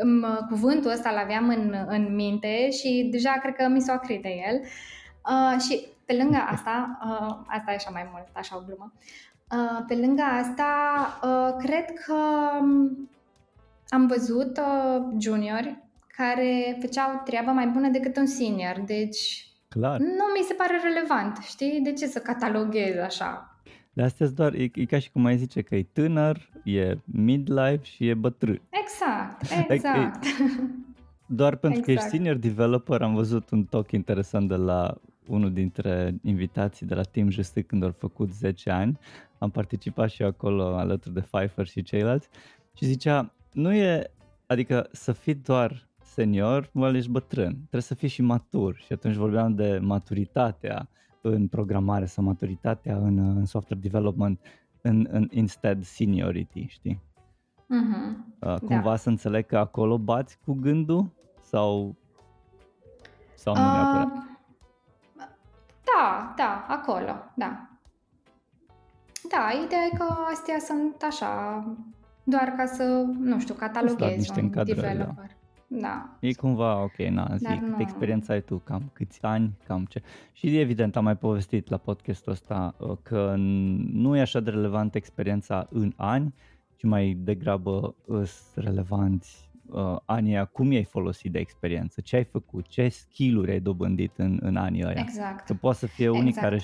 um, 0.05 0.47
cuvântul 0.49 0.91
ăsta 0.91 1.11
l-aveam 1.11 1.49
în, 1.49 1.75
în 1.87 2.14
minte 2.14 2.71
și 2.71 3.09
deja 3.11 3.31
cred 3.31 3.55
că 3.55 3.68
mi 3.68 3.81
s-a 3.81 3.93
acrit 3.93 4.23
de 4.23 4.43
el. 4.49 4.61
Uh, 4.61 5.61
și 5.61 5.87
pe 6.05 6.14
lângă 6.14 6.47
asta, 6.51 6.99
uh, 7.05 7.37
asta 7.47 7.71
e 7.71 7.75
așa 7.75 7.91
mai 7.91 8.09
mult, 8.12 8.27
așa 8.33 8.57
o 8.57 8.62
glumă, 8.66 8.93
Uh, 9.57 9.85
pe 9.87 9.95
lângă 9.95 10.23
asta, 10.23 10.73
uh, 11.23 11.64
cred 11.64 11.85
că 12.05 12.14
um, 12.61 13.11
am 13.89 14.07
văzut 14.07 14.59
uh, 14.59 15.03
juniori 15.18 15.85
care 16.16 16.77
făceau 16.81 17.21
treaba 17.25 17.53
mai 17.53 17.66
bună 17.66 17.89
decât 17.89 18.16
un 18.16 18.27
senior, 18.27 18.83
deci 18.87 19.49
Clar. 19.75 19.99
nu 19.99 20.25
mi 20.39 20.45
se 20.47 20.55
pare 20.55 20.81
relevant, 20.83 21.37
știi? 21.37 21.81
De 21.81 21.93
ce 21.93 22.07
să 22.07 22.18
cataloghez 22.18 22.97
așa? 22.97 23.57
De 23.93 24.03
astea 24.03 24.27
doar, 24.27 24.55
e, 24.55 24.71
e 24.75 24.85
ca 24.85 24.99
și 24.99 25.11
cum 25.11 25.25
ai 25.25 25.37
zice 25.37 25.62
că 25.62 25.75
e 25.75 25.83
tânăr, 25.93 26.51
e 26.64 26.97
midlife 27.05 27.81
și 27.83 28.09
e 28.09 28.14
bătrân. 28.14 28.61
Exact, 28.71 29.43
exact. 29.73 30.25
doar 31.41 31.57
pentru 31.57 31.79
exact. 31.79 31.85
că 31.85 31.91
ești 31.91 32.05
exact. 32.05 32.11
senior 32.11 32.37
developer 32.37 33.03
am 33.03 33.14
văzut 33.14 33.51
un 33.51 33.64
talk 33.64 33.91
interesant 33.91 34.49
de 34.49 34.55
la 34.55 34.95
unul 35.27 35.53
dintre 35.53 36.14
invitații 36.23 36.87
de 36.87 36.95
la 36.95 37.03
Team 37.03 37.31
JS 37.31 37.53
când 37.66 37.83
au 37.83 37.95
făcut 37.99 38.33
10 38.33 38.71
ani 38.71 38.99
am 39.39 39.51
participat 39.51 40.11
și 40.11 40.23
eu 40.23 40.29
acolo 40.29 40.77
alături 40.77 41.14
de 41.14 41.21
Pfeiffer 41.21 41.66
și 41.66 41.83
ceilalți 41.83 42.29
și 42.77 42.85
zicea, 42.85 43.33
nu 43.53 43.73
e, 43.73 44.11
adică 44.47 44.89
să 44.93 45.12
fii 45.12 45.35
doar 45.35 45.89
senior, 46.11 46.71
mă 46.73 46.97
ești 46.97 47.11
bătrân, 47.11 47.53
trebuie 47.55 47.83
să 47.83 47.95
fii 47.95 48.09
și 48.09 48.23
matur 48.23 48.77
și 48.77 48.93
atunci 48.93 49.15
vorbeam 49.15 49.55
de 49.55 49.79
maturitatea 49.83 50.89
în 51.21 51.49
programare 51.49 52.07
sau 52.07 52.25
maturitatea 52.25 52.97
în, 52.97 53.19
în 53.19 53.45
software 53.45 53.81
development 53.83 54.41
în, 54.81 55.07
în 55.11 55.29
instead 55.31 55.85
seniority, 55.85 56.67
știi? 56.69 57.01
Mm-hmm. 57.71 58.39
Uh, 58.41 58.55
cumva 58.55 58.91
da. 58.91 58.97
să 58.97 59.09
înțeleg 59.09 59.47
că 59.47 59.59
acolo 59.59 59.99
bați 59.99 60.39
cu 60.45 60.53
gândul 60.53 61.11
sau, 61.41 61.97
sau 63.35 63.55
nu 63.55 63.61
uh, 63.61 63.73
neapărat? 63.73 64.09
Da, 65.85 66.35
da, 66.37 66.67
acolo, 66.69 67.15
da. 67.37 67.69
Da, 69.29 69.49
ideea 69.65 69.85
e 69.93 69.97
că 69.97 70.05
astea 70.31 70.59
sunt 70.59 71.03
așa, 71.03 71.65
doar 72.25 72.49
ca 72.57 72.67
să, 72.67 73.05
nu 73.19 73.41
știu, 73.41 73.55
cataloghezi 73.55 74.39
un 74.39 74.51
da. 74.51 74.65
developer. 74.65 75.15
Da. 75.17 75.39
E 76.21 76.33
cumva 76.33 76.83
ok, 76.83 76.97
na, 76.97 77.37
zic, 77.37 77.61
nu... 77.61 77.81
experiența 77.81 78.33
ai 78.33 78.43
tu, 78.43 78.57
cam 78.57 78.91
câți 78.93 79.23
ani, 79.23 79.57
cam 79.66 79.85
ce. 79.85 80.03
Și 80.33 80.59
evident 80.59 80.97
am 80.97 81.05
mai 81.05 81.16
povestit 81.16 81.68
la 81.68 81.77
podcastul 81.77 82.33
ăsta 82.33 82.75
uh, 82.79 82.97
că 83.03 83.35
nu 83.93 84.16
e 84.16 84.21
așa 84.21 84.41
de 84.41 84.51
relevant 84.51 84.95
experiența 84.95 85.66
în 85.71 85.93
ani, 85.97 86.35
ci 86.77 86.83
mai 86.83 87.16
degrabă 87.23 87.95
îs 88.07 88.53
relevanți 88.55 89.51
uh, 89.66 89.97
anii 90.05 90.49
cum 90.53 90.73
i-ai 90.73 90.85
folosit 90.85 91.33
de 91.33 91.39
experiență, 91.39 92.01
ce 92.01 92.16
ai 92.16 92.25
făcut, 92.25 92.66
ce 92.66 92.89
skill-uri 92.89 93.51
ai 93.51 93.61
dobândit 93.61 94.12
în, 94.16 94.39
în 94.43 94.57
anii 94.57 94.85
ăia. 94.85 95.01
Exact. 95.01 95.47
Că 95.47 95.55
poate 95.55 95.79
să 95.79 95.87
fie 95.87 96.09
unii 96.09 96.29
exact. 96.29 96.47
care 96.47 96.61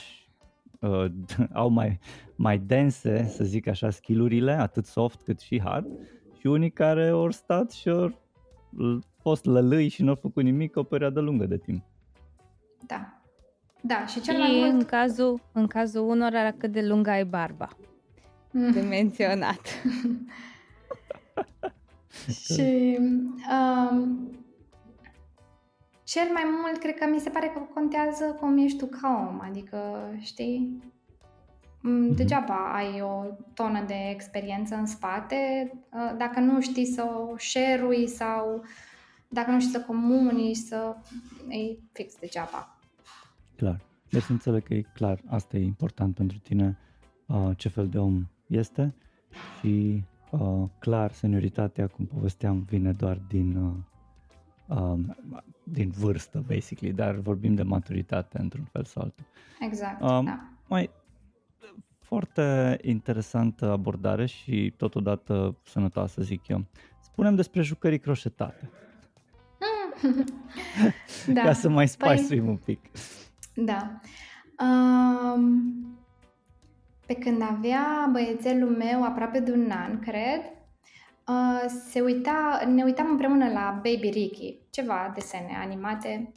uh, 0.81 1.11
au 1.63 1.69
mai, 1.69 1.99
mai 2.37 2.59
dense, 2.59 3.25
să 3.25 3.45
zic 3.45 3.67
așa, 3.67 3.91
skillurile, 3.91 4.53
atât 4.53 4.87
soft 4.87 5.23
cât 5.23 5.41
și 5.41 5.61
hard, 5.61 5.87
și 6.39 6.47
unii 6.47 6.71
care 6.71 7.13
ori 7.13 7.35
stat 7.35 7.71
și 7.71 7.89
ori 7.89 8.17
fost 9.20 9.45
lălâi 9.45 9.89
și 9.89 10.03
nu 10.03 10.11
a 10.11 10.14
făcut 10.14 10.43
nimic 10.43 10.77
o 10.77 10.83
perioadă 10.83 11.20
lungă 11.20 11.47
de 11.47 11.59
timp. 11.59 11.85
Da. 12.87 13.20
Da, 13.81 14.07
și 14.07 14.20
cel 14.20 14.39
mai 14.39 14.51
mult... 14.53 14.72
în 14.72 14.85
cazul, 14.85 15.41
în 15.53 15.66
cazul 15.66 16.09
unora 16.09 16.53
cât 16.53 16.72
de 16.72 16.87
lungă 16.87 17.11
ai 17.11 17.24
barba. 17.24 17.68
Mm. 18.51 18.72
De 18.72 18.81
menționat. 18.81 19.61
și 22.45 22.99
um, 23.51 24.31
cel 26.05 26.29
mai 26.33 26.43
mult, 26.62 26.81
cred 26.81 26.95
că 26.95 27.07
mi 27.11 27.20
se 27.20 27.31
pare 27.31 27.51
că 27.55 27.61
contează 27.74 28.24
cum 28.24 28.59
ești 28.59 28.79
tu 28.79 28.87
ca 28.87 29.29
om, 29.31 29.41
adică, 29.43 29.79
știi, 30.20 30.81
mm-hmm. 30.81 30.96
Degeaba 32.14 32.72
ai 32.74 33.01
o 33.01 33.24
tonă 33.55 33.82
de 33.87 34.09
experiență 34.11 34.74
în 34.74 34.87
spate, 34.87 35.72
uh, 35.91 36.14
dacă 36.18 36.41
nu 36.41 36.61
știi 36.61 36.87
să 36.87 37.03
o 37.03 37.37
share 37.39 38.07
sau 38.07 38.64
dacă 39.28 39.51
nu 39.51 39.61
știi 39.61 39.72
să 39.72 39.80
comunici, 39.80 40.57
să... 40.57 40.97
e 41.49 41.78
fix 41.93 42.18
degeaba. 42.18 42.78
Clar. 43.57 43.80
Deci 44.11 44.28
înțeleg 44.28 44.62
că 44.62 44.74
e 44.74 44.82
clar, 44.95 45.20
asta 45.26 45.57
e 45.57 45.62
important 45.62 46.14
pentru 46.14 46.39
tine, 46.39 46.78
uh, 47.26 47.51
ce 47.57 47.68
fel 47.68 47.89
de 47.89 47.99
om 47.99 48.26
este 48.47 48.95
și 49.61 50.05
uh, 50.30 50.64
clar 50.78 51.12
senioritatea, 51.12 51.87
cum 51.87 52.05
povesteam, 52.05 52.66
vine 52.68 52.93
doar 52.93 53.20
din 53.28 53.57
uh, 53.57 53.72
um, 54.78 55.16
din 55.62 55.91
vârstă, 55.91 56.45
basically, 56.47 56.95
dar 56.95 57.14
vorbim 57.14 57.55
de 57.55 57.62
maturitate 57.62 58.39
într-un 58.41 58.64
fel 58.64 58.84
sau 58.84 59.03
altul. 59.03 59.24
Exact, 59.61 60.03
um, 60.03 60.24
da. 60.24 60.49
Mai 60.68 60.91
foarte 62.07 62.79
interesantă 62.83 63.71
abordare 63.71 64.27
și 64.27 64.75
totodată 64.77 65.57
sănătoasă, 65.63 66.23
zic 66.23 66.49
eu. 66.49 66.65
Spunem 67.01 67.35
despre 67.35 67.63
jucării 67.63 67.99
croșetate. 67.99 68.71
da. 71.35 71.43
Ca 71.43 71.53
să 71.53 71.69
mai 71.69 71.89
spice 71.89 72.27
păi, 72.29 72.39
un 72.39 72.57
pic. 72.57 72.81
Da. 73.55 74.01
Um, 74.61 75.75
pe 77.07 77.15
când 77.15 77.43
avea 77.43 78.09
băiețelul 78.13 78.77
meu 78.77 79.05
aproape 79.05 79.41
de 79.41 79.53
un 79.53 79.71
an, 79.71 79.99
cred, 79.99 80.41
Uh, 81.29 81.65
se 81.89 82.01
uita, 82.01 82.63
ne 82.75 82.83
uitam 82.83 83.11
împreună 83.11 83.49
la 83.49 83.71
Baby 83.75 84.11
Ricky, 84.11 84.59
ceva 84.71 85.13
desene 85.15 85.57
animate 85.63 86.33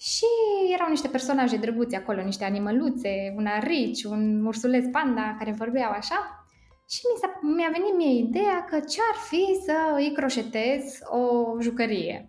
și 0.00 0.26
erau 0.74 0.88
niște 0.88 1.08
personaje 1.08 1.56
drăguțe 1.56 1.96
acolo, 1.96 2.22
niște 2.22 2.44
animăluțe, 2.44 3.34
un 3.36 3.46
arici, 3.46 4.04
un 4.04 4.44
ursuleț 4.46 4.84
panda 4.92 5.34
care 5.38 5.52
vorbeau 5.52 5.90
așa 5.90 6.46
și 6.88 7.00
mi 7.12 7.20
s-a, 7.20 7.38
mi-a 7.42 7.70
venit 7.76 7.96
mie 7.96 8.18
ideea 8.18 8.64
că 8.64 8.76
ce-ar 8.80 9.16
fi 9.28 9.60
să 9.64 9.76
îi 9.96 10.12
croșetez 10.12 10.98
o 11.04 11.22
jucărie. 11.60 12.28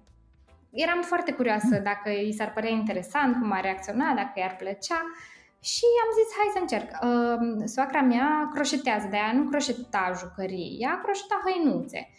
Eram 0.71 1.01
foarte 1.01 1.31
curioasă 1.31 1.75
hmm. 1.75 1.83
dacă 1.83 2.09
îi 2.09 2.33
s-ar 2.33 2.51
părea 2.53 2.69
interesant, 2.69 3.35
cum 3.39 3.51
ar 3.51 3.61
reacționa, 3.61 4.13
dacă 4.13 4.31
i-ar 4.35 4.55
plăcea 4.55 5.01
și 5.59 5.85
am 6.03 6.09
zis, 6.17 6.27
hai 6.37 6.49
să 6.53 6.59
încerc. 6.61 6.89
Uh, 6.91 7.63
soacra 7.65 8.01
mea 8.01 8.49
croșetează, 8.53 9.07
de 9.09 9.15
aia 9.15 9.31
nu 9.33 9.49
croșeta 9.49 10.11
jucării, 10.17 10.77
ea 10.79 11.01
croșeta 11.03 11.41
hăinuțe. 11.45 12.09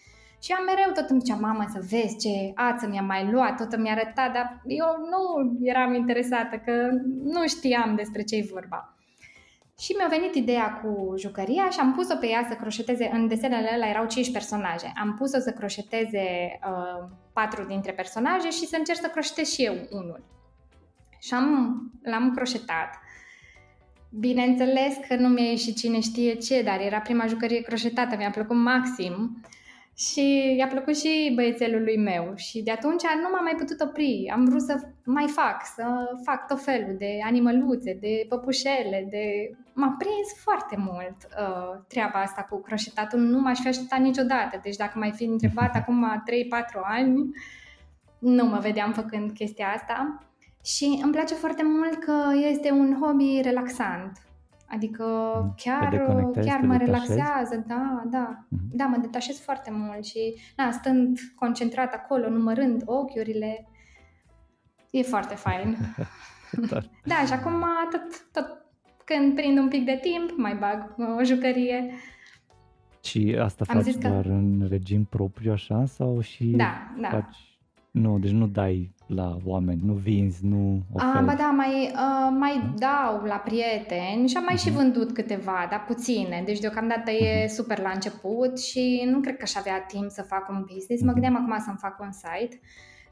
Și 0.42 0.52
am 0.52 0.64
mereu 0.64 0.92
tot 0.94 1.10
îmi 1.10 1.20
zicea, 1.20 1.36
mamă, 1.36 1.64
să 1.72 1.84
vezi 1.90 2.18
ce 2.18 2.52
ață 2.54 2.86
mi-a 2.86 3.02
mai 3.02 3.30
luat, 3.30 3.56
tot 3.56 3.72
îmi 3.72 3.90
arăta, 3.90 4.30
dar 4.34 4.62
eu 4.66 4.86
nu 5.12 5.56
eram 5.62 5.94
interesată, 5.94 6.56
că 6.56 6.88
nu 7.22 7.46
știam 7.46 7.94
despre 7.94 8.22
ce-i 8.22 8.48
vorba. 8.52 8.96
Și 9.78 9.94
mi-a 9.98 10.06
venit 10.08 10.34
ideea 10.34 10.72
cu 10.72 11.14
jucăria 11.18 11.70
și 11.70 11.78
am 11.80 11.94
pus-o 11.94 12.16
pe 12.16 12.26
ea 12.26 12.46
să 12.48 12.54
croșeteze, 12.54 13.10
în 13.12 13.28
desenele 13.28 13.68
alea 13.68 13.88
erau 13.88 14.06
5 14.06 14.32
personaje, 14.32 14.92
am 14.96 15.14
pus-o 15.18 15.38
să 15.38 15.50
croșeteze 15.50 16.58
uh, 16.66 17.08
patru 17.32 17.64
dintre 17.64 17.92
personaje 17.92 18.50
și 18.50 18.66
să 18.66 18.76
încerc 18.78 18.98
să 18.98 19.08
croșetez 19.08 19.48
și 19.52 19.64
eu 19.64 19.74
unul. 19.90 20.24
Și 21.18 21.34
am, 21.34 21.76
l-am 22.02 22.34
croșetat 22.34 23.00
Bineînțeles 24.18 24.94
că 25.08 25.16
nu 25.16 25.28
mi-a 25.28 25.44
ieșit 25.50 25.76
cine 25.76 26.00
știe 26.00 26.34
ce, 26.34 26.62
dar 26.62 26.80
era 26.80 27.00
prima 27.00 27.26
jucărie 27.26 27.60
croșetată, 27.60 28.16
mi-a 28.16 28.30
plăcut 28.30 28.56
maxim 28.56 29.42
și 29.96 30.54
i-a 30.58 30.66
plăcut 30.66 30.96
și 30.96 31.32
băiețelului 31.34 31.96
meu 31.96 32.32
și 32.36 32.62
de 32.62 32.70
atunci 32.70 33.02
nu 33.22 33.28
m-am 33.32 33.42
mai 33.42 33.54
putut 33.56 33.80
opri. 33.80 34.30
Am 34.32 34.44
vrut 34.44 34.62
să 34.62 34.80
mai 35.04 35.28
fac, 35.28 35.64
să 35.74 35.84
fac 36.24 36.46
tot 36.46 36.62
felul 36.62 36.94
de 36.98 37.18
animăluțe, 37.24 37.96
de 38.00 38.26
păpușele, 38.28 39.06
de... 39.10 39.50
M-a 39.74 39.94
prins 39.98 40.42
foarte 40.42 40.76
mult 40.78 41.16
uh, 41.38 41.80
treaba 41.88 42.20
asta 42.20 42.46
cu 42.50 42.60
croșetatul, 42.60 43.18
nu 43.20 43.40
m-aș 43.40 43.58
fi 43.58 43.68
așteptat 43.68 43.98
niciodată. 43.98 44.60
Deci 44.62 44.76
dacă 44.76 44.98
mai 44.98 45.12
fi 45.12 45.24
întrebat 45.24 45.74
acum 45.74 46.22
3-4 46.70 46.80
ani, 46.82 47.30
nu 48.18 48.44
mă 48.44 48.58
vedeam 48.58 48.92
făcând 48.92 49.32
chestia 49.32 49.66
asta. 49.66 50.18
Și 50.64 51.00
îmi 51.02 51.12
place 51.12 51.34
foarte 51.34 51.62
mult 51.64 51.94
că 51.94 52.22
este 52.50 52.70
un 52.70 52.98
hobby 53.00 53.40
relaxant. 53.42 54.12
Adică 54.74 55.04
mm. 55.42 55.54
chiar, 55.56 56.06
chiar 56.40 56.60
mă 56.60 56.76
relaxează, 56.76 57.64
da, 57.66 58.02
da. 58.10 58.46
Mm-hmm. 58.46 58.70
Da, 58.70 58.84
mă 58.84 58.96
detașez 58.96 59.40
foarte 59.40 59.70
mult 59.70 60.04
și 60.04 60.34
na, 60.56 60.70
stând 60.70 61.18
concentrat 61.34 61.92
acolo, 61.92 62.28
numărând 62.28 62.82
ochiurile, 62.84 63.68
e 64.90 65.02
foarte 65.02 65.34
fain. 65.34 65.76
da, 67.10 67.24
și 67.26 67.32
acum 67.32 67.64
tot, 67.90 68.26
tot 68.32 68.62
când 69.04 69.34
prind 69.34 69.58
un 69.58 69.68
pic 69.68 69.84
de 69.84 69.98
timp, 70.02 70.36
mai 70.36 70.54
bag 70.54 70.94
o 71.18 71.24
jucărie. 71.24 71.94
Și 73.04 73.36
asta 73.40 73.64
Am 73.68 73.80
faci 73.80 73.94
doar 73.94 74.22
că... 74.22 74.28
în 74.28 74.66
regim 74.68 75.04
propriu 75.04 75.52
așa 75.52 75.84
sau 75.86 76.20
și 76.20 76.44
da, 76.44 76.94
da. 77.00 77.08
faci 77.08 77.52
nu, 77.90 78.18
deci 78.18 78.30
nu 78.30 78.46
dai 78.46 78.94
la 79.14 79.36
oameni, 79.44 79.80
nu 79.84 79.92
vinzi, 79.92 80.46
nu 80.46 80.82
oferi. 80.92 81.16
Ah, 81.16 81.24
ba 81.24 81.34
da, 81.34 81.50
mai, 81.50 81.92
uh, 81.92 82.36
mai 82.38 82.74
dau 82.78 83.22
la 83.24 83.36
prieteni 83.36 84.28
și 84.28 84.36
am 84.36 84.44
mai 84.44 84.54
uh-huh. 84.54 84.62
și 84.62 84.68
mhm. 84.68 84.76
vândut 84.76 85.12
câteva, 85.12 85.66
dar 85.70 85.84
puține. 85.86 86.42
Deci 86.44 86.58
deocamdată 86.58 87.10
uh-huh. 87.10 87.20
e 87.20 87.44
mhm. 87.44 87.54
super 87.54 87.78
la 87.78 87.90
început 87.94 88.60
și 88.60 89.08
nu 89.10 89.20
cred 89.20 89.36
că 89.36 89.42
aș 89.42 89.54
avea 89.54 89.80
timp 89.80 90.10
să 90.10 90.22
fac 90.22 90.48
un 90.48 90.64
business. 90.72 91.02
Uh-huh. 91.02 91.06
Mă 91.06 91.12
mhm. 91.12 91.20
gândeam 91.20 91.36
acum 91.36 91.64
să-mi 91.64 91.80
fac 91.80 92.00
un 92.00 92.12
site, 92.12 92.60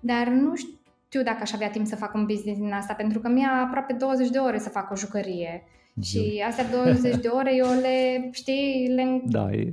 dar 0.01 0.27
nu 0.29 0.53
știu 0.57 1.23
dacă 1.23 1.39
aș 1.41 1.53
avea 1.53 1.71
timp 1.71 1.87
să 1.87 1.97
fac 1.97 2.15
un 2.15 2.27
business 2.27 2.61
din 2.61 2.73
asta, 2.73 2.95
pentru 2.95 3.19
că 3.21 3.29
mi-a 3.29 3.65
aproape 3.67 3.93
20 3.93 4.29
de 4.29 4.39
ore 4.39 4.59
să 4.59 4.69
fac 4.69 4.91
o 4.91 4.97
jucărie. 4.97 5.65
Și 6.03 6.43
astea 6.47 6.65
20 6.85 7.17
de 7.17 7.29
ore 7.29 7.55
eu 7.57 7.67
le, 7.81 8.29
știi, 8.33 8.93
le... 8.95 9.23
Da, 9.39 9.51
e 9.51 9.73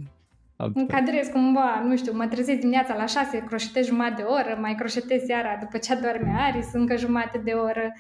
încadrez 0.57 1.27
cumva, 1.27 1.79
nu 1.79 1.97
știu, 1.97 2.13
mă 2.13 2.27
trezesc 2.27 2.59
dimineața 2.59 2.95
la 2.95 3.05
6, 3.05 3.43
croșetez 3.43 3.85
jumătate 3.85 4.21
de 4.21 4.27
oră, 4.27 4.57
mai 4.59 4.75
croșetez 4.75 5.23
seara 5.23 5.57
după 5.59 5.77
ce 5.77 5.93
adorme 5.93 6.35
Aris, 6.39 6.73
încă 6.73 6.95
jumătate 6.95 7.37
de 7.37 7.51
oră. 7.51 7.91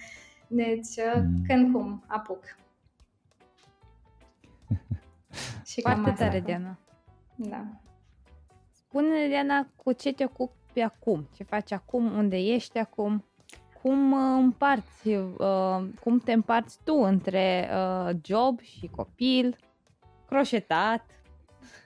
Deci, 0.47 0.95
uh, 0.97 1.13
mm. 1.15 1.43
când 1.47 1.73
cum, 1.73 2.03
apuc. 2.07 2.43
Și 5.65 5.81
Foarte 5.81 6.11
tare, 6.11 6.39
Diana. 6.39 6.77
Da. 7.35 7.65
Spune, 8.71 9.27
Diana, 9.27 9.67
cu 9.75 9.91
ce 9.91 10.13
te 10.13 10.23
ocupi 10.23 10.81
acum? 10.81 11.29
Ce 11.35 11.43
faci 11.43 11.71
acum? 11.71 12.17
Unde 12.17 12.37
ești 12.37 12.77
acum? 12.77 13.25
Cum 13.81 14.11
uh, 14.11 14.39
împarți, 14.41 15.07
uh, 15.07 15.87
cum 16.03 16.19
te 16.19 16.31
împarți 16.31 16.79
tu 16.83 16.93
între 16.93 17.69
uh, 17.71 18.15
job 18.23 18.59
și 18.59 18.89
copil, 18.95 19.57
croșetat? 20.27 21.16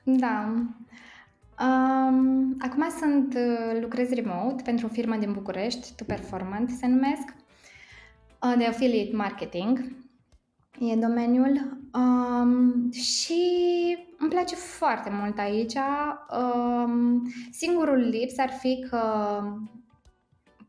Da. 0.03 0.53
Um, 1.61 2.55
acum 2.59 2.89
sunt, 2.99 3.33
uh, 3.33 3.81
lucrez 3.81 4.09
remote 4.09 4.63
pentru 4.63 4.85
o 4.85 4.89
firmă 4.89 5.15
din 5.15 5.33
București, 5.33 5.93
To 5.95 6.03
Performant 6.03 6.69
se 6.69 6.87
numesc, 6.87 7.35
uh, 8.41 8.53
de 8.57 8.65
affiliate 8.65 9.15
marketing. 9.15 9.99
E 10.79 10.95
domeniul 10.95 11.79
um, 11.93 12.91
și 12.91 13.41
îmi 14.17 14.29
place 14.29 14.55
foarte 14.55 15.09
mult 15.09 15.37
aici. 15.37 15.73
Um, 16.29 17.21
singurul 17.51 17.97
lips 17.97 18.37
ar 18.37 18.49
fi 18.49 18.85
că 18.89 18.99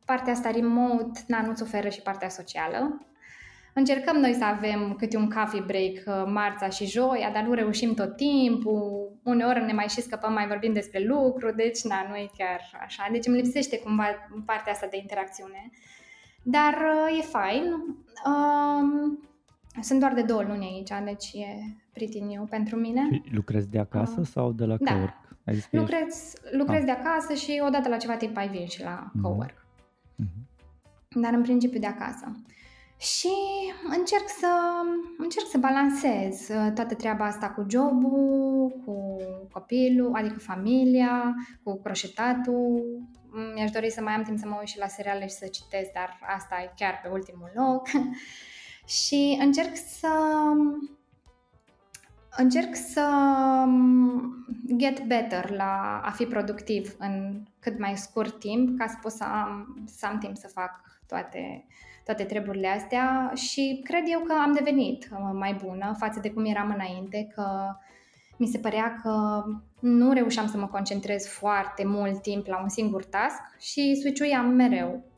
partea 0.04 0.32
asta 0.32 0.50
remote, 0.50 1.20
na, 1.26 1.42
nu-ți 1.42 1.62
oferă 1.62 1.88
și 1.88 2.02
partea 2.02 2.28
socială. 2.28 3.06
Încercăm 3.74 4.16
noi 4.16 4.32
să 4.32 4.44
avem 4.44 4.94
câte 4.98 5.16
un 5.16 5.30
coffee 5.30 5.64
break 5.66 5.94
uh, 6.06 6.30
marța 6.32 6.68
și 6.68 6.86
joia, 6.86 7.30
dar 7.32 7.42
nu 7.42 7.52
reușim 7.52 7.94
tot 7.94 8.16
timpul. 8.16 9.12
Uneori 9.22 9.64
ne 9.64 9.72
mai 9.72 9.88
și 9.88 10.00
scăpăm, 10.00 10.32
mai 10.32 10.46
vorbim 10.46 10.72
despre 10.72 11.04
lucru, 11.04 11.52
deci 11.54 11.82
na, 11.82 12.06
nu 12.08 12.16
e 12.16 12.30
chiar 12.38 12.60
așa. 12.84 13.08
Deci 13.10 13.26
îmi 13.26 13.36
lipsește 13.36 13.78
cumva 13.78 14.04
partea 14.46 14.72
asta 14.72 14.86
de 14.90 14.96
interacțiune. 14.96 15.70
Dar 16.42 16.74
uh, 16.74 17.18
e 17.18 17.22
fain. 17.22 17.62
Um, 18.26 19.18
sunt 19.80 20.00
doar 20.00 20.14
de 20.14 20.22
două 20.22 20.42
luni 20.42 20.64
aici, 20.64 21.04
deci 21.04 21.32
e 21.32 21.46
pretty 21.92 22.20
new 22.20 22.44
pentru 22.44 22.76
mine. 22.76 23.08
Și 23.12 23.22
lucrezi 23.34 23.68
de 23.68 23.78
acasă 23.78 24.20
uh, 24.20 24.26
sau 24.26 24.52
de 24.52 24.64
la 24.64 24.76
da. 24.80 24.92
cowork? 24.92 25.14
Lucrez, 25.70 26.34
ești... 26.42 26.56
lucrez 26.56 26.80
ah. 26.80 26.84
de 26.84 26.90
acasă 26.90 27.34
și 27.34 27.62
odată 27.66 27.88
la 27.88 27.96
ceva 27.96 28.16
timp 28.16 28.36
ai 28.36 28.48
vin 28.48 28.66
și 28.66 28.82
la 28.82 29.10
mm-hmm. 29.10 29.20
cowork. 29.22 29.66
Mm-hmm. 30.22 30.50
Dar 31.08 31.32
în 31.32 31.42
principiu 31.42 31.80
de 31.80 31.86
acasă. 31.86 32.32
Și 33.02 33.32
încerc 33.88 34.28
să, 34.38 34.48
încerc 35.18 35.46
să 35.46 35.58
balancez 35.58 36.48
uh, 36.48 36.72
toată 36.74 36.94
treaba 36.94 37.24
asta 37.24 37.50
cu 37.50 37.66
jobul, 37.68 38.80
cu 38.84 39.16
copilul, 39.52 40.14
adică 40.14 40.38
familia, 40.38 41.34
cu 41.62 41.80
croșetatul. 41.80 42.82
Mi-aș 43.54 43.70
dori 43.70 43.90
să 43.90 44.02
mai 44.02 44.14
am 44.14 44.22
timp 44.22 44.38
să 44.38 44.46
mă 44.48 44.56
uit 44.58 44.68
și 44.68 44.78
la 44.78 44.86
seriale 44.86 45.26
și 45.26 45.34
să 45.34 45.46
citesc, 45.46 45.92
dar 45.92 46.18
asta 46.36 46.60
e 46.62 46.72
chiar 46.76 47.00
pe 47.02 47.08
ultimul 47.08 47.50
loc. 47.54 47.88
și 49.00 49.38
încerc 49.40 49.76
să 49.76 50.08
încerc 52.36 52.74
să 52.74 53.06
get 54.76 55.06
better 55.06 55.50
la 55.50 56.00
a 56.04 56.10
fi 56.10 56.24
productiv 56.24 56.94
în 56.98 57.42
cât 57.58 57.78
mai 57.78 57.96
scurt 57.96 58.38
timp 58.38 58.78
ca 58.78 58.86
să 58.86 58.96
pot 59.02 59.12
să 59.12 59.24
am, 59.24 59.82
să 59.86 60.06
am 60.06 60.18
timp 60.18 60.36
să 60.36 60.48
fac 60.48 61.00
toate 61.06 61.66
toate 62.04 62.24
treburile 62.24 62.68
astea 62.68 63.32
și 63.34 63.80
cred 63.84 64.02
eu 64.06 64.20
că 64.20 64.32
am 64.32 64.52
devenit 64.52 65.08
uh, 65.12 65.30
mai 65.32 65.60
bună 65.64 65.94
față 65.98 66.20
de 66.20 66.30
cum 66.30 66.44
eram 66.44 66.72
înainte, 66.74 67.28
că 67.34 67.76
mi 68.36 68.46
se 68.46 68.58
părea 68.58 69.00
că 69.02 69.44
nu 69.80 70.12
reușeam 70.12 70.46
să 70.48 70.56
mă 70.56 70.66
concentrez 70.66 71.26
foarte 71.26 71.84
mult 71.86 72.22
timp 72.22 72.46
la 72.46 72.60
un 72.62 72.68
singur 72.68 73.04
task 73.04 73.40
și 73.58 73.96
switch 74.00 74.42
mereu 74.54 75.11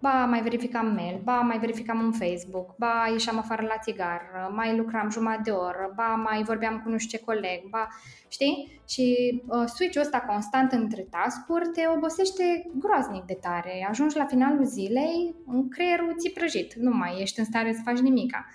ba 0.00 0.24
mai 0.24 0.42
verificam 0.42 0.86
mail, 0.94 1.20
ba 1.24 1.40
mai 1.40 1.58
verificam 1.58 2.00
un 2.00 2.12
Facebook, 2.12 2.74
ba 2.78 3.08
ieșeam 3.12 3.38
afară 3.38 3.62
la 3.62 3.78
țigară, 3.78 4.52
mai 4.54 4.76
lucram 4.76 5.10
jumătate 5.10 5.42
de 5.42 5.50
oră, 5.50 5.92
ba 5.94 6.14
mai 6.14 6.42
vorbeam 6.42 6.80
cu 6.80 6.88
nu 6.88 6.98
știu 6.98 7.18
ce 7.18 7.24
coleg, 7.24 7.68
ba, 7.70 7.88
știi? 8.28 8.80
Și 8.88 9.42
uh, 9.46 9.64
switch-ul 9.66 10.02
ăsta 10.02 10.20
constant 10.20 10.72
între 10.72 11.02
task-uri 11.02 11.68
te 11.68 11.86
obosește 11.96 12.70
groaznic 12.78 13.24
de 13.24 13.38
tare. 13.40 13.86
Ajungi 13.90 14.16
la 14.16 14.24
finalul 14.24 14.64
zilei, 14.64 15.34
în 15.46 15.68
creierul 15.68 16.14
ți 16.18 16.30
prăjit, 16.30 16.74
nu 16.74 16.90
mai 16.90 17.20
ești 17.20 17.38
în 17.38 17.44
stare 17.44 17.72
să 17.72 17.80
faci 17.84 17.98
nimica. 17.98 18.46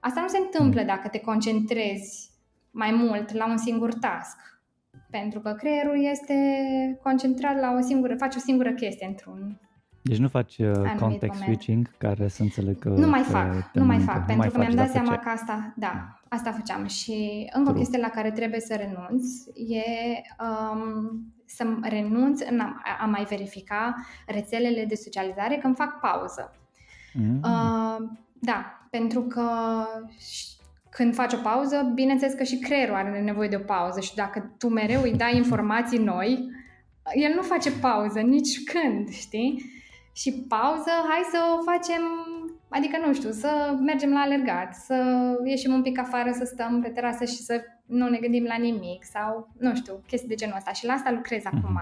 Asta 0.00 0.20
nu 0.20 0.28
se 0.28 0.38
întâmplă 0.38 0.80
mm. 0.80 0.86
dacă 0.86 1.08
te 1.08 1.20
concentrezi 1.20 2.30
mai 2.70 2.92
mult 2.92 3.32
la 3.32 3.46
un 3.48 3.56
singur 3.56 3.94
task. 3.94 4.36
Pentru 5.10 5.40
că 5.40 5.52
creierul 5.52 6.04
este 6.04 6.34
concentrat 7.02 7.60
la 7.60 7.70
o 7.78 7.80
singură, 7.80 8.16
face 8.16 8.38
o 8.38 8.40
singură 8.40 8.72
chestie 8.72 9.06
într-un 9.06 9.58
deci 10.06 10.18
nu 10.18 10.28
faci 10.28 10.58
uh, 10.58 10.72
context 10.98 11.40
moment. 11.40 11.42
switching 11.42 11.96
care 11.98 12.28
să 12.28 12.42
înțeleg 12.42 12.78
că... 12.78 12.88
Nu 12.88 13.08
mai 13.08 13.22
fac, 13.22 13.70
nu 13.72 13.84
mai 13.84 13.98
fac, 13.98 14.26
pentru 14.26 14.36
mai 14.36 14.48
că 14.48 14.58
mi-am 14.58 14.74
dat 14.74 14.90
seama 14.90 15.18
că 15.18 15.28
asta, 15.28 15.72
da, 15.76 16.20
asta 16.28 16.52
făceam. 16.52 16.86
Și 16.86 17.46
încă 17.52 17.70
True. 17.70 17.74
o 17.74 17.82
chestie 17.82 17.98
la 18.00 18.08
care 18.08 18.30
trebuie 18.30 18.60
să 18.60 18.74
renunț 18.74 19.24
e 19.54 19.82
um, 20.44 21.34
să 21.44 21.64
renunț 21.82 22.40
în 22.50 22.60
a, 22.60 22.82
a 23.00 23.04
mai 23.04 23.24
verifica 23.28 23.94
rețelele 24.26 24.84
de 24.84 24.94
socializare 24.94 25.56
când 25.56 25.76
fac 25.76 26.00
pauză. 26.00 26.52
Mm. 27.12 27.40
Uh, 27.42 28.08
da, 28.32 28.86
pentru 28.90 29.22
că 29.22 29.48
când 30.88 31.14
faci 31.14 31.32
o 31.32 31.38
pauză, 31.42 31.92
bineînțeles 31.94 32.34
că 32.34 32.42
și 32.42 32.58
creierul 32.58 32.94
are 32.94 33.20
nevoie 33.20 33.48
de 33.48 33.56
o 33.56 33.64
pauză 33.64 34.00
și 34.00 34.14
dacă 34.14 34.54
tu 34.58 34.68
mereu 34.68 35.02
îi 35.02 35.16
dai 35.16 35.36
informații 35.42 35.98
noi, 35.98 36.48
el 37.14 37.32
nu 37.34 37.42
face 37.42 37.70
pauză 37.70 38.20
nici 38.20 38.64
când, 38.64 39.08
știi? 39.08 39.72
Și 40.14 40.44
pauză, 40.48 40.90
hai 41.08 41.22
să 41.30 41.38
o 41.58 41.62
facem, 41.62 42.02
adică 42.68 42.96
nu 43.06 43.12
știu, 43.12 43.30
să 43.30 43.76
mergem 43.80 44.12
la 44.12 44.20
alergat, 44.20 44.74
să 44.74 44.96
ieșim 45.44 45.72
un 45.72 45.82
pic 45.82 45.98
afară, 45.98 46.30
să 46.32 46.44
stăm 46.44 46.80
pe 46.80 46.88
terasă 46.88 47.24
și 47.24 47.36
să 47.36 47.60
nu 47.86 48.08
ne 48.08 48.18
gândim 48.18 48.44
la 48.44 48.56
nimic 48.56 49.04
sau, 49.04 49.48
nu 49.58 49.74
știu, 49.74 50.02
chestii 50.06 50.28
de 50.28 50.34
genul 50.34 50.56
ăsta. 50.56 50.72
Și 50.72 50.86
la 50.86 50.92
asta 50.92 51.10
lucrez 51.10 51.40
mm-hmm. 51.40 51.62
acum. 51.62 51.80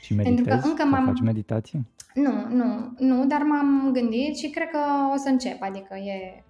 Și 0.00 0.14
meditezi? 0.14 0.42
Pentru 0.42 0.60
că 0.60 0.68
încă 0.68 0.84
m-am... 0.84 1.04
faci 1.04 1.20
meditație? 1.20 1.84
Nu, 2.14 2.48
nu, 2.48 2.94
nu, 2.98 3.26
dar 3.26 3.42
m-am 3.42 3.90
gândit 3.92 4.36
și 4.36 4.50
cred 4.50 4.68
că 4.68 4.78
o 5.12 5.16
să 5.16 5.28
încep, 5.28 5.62
adică 5.62 5.94
e 5.94 6.42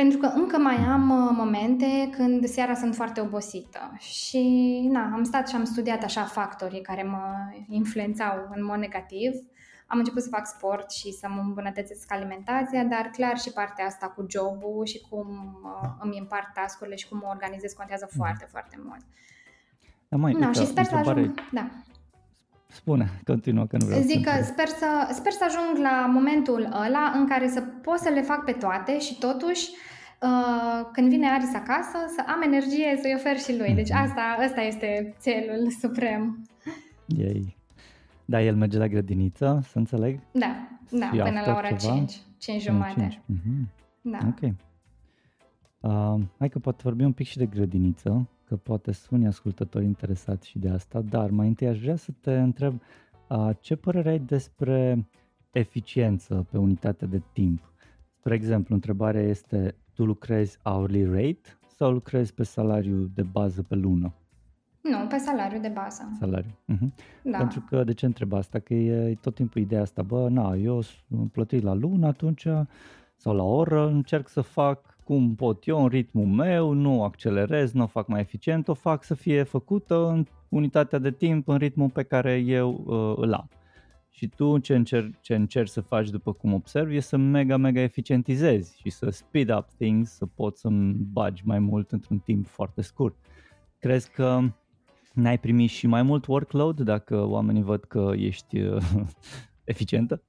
pentru 0.00 0.18
că 0.18 0.26
încă 0.26 0.58
mai 0.58 0.76
am 0.76 1.10
uh, 1.10 1.30
momente 1.36 2.10
când 2.16 2.44
seara 2.44 2.74
sunt 2.74 2.94
foarte 2.94 3.20
obosită 3.20 3.96
și 3.98 4.42
na, 4.92 5.10
am 5.12 5.24
stat 5.24 5.48
și 5.48 5.54
am 5.54 5.64
studiat 5.64 6.02
așa 6.02 6.22
factorii 6.22 6.80
care 6.80 7.02
mă 7.02 7.32
influențau 7.68 8.48
în 8.54 8.64
mod 8.64 8.78
negativ. 8.78 9.32
Am 9.86 9.98
început 9.98 10.22
să 10.22 10.28
fac 10.28 10.46
sport 10.46 10.90
și 10.90 11.12
să 11.12 11.28
mă 11.28 11.40
îmbunătățesc 11.40 12.12
alimentația, 12.12 12.84
dar 12.84 13.10
clar 13.12 13.38
și 13.38 13.52
partea 13.52 13.84
asta 13.84 14.06
cu 14.06 14.26
jobul 14.28 14.84
și 14.84 15.00
cum 15.08 15.28
uh, 15.64 15.90
îmi 16.00 16.18
împart 16.18 16.52
tascurile 16.54 16.96
și 16.96 17.08
cum 17.08 17.18
mă 17.18 17.28
organizez 17.28 17.72
contează 17.72 18.08
mm. 18.10 18.18
foarte, 18.18 18.46
foarte 18.50 18.76
mult. 18.84 19.04
Da, 20.08 20.16
mai, 20.16 20.32
no, 20.32 20.52
și 20.52 20.66
sper 20.66 20.84
să 20.84 20.94
ajung... 20.94 21.34
Da. 21.52 21.68
Spune, 22.76 23.10
continuă 23.24 23.66
că 23.66 23.76
nu 23.76 23.86
vreau 23.86 24.00
Zic 24.00 24.24
că 24.24 24.42
sper 24.42 24.66
să, 24.66 25.08
sper 25.12 25.32
să 25.32 25.44
ajung 25.48 25.82
la 25.82 26.10
momentul 26.12 26.62
ăla 26.86 27.12
în 27.14 27.26
care 27.26 27.48
să 27.48 27.60
pot 27.60 27.98
să 27.98 28.10
le 28.14 28.22
fac 28.22 28.44
pe 28.44 28.52
toate 28.52 28.98
și 28.98 29.18
totuși 29.18 29.70
uh, 30.22 30.88
când 30.92 31.08
vine 31.08 31.28
Aris 31.28 31.54
acasă 31.54 31.98
să 32.16 32.22
am 32.26 32.42
energie 32.42 32.98
să-i 33.00 33.14
ofer 33.16 33.38
și 33.38 33.58
lui. 33.58 33.74
Deci 33.74 33.90
mhm. 33.90 34.02
asta, 34.02 34.36
asta 34.46 34.60
este 34.60 35.14
țelul 35.18 35.70
suprem. 35.80 36.46
Ei. 37.06 37.56
Da, 38.24 38.42
el 38.42 38.56
merge 38.56 38.78
la 38.78 38.88
grădiniță, 38.88 39.60
să 39.70 39.78
înțeleg? 39.78 40.20
Da, 40.32 40.68
da, 40.90 41.06
și 41.06 41.18
până 41.18 41.42
la 41.46 41.56
ora 41.56 41.70
ceva? 41.70 41.94
5, 41.94 42.12
5 42.38 42.62
jumate. 42.62 43.00
5. 43.00 43.20
Mm-hmm. 43.20 43.68
Da. 44.00 44.18
Ok. 44.26 44.40
Uh, 45.80 46.24
hai 46.38 46.48
că 46.48 46.58
poate 46.58 46.80
vorbi 46.82 47.02
un 47.04 47.12
pic 47.12 47.26
și 47.26 47.36
de 47.36 47.46
grădiniță, 47.46 48.28
că 48.46 48.56
poate 48.56 48.92
suni 48.92 49.26
ascultători 49.26 49.84
interesați 49.84 50.48
și 50.48 50.58
de 50.58 50.68
asta, 50.68 51.00
dar 51.00 51.30
mai 51.30 51.46
întâi 51.46 51.66
aș 51.66 51.80
vrea 51.80 51.96
să 51.96 52.12
te 52.20 52.38
întreb 52.38 52.80
uh, 53.28 53.50
ce 53.60 53.76
părere 53.76 54.08
ai 54.08 54.18
despre 54.18 55.08
eficiență 55.52 56.46
pe 56.50 56.58
unitate 56.58 57.06
de 57.06 57.22
timp? 57.32 57.72
Spre 58.18 58.34
exemplu, 58.34 58.74
întrebarea 58.74 59.22
este, 59.22 59.74
tu 59.94 60.04
lucrezi 60.04 60.58
hourly 60.62 61.04
rate 61.04 61.58
sau 61.76 61.92
lucrezi 61.92 62.34
pe 62.34 62.42
salariu 62.42 63.10
de 63.14 63.22
bază 63.22 63.62
pe 63.62 63.74
lună? 63.74 64.14
Nu, 64.80 65.06
pe 65.08 65.16
salariu 65.16 65.60
de 65.60 65.68
bază. 65.68 66.08
Salariu. 66.18 66.50
Uh-huh. 66.50 66.94
Da. 67.22 67.38
Pentru 67.38 67.64
că, 67.68 67.84
de 67.84 67.92
ce 67.92 68.06
întreb 68.06 68.32
asta? 68.32 68.58
Că 68.58 68.74
e 68.74 69.14
tot 69.20 69.34
timpul 69.34 69.60
ideea 69.60 69.80
asta, 69.80 70.02
bă, 70.02 70.28
na, 70.28 70.54
eu 70.54 70.80
sunt 70.80 71.32
plătit 71.32 71.62
la 71.62 71.74
lună 71.74 72.06
atunci 72.06 72.46
sau 73.16 73.34
la 73.34 73.42
oră, 73.42 73.86
încerc 73.86 74.28
să 74.28 74.40
fac 74.40 74.95
cum 75.06 75.34
pot 75.34 75.66
eu, 75.66 75.82
în 75.82 75.88
ritmul 75.88 76.26
meu, 76.26 76.72
nu 76.72 77.02
accelerez, 77.02 77.72
nu 77.72 77.82
o 77.82 77.86
fac 77.86 78.06
mai 78.08 78.20
eficient, 78.20 78.68
o 78.68 78.74
fac 78.74 79.04
să 79.04 79.14
fie 79.14 79.42
făcută 79.42 80.08
în 80.08 80.26
unitatea 80.48 80.98
de 80.98 81.10
timp, 81.10 81.48
în 81.48 81.56
ritmul 81.56 81.90
pe 81.90 82.02
care 82.02 82.38
eu 82.38 82.84
uh, 82.86 83.24
îl 83.24 83.32
am. 83.32 83.48
Și 84.10 84.28
tu 84.28 84.58
ce 84.58 84.74
încerci, 84.74 85.14
ce 85.20 85.34
încerci 85.34 85.68
să 85.68 85.80
faci 85.80 86.10
după 86.10 86.32
cum 86.32 86.52
observi 86.52 86.96
e 86.96 87.00
să 87.00 87.16
mega, 87.16 87.56
mega 87.56 87.80
eficientizezi 87.80 88.78
și 88.80 88.90
să 88.90 89.10
speed 89.10 89.56
up 89.56 89.68
things, 89.78 90.10
să 90.10 90.26
poți 90.26 90.60
să-mi 90.60 90.92
bagi 90.92 91.42
mai 91.44 91.58
mult 91.58 91.92
într-un 91.92 92.18
timp 92.18 92.46
foarte 92.46 92.82
scurt. 92.82 93.16
Crezi 93.78 94.10
că 94.10 94.40
n-ai 95.12 95.38
primit 95.38 95.70
și 95.70 95.86
mai 95.86 96.02
mult 96.02 96.26
workload 96.26 96.80
dacă 96.80 97.24
oamenii 97.24 97.62
văd 97.62 97.84
că 97.84 98.12
ești 98.16 98.60
uh, 98.60 98.82
eficientă? 99.64 100.22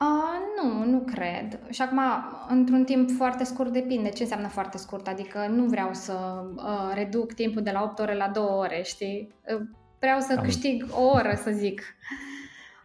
Uh, 0.00 0.39
nu, 0.62 0.84
nu 0.84 0.98
cred. 0.98 1.60
Și 1.70 1.82
acum, 1.82 2.00
într-un 2.48 2.84
timp 2.84 3.10
foarte 3.10 3.44
scurt, 3.44 3.72
depinde 3.72 4.08
ce 4.08 4.22
înseamnă 4.22 4.48
foarte 4.48 4.78
scurt. 4.78 5.06
Adică 5.06 5.46
nu 5.46 5.64
vreau 5.64 5.92
să 5.92 6.44
uh, 6.56 6.92
reduc 6.94 7.32
timpul 7.32 7.62
de 7.62 7.70
la 7.70 7.82
8 7.82 7.98
ore 7.98 8.16
la 8.16 8.28
2 8.28 8.44
ore, 8.44 8.82
știi? 8.82 9.34
Uh, 9.54 9.60
vreau 9.98 10.20
să 10.20 10.34
Am 10.36 10.44
câștig 10.44 10.86
o 10.90 11.02
oră, 11.02 11.34
să 11.42 11.50
zic. 11.50 11.82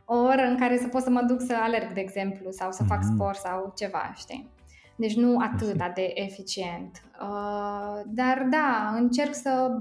O 0.06 0.16
oră 0.16 0.42
în 0.42 0.58
care 0.58 0.78
să 0.78 0.88
pot 0.88 1.02
să 1.02 1.10
mă 1.10 1.22
duc 1.22 1.42
să 1.42 1.56
alerg, 1.62 1.94
de 1.94 2.00
exemplu, 2.00 2.52
sau 2.52 2.72
să 2.72 2.84
fac 2.84 3.00
mm-hmm. 3.00 3.16
sport 3.16 3.38
sau 3.38 3.74
ceva, 3.76 4.14
știi? 4.16 4.50
Deci 4.96 5.16
nu 5.16 5.38
atât 5.40 5.94
de 5.94 6.12
eficient. 6.14 7.02
Uh, 7.22 8.02
dar 8.06 8.48
da, 8.50 8.94
încerc 8.98 9.34
să 9.34 9.72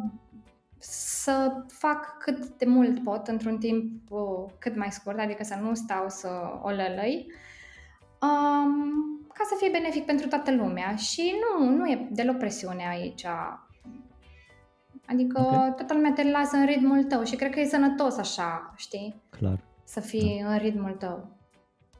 să 0.86 1.52
fac 1.68 2.18
cât 2.18 2.46
de 2.58 2.64
mult 2.64 3.02
pot 3.02 3.26
într-un 3.26 3.58
timp 3.58 4.10
uh, 4.10 4.50
cât 4.58 4.76
mai 4.76 4.88
scurt, 4.90 5.18
adică 5.18 5.44
să 5.44 5.58
nu 5.60 5.74
stau 5.74 6.04
să 6.08 6.28
o 6.62 6.68
lălăi, 6.68 7.26
um, 8.24 9.04
ca 9.34 9.44
să 9.46 9.54
fie 9.58 9.68
benefic 9.72 10.04
pentru 10.04 10.28
toată 10.28 10.54
lumea. 10.54 10.94
Și 10.96 11.34
nu, 11.42 11.70
nu 11.70 11.86
e 11.86 12.08
deloc 12.12 12.36
presiune 12.36 12.88
aici. 12.88 13.24
Adică 15.06 15.40
okay. 15.40 15.72
toată 15.76 15.94
lumea 15.94 16.12
te 16.12 16.30
lasă 16.30 16.56
în 16.56 16.66
ritmul 16.66 17.04
tău 17.04 17.24
și 17.24 17.36
cred 17.36 17.50
că 17.50 17.60
e 17.60 17.64
sănătos 17.64 18.16
așa, 18.16 18.72
știi? 18.76 19.22
Clar. 19.30 19.60
Să 19.84 20.00
fii 20.00 20.40
da. 20.42 20.52
în 20.52 20.58
ritmul 20.58 20.92
tău. 20.98 21.28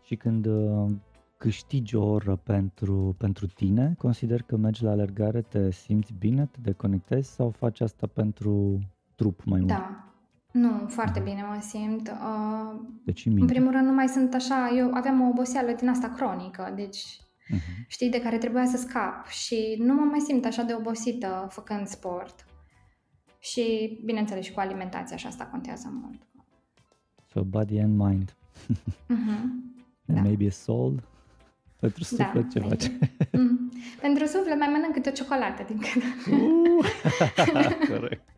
Și 0.02 0.16
când 0.16 0.46
uh, 0.46 0.90
câștigi 1.36 1.96
o 1.96 2.04
oră 2.04 2.36
pentru, 2.36 3.14
pentru 3.18 3.46
tine, 3.46 3.94
consider 3.98 4.42
că 4.42 4.56
mergi 4.56 4.82
la 4.82 4.90
alergare, 4.90 5.40
te 5.40 5.70
simți 5.70 6.12
bine, 6.18 6.46
te 6.46 6.58
deconectezi 6.62 7.34
sau 7.34 7.50
faci 7.50 7.80
asta 7.80 8.06
pentru 8.06 8.78
trup 9.14 9.44
mai 9.44 9.58
mult? 9.58 9.72
Da, 9.72 10.13
nu, 10.54 10.86
foarte 10.88 11.20
bine 11.20 11.42
mă 11.42 11.60
simt. 11.60 12.08
Uh, 12.08 12.80
deci, 13.04 13.26
în 13.26 13.46
primul 13.46 13.72
rând 13.72 13.86
nu 13.86 13.92
mai 13.92 14.08
sunt 14.08 14.34
așa, 14.34 14.72
eu 14.76 14.90
aveam 14.92 15.20
o 15.20 15.28
oboseală 15.28 15.72
din 15.72 15.88
asta 15.88 16.08
cronică, 16.08 16.72
deci 16.76 16.98
uh-huh. 16.98 17.86
știi, 17.86 18.10
de 18.10 18.20
care 18.20 18.38
trebuia 18.38 18.66
să 18.66 18.76
scap 18.76 19.26
și 19.26 19.76
nu 19.78 19.94
mă 19.94 20.00
mai 20.00 20.20
simt 20.20 20.44
așa 20.44 20.62
de 20.62 20.74
obosită 20.74 21.46
făcând 21.50 21.86
sport. 21.86 22.44
Și, 23.38 23.98
bineînțeles, 24.04 24.44
și 24.44 24.52
cu 24.52 24.60
alimentația 24.60 25.16
și 25.16 25.26
asta 25.26 25.44
contează 25.44 25.92
mult. 26.02 26.22
So, 27.30 27.42
body 27.42 27.78
and 27.78 27.98
mind. 27.98 28.34
uh-huh. 28.70 29.38
And 30.08 30.16
da. 30.16 30.22
maybe 30.22 30.46
a 30.46 30.50
soul. 30.50 31.08
Pentru 31.80 32.00
da, 32.16 32.24
suflet 32.24 32.42
da, 32.42 32.48
ce 32.48 32.58
maybe. 32.58 32.76
face? 32.76 32.98
Mm. 33.38 33.72
Pentru 34.00 34.26
suflet 34.26 34.58
mai 34.58 34.68
mănânc 34.72 34.92
câte 34.92 35.08
o 35.08 35.12
ciocolată 35.12 35.62
din 35.66 35.78
când. 35.78 36.04
Uh, 36.40 37.86
corect. 37.90 38.32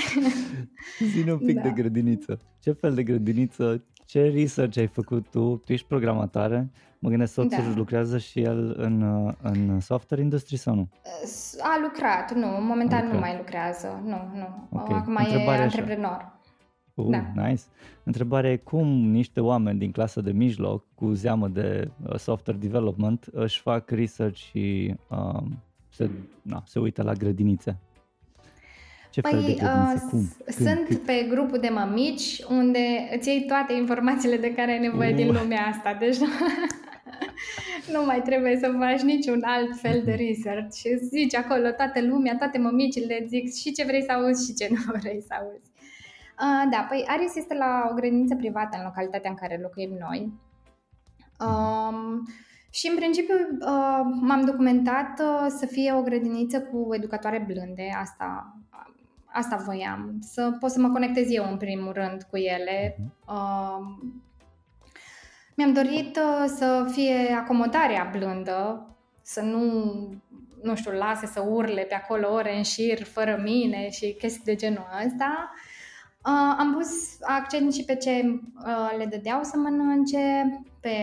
Zine 1.12 1.32
un 1.32 1.38
pic 1.38 1.54
da. 1.54 1.62
de 1.62 1.70
grădiniță. 1.70 2.40
Ce 2.60 2.72
fel 2.72 2.94
de 2.94 3.02
grădiniță, 3.02 3.84
ce 4.06 4.28
research 4.28 4.78
ai 4.78 4.86
făcut 4.86 5.26
tu? 5.30 5.62
Tu 5.64 5.72
ești 5.72 5.86
programatoare? 5.86 6.70
Mă 6.98 7.08
gândesc, 7.08 7.32
soțul 7.32 7.62
da. 7.62 7.76
lucrează 7.76 8.18
și 8.18 8.40
el 8.40 8.74
în, 8.78 9.02
în 9.42 9.80
software 9.80 10.22
industry 10.22 10.56
sau 10.56 10.74
nu? 10.74 10.88
A 11.60 11.78
lucrat, 11.82 12.34
nu. 12.34 12.46
Momentan 12.46 12.98
lucrat. 12.98 13.12
nu 13.12 13.18
mai 13.18 13.36
lucrează. 13.36 14.02
Nu, 14.04 14.30
nu. 14.34 14.68
Okay. 14.70 14.96
Acum 14.96 15.16
Întrebarea 15.16 15.60
e 15.60 15.62
antreprenor. 15.62 16.10
Așa. 16.10 16.42
Uh, 16.94 17.10
da. 17.10 17.46
Nice. 17.46 17.62
Întrebarea 18.04 18.50
e 18.50 18.56
cum 18.56 18.86
niște 18.88 19.40
oameni 19.40 19.78
din 19.78 19.90
clasa 19.90 20.20
de 20.20 20.32
mijloc 20.32 20.84
cu 20.94 21.12
zeamă 21.12 21.48
de 21.48 21.90
uh, 22.02 22.16
software 22.16 22.58
development 22.58 23.28
își 23.32 23.60
fac 23.60 23.90
research 23.90 24.36
și 24.36 24.94
uh, 25.08 25.42
se, 25.88 26.10
na, 26.42 26.62
se 26.66 26.78
uită 26.78 27.02
la 27.02 27.12
grădinițe. 27.12 27.78
Ce 29.12 29.20
păi, 29.20 29.30
fel 29.30 29.40
de 29.40 29.54
grădinițe? 29.54 30.04
Uh, 30.04 30.10
Cum? 30.10 30.22
Sunt 30.64 30.86
Când? 30.86 30.98
pe 30.98 31.26
grupul 31.30 31.58
de 31.58 31.68
mămici 31.68 32.42
unde 32.48 33.08
îți 33.16 33.28
iei 33.28 33.44
toate 33.44 33.72
informațiile 33.72 34.36
de 34.36 34.54
care 34.54 34.70
ai 34.72 34.78
nevoie 34.78 35.10
uh. 35.10 35.16
din 35.16 35.32
lumea 35.32 35.66
asta. 35.66 35.96
Deci 35.98 36.16
nu 37.94 38.04
mai 38.04 38.22
trebuie 38.22 38.56
să 38.56 38.74
faci 38.78 39.00
niciun 39.00 39.42
alt 39.44 39.76
fel 39.80 40.02
de 40.04 40.14
research. 40.26 40.74
Și 40.74 40.96
zici 40.96 41.34
acolo 41.34 41.70
toată 41.70 42.00
lumea, 42.02 42.36
toate 42.36 42.58
mămicile, 42.58 43.24
zic 43.28 43.54
și 43.54 43.72
ce 43.72 43.84
vrei 43.84 44.02
să 44.02 44.12
auzi 44.12 44.46
și 44.46 44.54
ce 44.54 44.68
nu 44.74 44.98
vrei 45.00 45.22
să 45.26 45.34
auzi. 45.40 45.70
Uh, 46.44 46.70
da, 46.70 46.86
păi 46.88 47.04
Aris 47.06 47.36
este 47.36 47.54
la 47.54 47.88
o 47.90 47.94
grădiniță 47.94 48.34
privată 48.34 48.76
în 48.76 48.84
localitatea 48.84 49.30
în 49.30 49.36
care 49.36 49.58
locuim 49.62 49.96
noi. 50.08 50.32
Um, 51.46 52.22
și 52.70 52.88
în 52.88 52.96
principiu 52.96 53.34
uh, 53.34 54.00
m-am 54.20 54.44
documentat 54.44 55.20
uh, 55.20 55.46
să 55.58 55.66
fie 55.66 55.92
o 55.92 56.02
grădiniță 56.02 56.60
cu 56.60 56.94
educatoare 56.94 57.44
blânde, 57.46 57.90
asta, 58.00 58.56
asta 59.32 59.56
voiam, 59.56 60.16
să 60.20 60.56
pot 60.60 60.70
să 60.70 60.80
mă 60.80 60.88
conectez 60.88 61.30
eu 61.30 61.50
în 61.50 61.56
primul 61.56 61.92
rând 61.92 62.22
cu 62.30 62.36
ele. 62.36 62.96
Uh, 63.26 63.78
mi-am 65.56 65.72
dorit 65.72 66.16
uh, 66.16 66.44
să 66.56 66.90
fie 66.92 67.34
acomodarea 67.40 68.10
blândă, 68.16 68.86
să 69.22 69.40
nu, 69.40 69.62
nu 70.62 70.74
știu, 70.74 70.90
lase 70.90 71.26
să 71.26 71.40
urle 71.40 71.82
pe 71.82 71.94
acolo 71.94 72.32
ore 72.32 72.56
în 72.56 72.62
șir 72.62 73.02
fără 73.02 73.40
mine 73.42 73.90
și 73.90 74.16
chestii 74.18 74.44
de 74.44 74.54
genul 74.54 74.86
ăsta. 75.04 75.50
Uh, 75.52 75.70
Uh, 76.24 76.54
am 76.58 76.72
pus 76.72 77.18
accent 77.20 77.72
și 77.74 77.84
pe 77.84 77.96
ce 77.96 78.40
uh, 78.66 78.94
le 78.96 79.06
dădeau 79.06 79.42
să 79.42 79.56
mănânce, 79.56 80.44
pe, 80.80 80.96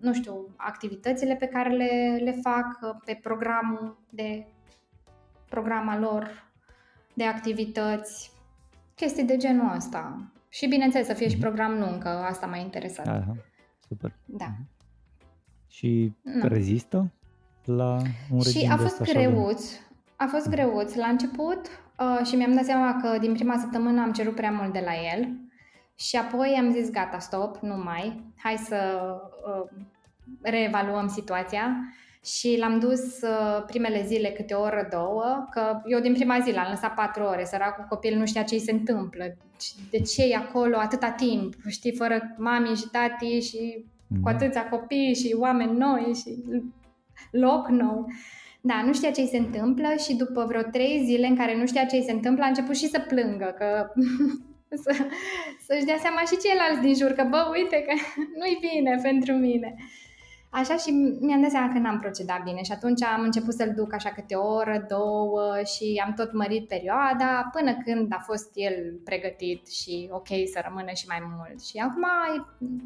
nu 0.00 0.12
știu, 0.12 0.54
activitățile 0.56 1.34
pe 1.34 1.46
care 1.46 1.68
le, 1.68 2.20
le 2.22 2.32
fac, 2.42 2.78
pe 3.04 3.18
programul 3.22 3.98
de 4.10 4.46
programa 5.48 5.98
lor 5.98 6.45
de 7.16 7.24
activități, 7.24 8.30
chestii 8.94 9.24
de 9.24 9.36
genul 9.36 9.74
ăsta. 9.76 10.30
Și 10.48 10.66
bineînțeles 10.66 11.06
să 11.06 11.12
fie 11.12 11.26
mm-hmm. 11.26 11.30
și 11.30 11.36
mhm. 11.36 11.44
program 11.44 11.78
lung, 11.78 12.02
că 12.02 12.08
asta 12.08 12.46
m-a 12.46 12.56
interesat. 12.56 13.06
Aha, 13.06 13.36
super. 13.88 14.16
Da. 14.24 14.46
Mm-hmm. 14.46 14.74
Și 15.68 16.12
no. 16.22 16.48
rezistă 16.48 17.12
la 17.64 17.98
un 18.30 18.40
Și 18.40 18.68
a 18.70 18.76
fost 18.76 19.02
greuț, 19.02 19.64
a 20.16 20.26
fost 20.26 20.48
greuț 20.48 20.94
la 20.94 21.06
început, 21.06 21.68
Uh, 21.98 22.26
și 22.26 22.36
mi-am 22.36 22.54
dat 22.54 22.64
seama 22.64 23.00
că 23.00 23.18
din 23.18 23.32
prima 23.32 23.58
săptămână 23.58 24.00
am 24.00 24.12
cerut 24.12 24.34
prea 24.34 24.50
mult 24.50 24.72
de 24.72 24.82
la 24.84 24.92
el 25.14 25.28
și 25.94 26.16
apoi 26.16 26.56
am 26.58 26.72
zis 26.72 26.90
gata, 26.90 27.18
stop, 27.18 27.56
nu 27.56 27.76
mai, 27.76 28.32
hai 28.36 28.56
să 28.56 29.10
uh, 29.46 29.84
reevaluăm 30.42 31.08
situația 31.08 31.76
și 32.26 32.56
l-am 32.58 32.78
dus 32.78 33.20
uh, 33.22 33.64
primele 33.66 34.04
zile 34.06 34.28
câte 34.28 34.54
o 34.54 34.60
oră, 34.60 34.88
două, 34.90 35.46
că 35.50 35.80
eu 35.86 36.00
din 36.00 36.12
prima 36.12 36.38
zi 36.40 36.52
l-am 36.52 36.66
lăsat 36.70 36.94
patru 36.94 37.22
ore, 37.22 37.44
săracul 37.44 37.86
copil 37.88 38.16
nu 38.16 38.26
știa 38.26 38.42
ce 38.42 38.54
îi 38.54 38.60
se 38.60 38.72
întâmplă, 38.72 39.36
de 39.90 39.98
ce 39.98 40.22
e 40.22 40.36
acolo 40.36 40.76
atâta 40.76 41.10
timp, 41.10 41.54
știi, 41.68 41.96
fără 41.96 42.34
mami 42.38 42.76
și 42.76 42.88
tati 42.92 43.40
și 43.40 43.84
mm-hmm. 43.84 44.20
cu 44.22 44.28
atâția 44.28 44.68
copii 44.68 45.14
și 45.14 45.36
oameni 45.38 45.76
noi 45.76 46.12
și 46.14 46.44
loc 47.30 47.68
nou. 47.68 48.06
Da, 48.60 48.82
nu 48.86 48.92
știa 48.92 49.10
ce 49.10 49.24
se 49.24 49.36
întâmplă 49.36 49.88
și 50.04 50.14
după 50.14 50.44
vreo 50.48 50.62
trei 50.62 51.02
zile 51.04 51.26
în 51.26 51.36
care 51.36 51.56
nu 51.56 51.66
știa 51.66 51.84
ce 51.84 52.00
se 52.00 52.12
întâmplă, 52.12 52.44
a 52.44 52.48
început 52.48 52.76
și 52.76 52.88
să 52.88 53.04
plângă, 53.08 53.54
că 53.58 53.90
să, 54.82 54.92
să-și 55.66 55.84
dea 55.84 55.98
seama 55.98 56.20
și 56.20 56.38
ceilalți 56.42 56.80
din 56.80 56.94
jur, 56.94 57.10
că 57.12 57.26
bă, 57.30 57.50
uite 57.52 57.84
că 57.86 57.92
nu-i 58.38 58.58
bine 58.60 58.98
pentru 59.02 59.32
mine. 59.32 59.74
Așa 60.60 60.76
și 60.76 60.90
mi-am 61.20 61.40
dat 61.40 61.50
seama 61.50 61.72
că 61.72 61.78
n-am 61.78 61.98
procedat 61.98 62.42
bine 62.42 62.62
și 62.62 62.72
atunci 62.72 63.02
am 63.02 63.22
început 63.22 63.54
să-l 63.54 63.72
duc 63.76 63.94
așa 63.94 64.10
câte 64.10 64.34
o 64.34 64.54
oră, 64.54 64.84
două 64.88 65.60
și 65.64 66.02
am 66.04 66.12
tot 66.12 66.32
mărit 66.32 66.68
perioada 66.68 67.50
până 67.52 67.76
când 67.84 68.12
a 68.12 68.22
fost 68.26 68.50
el 68.54 69.00
pregătit 69.04 69.68
și 69.68 70.08
ok 70.12 70.26
să 70.26 70.60
rămână 70.64 70.90
și 70.94 71.06
mai 71.08 71.22
mult. 71.36 71.64
Și 71.64 71.78
acum 71.78 72.04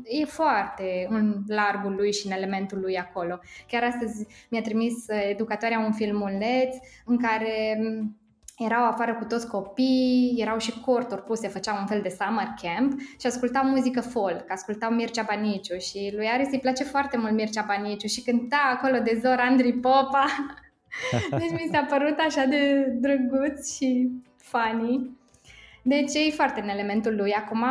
e, 0.04 0.20
e 0.20 0.24
foarte 0.24 1.06
în 1.08 1.42
largul 1.46 1.94
lui 1.94 2.12
și 2.12 2.26
în 2.26 2.32
elementul 2.32 2.80
lui 2.80 2.98
acolo. 2.98 3.38
Chiar 3.66 3.82
astăzi 3.82 4.26
mi-a 4.50 4.62
trimis 4.62 5.08
educatoarea 5.08 5.78
un 5.78 5.92
filmuleț 5.92 6.76
în 7.04 7.18
care 7.18 7.78
erau 8.64 8.84
afară 8.84 9.14
cu 9.14 9.24
toți 9.24 9.48
copii, 9.48 10.36
erau 10.38 10.58
și 10.58 10.80
corturi 10.80 11.22
puse, 11.22 11.48
făceau 11.48 11.76
un 11.80 11.86
fel 11.86 12.00
de 12.00 12.16
summer 12.18 12.48
camp 12.62 13.00
și 13.00 13.26
ascultau 13.26 13.64
muzică 13.64 14.00
folk, 14.00 14.50
ascultau 14.50 14.90
Mircea 14.90 15.22
Baniciu 15.28 15.78
și 15.78 16.12
lui 16.16 16.26
Aris 16.26 16.48
îi 16.50 16.61
place 16.61 16.84
foarte 16.84 17.16
mult 17.16 17.32
Mircea 17.32 17.64
Baniciu 17.66 18.06
și 18.06 18.22
cânta 18.22 18.76
acolo 18.76 18.98
de 18.98 19.18
Zor 19.22 19.38
Andrei 19.38 19.72
Popa. 19.72 20.26
deci 21.38 21.50
mi 21.50 21.68
s-a 21.72 21.86
părut 21.88 22.18
așa 22.18 22.44
de 22.44 22.84
drăguț 23.00 23.74
și 23.76 24.11
funny. 24.36 25.18
Deci 25.82 26.14
e 26.14 26.30
foarte 26.30 26.61
în 26.61 26.68
elementul 26.68 27.16
lui. 27.16 27.32
Acum, 27.32 27.64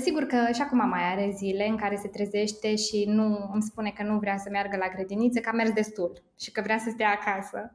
sigur 0.00 0.22
că 0.22 0.36
și 0.54 0.60
acum 0.60 0.88
mai 0.88 1.12
are 1.12 1.32
zile 1.36 1.68
în 1.68 1.76
care 1.76 1.96
se 1.96 2.08
trezește 2.08 2.76
și 2.76 3.04
nu 3.06 3.50
îmi 3.52 3.62
spune 3.62 3.92
că 3.96 4.02
nu 4.02 4.18
vrea 4.18 4.36
să 4.36 4.48
meargă 4.50 4.76
la 4.76 4.88
grădiniță, 4.94 5.40
că 5.40 5.48
a 5.48 5.52
mers 5.52 5.70
destul 5.70 6.22
și 6.40 6.50
că 6.50 6.60
vrea 6.60 6.78
să 6.78 6.90
stea 6.90 7.10
acasă. 7.20 7.70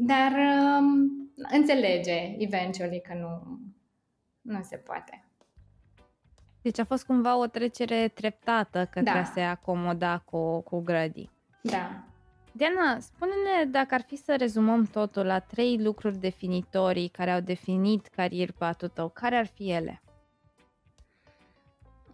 Dar 0.00 0.32
um, 0.32 1.30
înțelege 1.50 2.34
eventually 2.38 3.00
că 3.00 3.14
nu, 3.14 3.58
nu 4.40 4.62
se 4.62 4.76
poate. 4.76 5.28
Deci 6.62 6.78
a 6.78 6.84
fost 6.84 7.06
cumva 7.06 7.36
o 7.36 7.46
trecere 7.46 8.08
treptată 8.08 8.88
către 8.90 9.12
da. 9.12 9.18
a 9.18 9.24
se 9.24 9.40
acomoda 9.40 10.18
cu, 10.18 10.60
cu 10.60 10.80
grădii. 10.80 11.30
Da. 11.62 12.04
Diana, 12.52 12.98
spune-ne 12.98 13.70
dacă 13.70 13.94
ar 13.94 14.00
fi 14.00 14.16
să 14.16 14.36
rezumăm 14.36 14.84
totul 14.84 15.24
la 15.24 15.38
trei 15.38 15.82
lucruri 15.82 16.18
definitorii 16.18 17.08
care 17.08 17.30
au 17.30 17.40
definit 17.40 18.06
carierpatul 18.06 18.88
tău, 18.88 19.08
care 19.08 19.36
ar 19.36 19.46
fi 19.46 19.70
ele? 19.70 20.02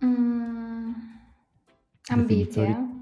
Mm, 0.01 0.97
ambiție. 2.05 2.94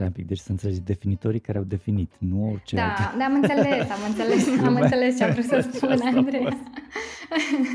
Stai 0.00 0.12
un 0.12 0.18
pic, 0.18 0.28
deci 0.28 0.38
să 0.38 0.50
înțelegi 0.50 0.80
definitorii 0.80 1.40
care 1.40 1.58
au 1.58 1.64
definit, 1.64 2.12
nu 2.18 2.50
orice 2.50 2.76
Da, 2.76 2.82
alte... 2.82 3.16
da, 3.18 3.24
am 3.24 3.34
înțeles, 3.34 3.90
am 3.90 3.98
înțeles, 4.08 4.48
am 4.66 4.74
înțeles 4.74 5.16
ce 5.16 5.24
a 5.24 5.28
vrut 5.28 5.44
să 5.44 5.60
spun 5.72 6.00
Andrei. 6.14 6.48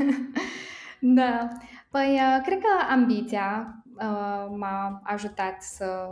da, 1.18 1.48
păi 1.90 2.12
uh, 2.12 2.42
cred 2.44 2.58
că 2.58 2.92
ambiția 2.92 3.74
uh, 3.94 4.56
m-a 4.56 5.00
ajutat 5.04 5.62
să, 5.62 6.06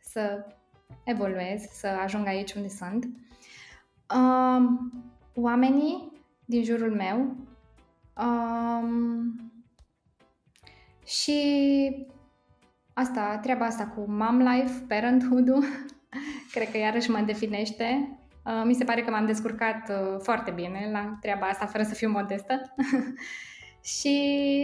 să 0.00 0.46
evoluez, 1.04 1.62
să 1.62 1.86
ajung 1.86 2.26
aici 2.26 2.52
unde 2.52 2.68
sunt. 2.68 3.04
Uh, 4.14 4.68
oamenii 5.34 6.12
din 6.44 6.64
jurul 6.64 6.94
meu 6.94 7.36
um, 8.26 9.52
și 11.06 11.40
Asta, 13.00 13.38
treaba 13.42 13.64
asta 13.64 13.86
cu 13.86 14.10
mom 14.10 14.38
life, 14.38 14.84
parenthood-ul, 14.88 15.64
cred 16.54 16.70
că 16.70 16.78
iarăși 16.78 17.10
mă 17.10 17.20
definește. 17.26 18.18
Uh, 18.44 18.62
mi 18.64 18.74
se 18.74 18.84
pare 18.84 19.02
că 19.02 19.10
m-am 19.10 19.26
descurcat 19.26 19.88
uh, 19.88 20.18
foarte 20.18 20.50
bine 20.50 20.88
la 20.92 21.16
treaba 21.20 21.46
asta, 21.46 21.66
fără 21.66 21.82
să 21.82 21.94
fiu 21.94 22.10
modestă. 22.10 22.74
și 23.96 24.16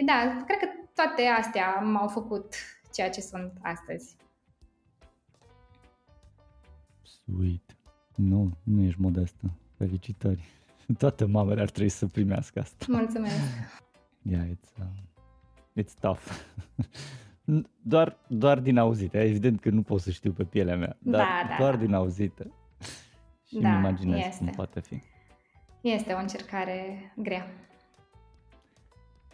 da, 0.07 0.43
cred 0.47 0.59
că 0.59 0.67
toate 0.95 1.23
astea 1.23 1.81
m-au 1.81 2.09
făcut 2.09 2.55
ceea 2.93 3.11
ce 3.11 3.21
sunt 3.21 3.53
astăzi. 3.63 4.17
Sweet. 7.03 7.77
Nu, 8.15 8.57
nu 8.63 8.83
ești 8.83 9.01
modestă. 9.01 9.51
Felicitări. 9.77 10.45
Toate 10.99 11.25
mamele 11.25 11.61
ar 11.61 11.71
trebui 11.71 11.91
să 11.91 12.07
primească 12.07 12.61
asta. 12.61 12.87
Mulțumesc. 12.89 13.35
Yeah, 14.23 14.45
it's, 14.47 14.79
uh, 14.79 15.83
it's 15.83 15.95
tough. 16.01 16.23
Doar, 17.83 18.17
doar 18.29 18.61
din 18.61 18.79
auzite. 18.79 19.19
Evident 19.21 19.61
că 19.61 19.71
nu 19.71 19.83
pot 19.83 20.01
să 20.01 20.11
știu 20.11 20.33
pe 20.33 20.45
pielea 20.45 20.77
mea, 20.77 20.97
dar 20.99 21.21
da, 21.21 21.49
da, 21.49 21.57
doar 21.59 21.75
da. 21.75 21.81
din 21.85 21.95
auzite. 21.95 22.51
Și 23.49 23.59
da, 23.59 23.69
îmi 23.69 23.79
imaginez 23.79 24.19
este. 24.19 24.39
cum 24.39 24.53
poate 24.57 24.81
fi. 24.81 25.03
Este 25.81 26.13
o 26.13 26.19
încercare 26.19 26.99
grea. 27.17 27.47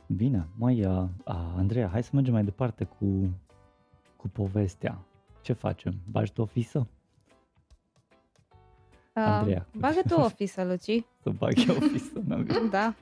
Bine, 0.06 0.48
mai 0.58 0.84
uh, 0.84 1.04
Andreea, 1.56 1.88
hai 1.88 2.02
să 2.02 2.10
mergem 2.12 2.32
mai 2.32 2.44
departe 2.44 2.84
cu, 2.84 3.38
cu 4.16 4.28
povestea. 4.28 4.98
ce 5.42 5.52
facem? 5.52 5.94
Bagi 6.10 6.32
tu 6.32 6.42
o 6.42 6.44
fisă? 6.44 6.78
Uh, 9.14 9.22
Andreea. 9.22 9.66
Bagă 9.78 10.00
tu 10.08 10.14
o 10.14 10.28
fisă, 10.28 10.64
Luci. 10.64 11.04
Să 11.22 11.30
bag 11.30 11.52
eu 11.68 11.76
o 11.76 11.80
fisă, 11.80 12.22
Da. 12.70 12.94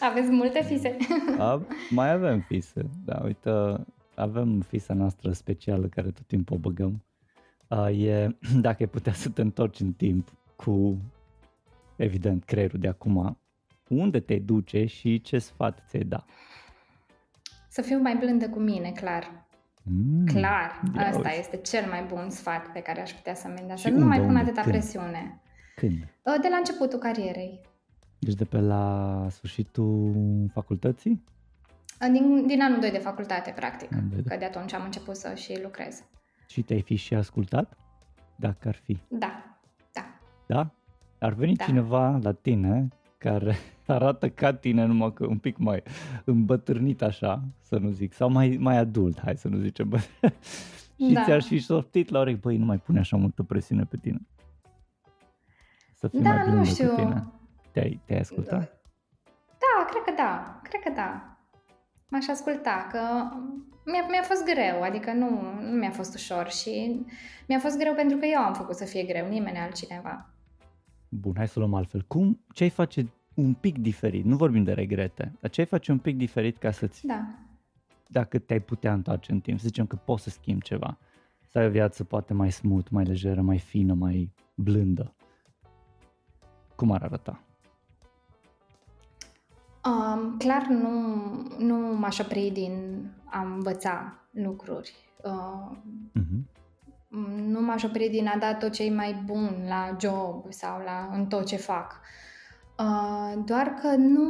Aveți 0.00 0.30
multe 0.30 0.62
fise. 0.62 0.96
A, 1.38 1.62
mai 1.90 2.12
avem 2.12 2.40
fise, 2.40 2.90
da, 3.04 3.20
uite, 3.24 3.50
avem 4.20 4.60
fisa 4.60 4.94
noastră 4.94 5.32
specială 5.32 5.86
care 5.86 6.10
tot 6.10 6.26
timpul 6.26 6.56
o 6.56 6.58
băgăm. 6.58 7.04
A, 7.68 7.90
e 7.90 8.36
dacă 8.66 8.76
ai 8.80 8.88
putea 8.88 9.12
să 9.12 9.28
te 9.28 9.40
întorci 9.40 9.80
în 9.80 9.92
timp 9.92 10.32
cu, 10.56 11.02
evident, 11.96 12.44
creierul 12.44 12.80
de 12.80 12.88
acum, 12.88 13.38
unde 13.88 14.20
te 14.20 14.38
duce 14.38 14.84
și 14.84 15.20
ce 15.20 15.38
sfat 15.38 15.84
ți-ai 15.88 16.04
da? 16.04 16.24
Să 17.68 17.82
fiu 17.82 17.98
mai 17.98 18.16
blândă 18.16 18.48
cu 18.48 18.58
mine, 18.58 18.90
clar. 18.90 19.48
Mm, 19.82 20.26
clar, 20.26 20.80
asta 20.96 21.16
uite. 21.16 21.38
este 21.38 21.56
cel 21.56 21.88
mai 21.88 22.02
bun 22.02 22.30
sfat 22.30 22.72
pe 22.72 22.80
care 22.80 23.00
aș 23.00 23.10
putea 23.10 23.34
să-mi 23.34 23.62
dea. 23.66 23.76
Să 23.76 23.88
nu 23.88 24.06
mai 24.06 24.20
pun 24.20 24.36
atâta 24.36 24.60
Când? 24.60 24.74
presiune. 24.74 25.40
Când? 25.76 25.92
Ă, 26.26 26.38
de 26.42 26.48
la 26.50 26.56
începutul 26.56 26.98
carierei. 26.98 27.60
Deci 28.18 28.34
de 28.34 28.44
pe 28.44 28.60
la 28.60 29.26
sfârșitul 29.30 30.14
facultății? 30.52 31.24
Ă, 32.06 32.08
din, 32.08 32.46
din 32.46 32.62
anul 32.62 32.80
2 32.80 32.90
de 32.90 32.98
facultate, 32.98 33.52
practic. 33.56 33.88
Că 34.26 34.36
de 34.36 34.44
atunci 34.44 34.72
am 34.72 34.84
început 34.84 35.16
să 35.16 35.34
și 35.34 35.60
lucrez. 35.62 36.04
Și 36.48 36.62
te-ai 36.62 36.82
fi 36.82 36.94
și 36.94 37.14
ascultat? 37.14 37.76
Dacă 38.36 38.68
ar 38.68 38.74
fi. 38.74 38.98
Da, 39.08 39.58
da. 39.92 40.18
Da? 40.46 40.70
Ar 41.18 41.32
veni 41.32 41.54
da. 41.54 41.64
cineva 41.64 42.18
la 42.22 42.32
tine 42.32 42.88
care 43.18 43.56
arată 43.86 44.28
ca 44.28 44.54
tine, 44.54 44.84
numai 44.84 45.12
că 45.12 45.26
un 45.26 45.38
pic 45.38 45.56
mai 45.56 45.82
îmbătrânit 46.24 47.02
așa, 47.02 47.42
să 47.62 47.76
nu 47.78 47.90
zic, 47.90 48.12
sau 48.12 48.30
mai, 48.30 48.56
mai 48.60 48.76
adult, 48.76 49.20
hai 49.20 49.36
să 49.36 49.48
nu 49.48 49.56
zicem. 49.56 49.96
și 51.06 51.12
da. 51.12 51.24
ți-ar 51.24 51.42
fi 51.42 51.58
softit 51.58 52.08
la 52.08 52.20
urechi, 52.20 52.40
băi, 52.40 52.56
nu 52.56 52.64
mai 52.64 52.78
pune 52.78 52.98
așa 52.98 53.16
multă 53.16 53.42
presiune 53.42 53.84
pe 53.84 53.96
tine. 53.96 54.20
Să 55.94 56.08
fii 56.08 56.20
da, 56.20 56.34
mai 56.34 56.54
nu 56.54 56.64
știu. 56.64 56.88
cu 56.88 56.94
tine. 56.94 57.26
Te-ai, 57.70 58.00
te-ai 58.04 58.20
ascultat? 58.20 58.80
Da, 59.48 59.84
cred 59.90 60.02
că 60.04 60.12
da, 60.16 60.60
cred 60.62 60.80
că 60.82 60.90
da. 60.94 61.39
M-aș 62.10 62.28
asculta, 62.28 62.86
că 62.90 62.98
mi-a, 63.90 64.06
mi-a 64.08 64.22
fost 64.22 64.44
greu, 64.44 64.82
adică 64.82 65.12
nu, 65.12 65.28
nu 65.60 65.76
mi-a 65.78 65.90
fost 65.90 66.14
ușor 66.14 66.50
și 66.50 67.04
mi-a 67.48 67.58
fost 67.58 67.78
greu 67.78 67.94
pentru 67.94 68.16
că 68.16 68.26
eu 68.26 68.40
am 68.40 68.54
făcut 68.54 68.74
să 68.74 68.84
fie 68.84 69.02
greu, 69.02 69.28
nimeni 69.28 69.58
altcineva. 69.58 70.30
Bun, 71.08 71.32
hai 71.36 71.48
să 71.48 71.58
luăm 71.58 71.74
altfel. 71.74 72.04
Cum, 72.06 72.40
ce 72.52 72.62
ai 72.62 72.70
face 72.70 73.12
un 73.34 73.54
pic 73.54 73.78
diferit? 73.78 74.24
Nu 74.24 74.36
vorbim 74.36 74.64
de 74.64 74.72
regrete, 74.72 75.32
dar 75.40 75.50
ce 75.50 75.60
ai 75.60 75.66
face 75.66 75.92
un 75.92 75.98
pic 75.98 76.16
diferit 76.16 76.58
ca 76.58 76.70
să-ți... 76.70 77.06
Da. 77.06 77.26
Dacă 78.06 78.38
te-ai 78.38 78.60
putea 78.60 78.92
întoarce 78.92 79.32
în 79.32 79.40
timp, 79.40 79.58
să 79.58 79.66
zicem 79.66 79.86
că 79.86 79.96
poți 79.96 80.22
să 80.22 80.30
schimbi 80.30 80.64
ceva. 80.64 80.98
Să 81.48 81.58
ai 81.58 81.66
o 81.66 81.70
viață 81.70 82.04
poate 82.04 82.34
mai 82.34 82.52
smooth, 82.52 82.88
mai 82.90 83.04
lejeră, 83.04 83.40
mai 83.40 83.58
fină, 83.58 83.94
mai 83.94 84.32
blândă. 84.54 85.14
Cum 86.74 86.92
ar 86.92 87.02
arăta? 87.02 87.44
Um, 89.84 90.36
clar 90.38 90.66
nu, 90.66 90.90
nu 91.58 91.76
m-aș 91.76 92.18
opri 92.18 92.50
din 92.52 93.04
a 93.24 93.40
învăța 93.40 94.18
lucruri. 94.30 94.94
Uh, 95.24 95.76
uh-huh 96.18 96.58
nu 97.46 97.60
m-aș 97.60 97.82
opri 97.82 98.08
din 98.08 98.26
a 98.26 98.38
da 98.38 98.54
tot 98.54 98.72
ce 98.72 98.84
e 98.84 98.90
mai 98.90 99.22
bun 99.24 99.64
la 99.68 99.96
job 100.00 100.44
sau 100.48 100.82
la, 100.84 101.10
în 101.12 101.26
tot 101.26 101.46
ce 101.46 101.56
fac. 101.56 102.00
Uh, 102.78 103.42
doar 103.44 103.74
că 103.80 103.94
nu, 103.96 104.28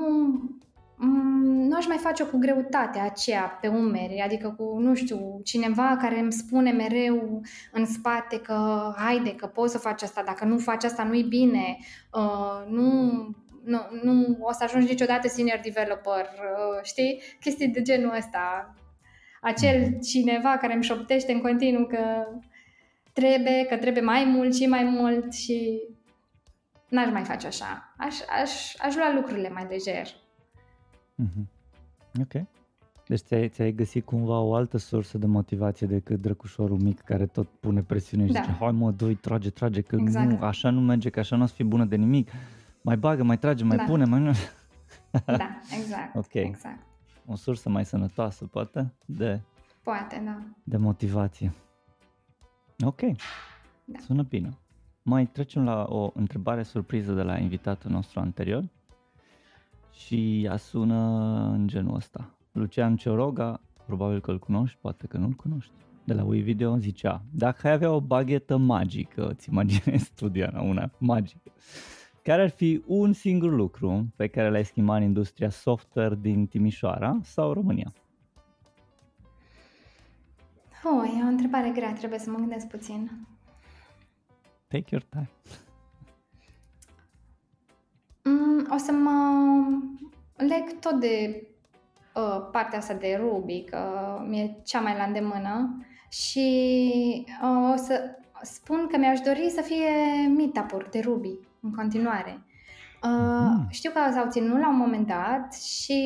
mm, 0.96 1.66
nu 1.68 1.76
aș 1.76 1.86
mai 1.86 1.96
face-o 1.96 2.26
cu 2.26 2.38
greutatea 2.38 3.05
aceea 3.05 3.59
pe 3.61 3.68
umeri, 3.68 4.22
adică 4.24 4.55
cu, 4.59 4.78
nu 4.78 4.94
știu, 4.94 5.40
cineva 5.44 5.96
care 6.01 6.20
îmi 6.20 6.32
spune 6.32 6.70
mereu 6.70 7.40
în 7.72 7.86
spate 7.86 8.40
că 8.40 8.92
haide, 8.96 9.34
că 9.34 9.46
poți 9.46 9.72
să 9.72 9.78
faci 9.78 10.03
asta, 10.03 10.22
dacă 10.22 10.44
nu 10.44 10.59
faci 10.59 10.84
asta 10.84 11.05
nu-i 11.05 11.22
bine, 11.22 11.78
uh, 12.12 12.66
nu, 12.68 13.11
nu, 13.64 13.78
nu 14.02 14.36
o 14.40 14.52
să 14.52 14.64
ajungi 14.64 14.90
niciodată 14.90 15.28
senior 15.28 15.61
developer, 15.62 16.24
uh, 16.24 16.82
știi? 16.82 17.22
Chestii 17.40 17.68
de 17.68 17.82
genul 17.82 18.14
ăsta. 18.16 18.74
Acel 19.40 19.98
cineva 20.00 20.56
care 20.56 20.74
îmi 20.74 20.82
șoptește 20.82 21.32
în 21.32 21.40
continuu 21.40 21.86
că 21.86 22.26
trebuie, 23.12 23.66
că 23.68 23.76
trebuie 23.76 24.02
mai 24.02 24.24
mult 24.24 24.54
și 24.54 24.66
mai 24.66 24.84
mult 24.84 25.32
și 25.32 25.82
n-aș 26.88 27.11
mai 27.11 27.24
face 27.24 27.46
așa. 27.46 27.94
Aș, 27.96 28.16
aș, 28.42 28.74
aș 28.78 28.94
lua 28.94 29.12
lucrurile 29.14 29.48
mai 29.48 29.66
lejer. 29.68 30.06
Mm-hmm. 31.22 31.44
Ok. 32.20 32.46
Deci 33.11 33.20
ți-ai, 33.20 33.48
ți-ai 33.48 33.72
găsit 33.72 34.04
cumva 34.04 34.40
o 34.40 34.54
altă 34.54 34.78
sursă 34.78 35.18
de 35.18 35.26
motivație 35.26 35.86
decât 35.86 36.20
drăcușorul 36.20 36.78
mic 36.78 37.00
care 37.00 37.26
tot 37.26 37.48
pune 37.61 37.82
presiune 37.82 38.26
și 38.26 38.32
da. 38.32 38.40
zice, 38.40 38.56
hai 38.61 38.70
mă, 38.70 38.90
doi, 38.90 39.14
trage, 39.14 39.50
trage, 39.50 39.80
că 39.80 39.96
exact. 40.00 40.30
nu, 40.30 40.38
așa 40.40 40.70
nu 40.70 40.80
merge, 40.80 41.11
că 41.11 41.18
așa 41.18 41.36
nu 41.36 41.42
o 41.42 41.46
să 41.46 41.54
fie 41.54 41.64
bună 41.64 41.84
de 41.84 41.96
nimic. 41.96 42.30
Mai 42.83 42.97
bagă, 42.97 43.22
mai 43.22 43.39
trage, 43.39 43.64
mai 43.64 43.76
da. 43.76 43.85
pune, 43.85 44.05
mai 44.05 44.20
nu... 44.20 44.33
da, 45.26 45.59
exact. 45.78 46.16
ok. 46.16 46.35
Exact. 46.35 46.87
O 47.26 47.35
sursă 47.35 47.68
mai 47.68 47.85
sănătoasă, 47.85 48.47
poate, 48.47 48.95
de... 49.07 49.41
Poate, 49.83 50.22
da. 50.24 50.43
De 50.62 50.76
motivație. 50.76 51.53
Ok, 52.85 53.01
da. 53.85 53.99
sună 53.99 54.22
bine. 54.22 54.59
Mai 55.03 55.26
trecem 55.26 55.64
la 55.64 55.85
o 55.89 56.11
întrebare 56.14 56.62
surpriză 56.62 57.12
de 57.12 57.22
la 57.22 57.39
invitatul 57.39 57.91
nostru 57.91 58.20
anterior 58.20 58.64
și 59.93 60.45
ea 60.45 60.57
sună 60.57 60.97
în 61.53 61.66
genul 61.66 61.95
ăsta. 61.95 62.35
Lucian 62.53 62.97
Cioroga, 62.97 63.61
probabil 63.87 64.20
că 64.20 64.31
îl 64.31 64.39
cunoști, 64.39 64.78
poate 64.81 65.07
că 65.07 65.16
nu-l 65.16 65.33
cunoști. 65.33 65.72
De 66.05 66.12
la 66.12 66.24
Wii 66.24 66.43
Video 66.43 66.76
zicea, 66.76 67.22
dacă 67.31 67.66
ai 67.66 67.72
avea 67.72 67.91
o 67.91 68.01
baghetă 68.01 68.57
magică, 68.57 69.28
îți 69.28 69.49
imaginezi 69.49 70.05
studiana, 70.05 70.61
una 70.61 70.91
magică, 70.99 71.53
care 72.31 72.43
ar 72.43 72.51
fi 72.51 72.83
un 72.87 73.12
singur 73.12 73.51
lucru 73.53 74.07
pe 74.16 74.26
care 74.26 74.51
l-ai 74.51 74.64
schimbat 74.64 74.97
în 74.97 75.03
industria 75.03 75.51
software 75.51 76.14
din 76.20 76.47
Timișoara 76.47 77.18
sau 77.22 77.53
România? 77.53 77.93
Oh, 80.85 81.18
e 81.18 81.24
o 81.24 81.26
întrebare 81.26 81.70
grea, 81.74 81.93
trebuie 81.93 82.18
să 82.18 82.31
mă 82.31 82.37
gândesc 82.37 82.66
puțin. 82.66 83.11
Take 84.68 84.85
your 84.91 85.03
time. 85.09 85.31
Mm, 88.24 88.66
o 88.74 88.76
să 88.76 88.93
mă 88.93 89.64
leg 90.37 90.78
tot 90.81 91.01
de 91.01 91.47
uh, 92.14 92.49
partea 92.53 92.78
asta 92.78 92.95
de 92.95 93.18
Ruby, 93.20 93.64
că 93.64 93.78
mi-e 94.28 94.61
cea 94.64 94.81
mai 94.81 94.97
la 94.97 95.05
îndemână 95.05 95.85
și 96.09 97.26
uh, 97.43 97.72
o 97.72 97.76
să 97.76 98.01
spun 98.43 98.87
că 98.91 98.97
mi-aș 98.99 99.20
dori 99.20 99.49
să 99.49 99.61
fie 99.61 99.91
meetup 100.37 100.91
de 100.91 100.99
Ruby 100.99 101.49
în 101.62 101.74
continuare. 101.74 102.42
Uh, 103.02 103.11
mm. 103.11 103.66
Știu 103.70 103.90
că 103.90 104.00
s-au 104.12 104.30
ținut 104.30 104.58
la 104.58 104.68
un 104.68 104.76
moment 104.76 105.06
dat 105.06 105.54
și 105.54 106.02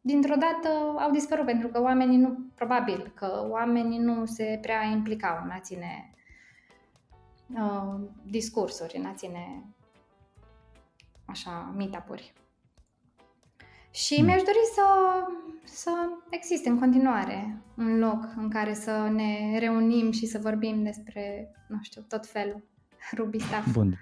dintr-o 0.00 0.34
dată 0.34 0.68
au 0.98 1.10
dispărut 1.10 1.44
pentru 1.44 1.68
că 1.68 1.82
oamenii 1.82 2.16
nu, 2.16 2.38
probabil 2.54 3.12
că 3.14 3.46
oamenii 3.50 3.98
nu 3.98 4.24
se 4.24 4.58
prea 4.62 4.82
implicau 4.84 5.40
în 5.44 5.50
a 5.50 5.60
ține 5.60 6.10
uh, 7.54 8.00
discursuri, 8.22 8.96
în 8.96 9.04
a 9.04 9.12
ține 9.12 9.64
așa 11.26 11.74
meetup-uri. 11.76 12.32
Și 13.90 14.18
mm. 14.18 14.24
mi-aș 14.24 14.42
dori 14.42 14.64
să, 14.74 14.82
să 15.64 15.90
existe 16.30 16.68
în 16.68 16.78
continuare 16.78 17.62
un 17.76 17.98
loc 17.98 18.34
în 18.36 18.50
care 18.50 18.74
să 18.74 19.08
ne 19.12 19.58
reunim 19.58 20.10
și 20.10 20.26
să 20.26 20.38
vorbim 20.38 20.82
despre, 20.82 21.50
nu 21.68 21.78
știu, 21.82 22.02
tot 22.08 22.26
felul 22.26 22.64
Ruby 23.16 23.38
stuff. 23.38 23.72
Bun. 23.72 23.98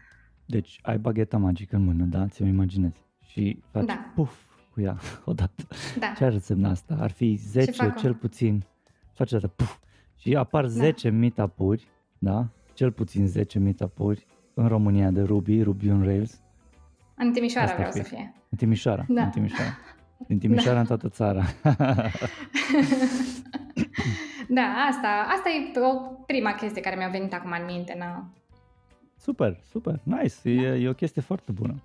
Deci 0.47 0.79
ai 0.83 0.99
bagheta 0.99 1.37
magică 1.37 1.77
în 1.77 1.85
mână, 1.85 2.05
da? 2.05 2.27
Ți-o 2.29 2.47
imaginezi. 2.47 3.03
Și 3.27 3.63
faci 3.71 3.85
da. 3.85 4.13
puf, 4.15 4.35
cu 4.73 4.81
ea 4.81 4.99
odată. 5.25 5.67
Da. 5.99 6.13
Ce 6.17 6.25
ar 6.25 6.33
însemna 6.33 6.71
asta? 6.71 6.97
Ar 7.01 7.11
fi 7.11 7.35
10 7.35 7.95
cel 7.97 8.15
puțin, 8.15 8.65
face 9.13 9.35
dată, 9.35 9.47
puf, 9.49 9.77
și 10.17 10.37
apar 10.37 10.63
da. 10.63 10.69
10 10.69 11.09
meetup-uri, 11.09 11.89
da? 12.19 12.47
Cel 12.75 12.93
puțin 12.93 13.27
10 13.27 13.59
meetup-uri 13.59 14.27
în 14.55 14.69
România 14.69 15.11
de 15.11 15.23
Ruby, 15.23 15.63
Ruby 15.63 15.91
on 15.91 16.03
Rails. 16.03 16.41
În 17.17 17.33
Timișoara 17.33 17.67
asta 17.67 17.77
vreau 17.77 17.93
fi. 17.93 17.99
să 17.99 18.05
fie. 18.05 18.35
În 18.49 18.59
Timișoara, 18.59 19.05
da. 19.09 19.23
în 19.23 19.31
Timișoara. 19.31 19.71
Din 20.29 20.39
Timișoara 20.39 20.75
da. 20.75 20.81
în 20.81 20.87
toată 20.87 21.09
țara. 21.09 21.43
da, 24.49 24.63
asta, 24.89 25.27
asta 25.29 25.49
e 25.49 25.79
o 25.81 25.99
prima 26.27 26.55
chestie 26.55 26.81
care 26.83 26.97
mi-a 26.97 27.09
venit 27.09 27.33
acum 27.33 27.55
în 27.59 27.65
minte. 27.65 27.95
Na. 27.99 28.31
Super, 29.25 29.61
super, 29.71 30.01
nice, 30.03 30.35
da. 30.43 30.51
e, 30.51 30.83
e 30.83 30.89
o 30.89 30.95
chestie 30.95 31.23
foarte 31.23 31.53
bună. 31.53 31.83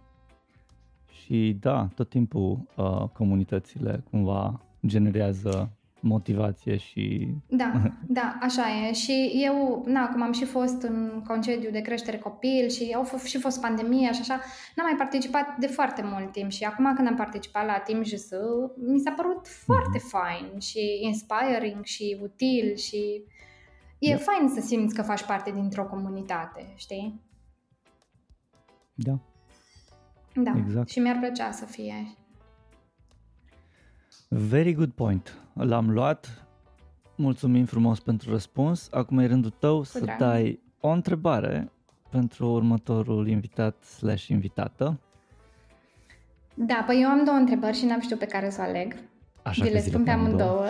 Și 1.11 1.57
da, 1.59 1.87
tot 1.95 2.09
timpul 2.09 2.59
uh, 2.75 3.03
comunitățile 3.13 4.03
cumva 4.09 4.61
generează 4.85 5.71
motivație 5.99 6.77
și... 6.77 7.27
Da, 7.47 7.71
da, 8.07 8.37
așa 8.41 8.63
e. 8.87 8.93
Și 8.93 9.31
eu, 9.33 9.83
na, 9.87 10.07
cum 10.07 10.21
am 10.21 10.31
și 10.31 10.45
fost 10.45 10.81
în 10.81 11.23
concediu 11.27 11.71
de 11.71 11.81
creștere 11.81 12.17
copil 12.17 12.69
și 12.69 12.93
au 12.95 13.05
f- 13.05 13.25
și 13.25 13.39
fost 13.39 13.61
pandemia 13.61 14.11
și 14.11 14.19
așa, 14.21 14.39
n-am 14.75 14.85
mai 14.85 14.95
participat 14.97 15.57
de 15.59 15.67
foarte 15.67 16.01
mult 16.05 16.31
timp 16.31 16.51
și 16.51 16.63
acum 16.63 16.93
când 16.95 17.07
am 17.07 17.15
participat 17.15 17.65
la 17.65 17.77
Team 17.77 18.03
JS, 18.03 18.29
mi 18.75 18.99
s-a 18.99 19.11
părut 19.11 19.47
foarte 19.47 19.97
mm-hmm. 19.97 20.09
fain 20.09 20.59
și 20.59 20.99
inspiring 21.01 21.83
și 21.83 22.17
util 22.21 22.75
și 22.75 23.23
E 23.99 24.07
yeah. 24.07 24.19
fain 24.19 24.49
să 24.49 24.61
simți 24.67 24.95
că 24.95 25.01
faci 25.01 25.23
parte 25.23 25.51
dintr-o 25.51 25.85
comunitate, 25.85 26.73
știi? 26.75 27.21
Da. 29.03 29.19
Da, 30.35 30.53
exact. 30.57 30.89
și 30.89 30.99
mi-ar 30.99 31.17
plăcea 31.19 31.51
să 31.51 31.65
fie. 31.65 32.07
Very 34.29 34.73
good 34.73 34.91
point. 34.91 35.37
L-am 35.53 35.91
luat. 35.91 36.47
Mulțumim 37.15 37.65
frumos 37.65 37.99
pentru 37.99 38.31
răspuns. 38.31 38.87
Acum 38.91 39.17
e 39.17 39.25
rândul 39.25 39.49
tău 39.49 39.77
Cu 39.77 39.83
să 39.83 39.99
drag. 39.99 40.17
dai 40.17 40.59
o 40.79 40.89
întrebare 40.89 41.71
pentru 42.09 42.49
următorul 42.49 43.27
invitat 43.27 43.83
slash 43.83 44.27
invitată. 44.27 44.99
Da, 46.53 46.83
păi 46.85 47.01
eu 47.01 47.09
am 47.09 47.23
două 47.23 47.37
întrebări 47.37 47.77
și 47.77 47.85
n-am 47.85 48.01
știut 48.01 48.19
pe 48.19 48.25
care 48.25 48.49
să 48.49 48.61
o 48.61 48.63
aleg. 48.63 48.95
Așa 49.43 49.63
Vi 49.63 49.71
le 49.71 49.79
spun 49.79 50.03
pe 50.03 50.09
amândouă. 50.09 50.63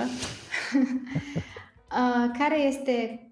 uh, 1.99 2.38
care 2.38 2.59
este 2.61 3.23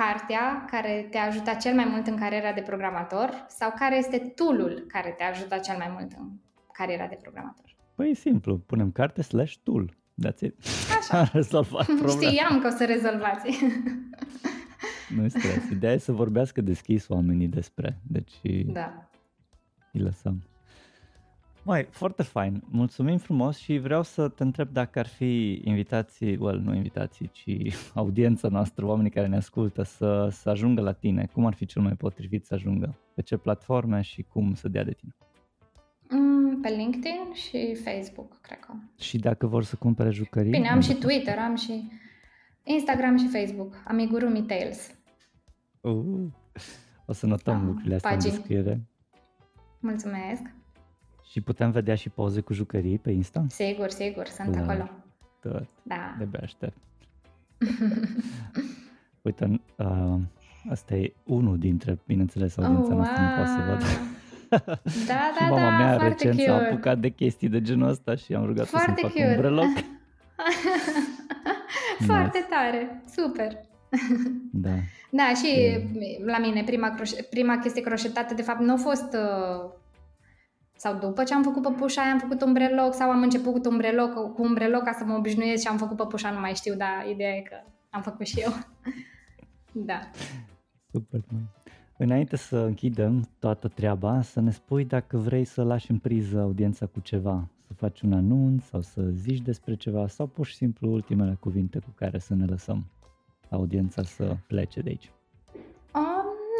cartea 0.00 0.64
care 0.70 1.06
te-a 1.10 1.26
ajutat 1.26 1.60
cel 1.60 1.74
mai 1.74 1.84
mult 1.84 2.06
în 2.06 2.16
cariera 2.16 2.52
de 2.52 2.60
programator 2.60 3.46
sau 3.48 3.74
care 3.78 3.96
este 3.96 4.18
toolul 4.18 4.84
care 4.88 5.14
te-a 5.16 5.28
ajutat 5.28 5.60
cel 5.60 5.76
mai 5.76 5.90
mult 5.98 6.12
în 6.18 6.28
cariera 6.72 7.06
de 7.06 7.18
programator? 7.22 7.64
Păi 7.94 8.10
e 8.10 8.14
simplu, 8.14 8.58
punem 8.58 8.90
carte 8.90 9.22
slash 9.22 9.54
tool. 9.62 9.96
That's 10.26 10.40
it. 10.40 10.54
Așa. 10.98 11.18
Am 11.20 11.28
rezolvat 11.32 11.84
problema. 12.02 12.20
Știam 12.20 12.60
că 12.60 12.66
o 12.66 12.70
să 12.70 12.84
rezolvați. 12.84 13.58
nu 15.16 15.28
stres. 15.28 15.68
Ideea 15.70 15.92
e 15.92 15.98
să 15.98 16.12
vorbească 16.12 16.60
deschis 16.60 17.08
oamenii 17.08 17.48
despre. 17.48 18.00
Deci 18.02 18.32
da. 18.66 19.08
îi 19.92 20.00
lăsăm. 20.00 20.42
Mai, 21.66 21.86
foarte 21.90 22.22
fain. 22.22 22.62
Mulțumim 22.68 23.18
frumos 23.18 23.56
și 23.56 23.78
vreau 23.78 24.02
să 24.02 24.28
te 24.28 24.42
întreb 24.42 24.68
dacă 24.72 24.98
ar 24.98 25.06
fi 25.06 25.60
invitații, 25.64 26.36
well, 26.36 26.58
nu 26.58 26.74
invitații, 26.74 27.30
ci 27.32 27.74
audiența 27.94 28.48
noastră, 28.48 28.86
oamenii 28.86 29.10
care 29.10 29.26
ne 29.26 29.36
ascultă 29.36 29.82
să, 29.82 30.28
să 30.30 30.50
ajungă 30.50 30.80
la 30.80 30.92
tine. 30.92 31.28
Cum 31.32 31.46
ar 31.46 31.54
fi 31.54 31.66
cel 31.66 31.82
mai 31.82 31.92
potrivit 31.92 32.44
să 32.44 32.54
ajungă? 32.54 32.98
Pe 33.14 33.22
ce 33.22 33.36
platforme 33.36 34.00
și 34.00 34.22
cum 34.22 34.54
să 34.54 34.68
dea 34.68 34.84
de 34.84 34.92
tine? 34.92 35.16
Mm, 36.10 36.60
pe 36.60 36.68
LinkedIn 36.68 37.32
și 37.32 37.74
Facebook, 37.74 38.40
cred 38.40 38.58
că. 38.58 38.72
Și 38.98 39.18
dacă 39.18 39.46
vor 39.46 39.64
să 39.64 39.76
cumpere 39.76 40.10
jucării? 40.10 40.50
Bine, 40.50 40.68
am 40.68 40.80
și 40.80 40.94
Twitter, 40.94 41.38
am 41.38 41.56
și 41.56 41.88
Instagram 42.64 43.16
și 43.16 43.28
Facebook, 43.28 43.74
Amigurumi 43.86 44.42
Tales. 44.42 44.98
Uh, 45.80 46.26
o 47.06 47.12
să 47.12 47.26
notăm 47.26 47.56
ah, 47.56 47.62
lucrurile 47.66 47.94
astea 47.94 48.10
pagini. 48.10 48.32
în 48.32 48.38
descriere. 48.38 48.80
Mulțumesc. 49.80 50.54
Și 51.30 51.40
putem 51.40 51.70
vedea 51.70 51.94
și 51.94 52.08
poze 52.08 52.40
cu 52.40 52.52
jucării 52.52 52.98
pe 52.98 53.10
Insta? 53.10 53.44
Sigur, 53.48 53.90
sigur, 53.90 54.26
sunt 54.26 54.54
La, 54.54 54.60
acolo. 54.62 54.90
Tot. 55.40 55.66
Da. 55.82 56.16
De 56.30 56.38
aștept. 56.42 56.76
Uite, 59.22 59.60
uh, 59.76 60.18
asta 60.70 60.94
e 60.94 61.12
unul 61.24 61.58
dintre, 61.58 61.98
bineînțeles, 62.06 62.56
audiența 62.56 62.90
oh, 62.90 62.96
noastră 62.96 63.22
wow. 63.22 63.28
nu 63.28 63.36
poate 63.36 63.50
să 63.50 63.64
văd. 63.68 64.14
Da, 65.06 65.30
da, 65.38 65.46
mama 65.48 65.70
da, 65.70 65.76
mea 65.76 65.96
recent 65.96 66.34
cute. 66.34 66.44
s-a 66.46 66.56
apucat 66.56 66.98
de 66.98 67.08
chestii 67.08 67.48
de 67.48 67.62
genul 67.62 67.88
ăsta 67.88 68.14
și 68.14 68.34
am 68.34 68.44
rugat 68.44 68.66
să-mi 68.66 68.96
facă 68.96 69.28
un 69.28 69.36
breloc. 69.36 69.66
foarte 72.06 72.38
nice. 72.38 72.50
tare, 72.50 73.02
super. 73.14 73.52
Da. 74.52 74.74
Da, 75.10 75.34
și 75.34 75.60
e... 75.60 75.86
la 76.24 76.38
mine 76.38 76.62
prima, 76.62 76.94
croș- 76.94 77.28
prima 77.30 77.58
chestie 77.58 77.82
croșetată 77.82 78.34
de 78.34 78.42
fapt 78.42 78.60
nu 78.60 78.72
a 78.72 78.76
fost 78.76 79.14
uh, 79.14 79.70
sau 80.76 80.98
după 80.98 81.22
ce 81.22 81.34
am 81.34 81.42
făcut 81.42 81.62
păpușa 81.62 82.02
aia 82.02 82.12
am 82.12 82.18
făcut 82.18 82.42
un 82.42 82.52
breloc 82.52 82.94
sau 82.94 83.10
am 83.10 83.22
început 83.22 83.62
cu 83.62 83.68
un 83.70 83.76
breloc, 83.76 84.34
cu 84.34 84.42
un 84.42 84.54
breloc 84.54 84.82
ca 84.82 84.92
să 84.92 85.04
mă 85.04 85.14
obișnuiesc 85.14 85.62
și 85.62 85.68
am 85.68 85.76
făcut 85.76 85.96
păpușa, 85.96 86.30
nu 86.30 86.40
mai 86.40 86.54
știu, 86.54 86.74
dar 86.74 87.06
ideea 87.10 87.34
e 87.34 87.40
că 87.40 87.56
am 87.90 88.02
făcut 88.02 88.26
și 88.26 88.40
eu. 88.40 88.52
da. 89.88 90.00
Super, 90.92 91.20
Înainte 91.98 92.36
să 92.36 92.56
închidem 92.56 93.28
toată 93.38 93.68
treaba, 93.68 94.22
să 94.22 94.40
ne 94.40 94.50
spui 94.50 94.84
dacă 94.84 95.16
vrei 95.16 95.44
să 95.44 95.62
lași 95.62 95.90
în 95.90 95.98
priză 95.98 96.40
audiența 96.40 96.86
cu 96.86 97.00
ceva, 97.00 97.48
să 97.66 97.72
faci 97.72 98.00
un 98.00 98.12
anunț 98.12 98.64
sau 98.64 98.80
să 98.80 99.02
zici 99.02 99.40
despre 99.40 99.74
ceva 99.74 100.06
sau 100.06 100.26
pur 100.26 100.46
și 100.46 100.54
simplu 100.54 100.92
ultimele 100.92 101.36
cuvinte 101.40 101.78
cu 101.78 101.90
care 101.94 102.18
să 102.18 102.34
ne 102.34 102.44
lăsăm 102.44 102.86
audiența 103.50 104.02
să 104.02 104.36
plece 104.46 104.80
de 104.80 104.88
aici. 104.88 105.10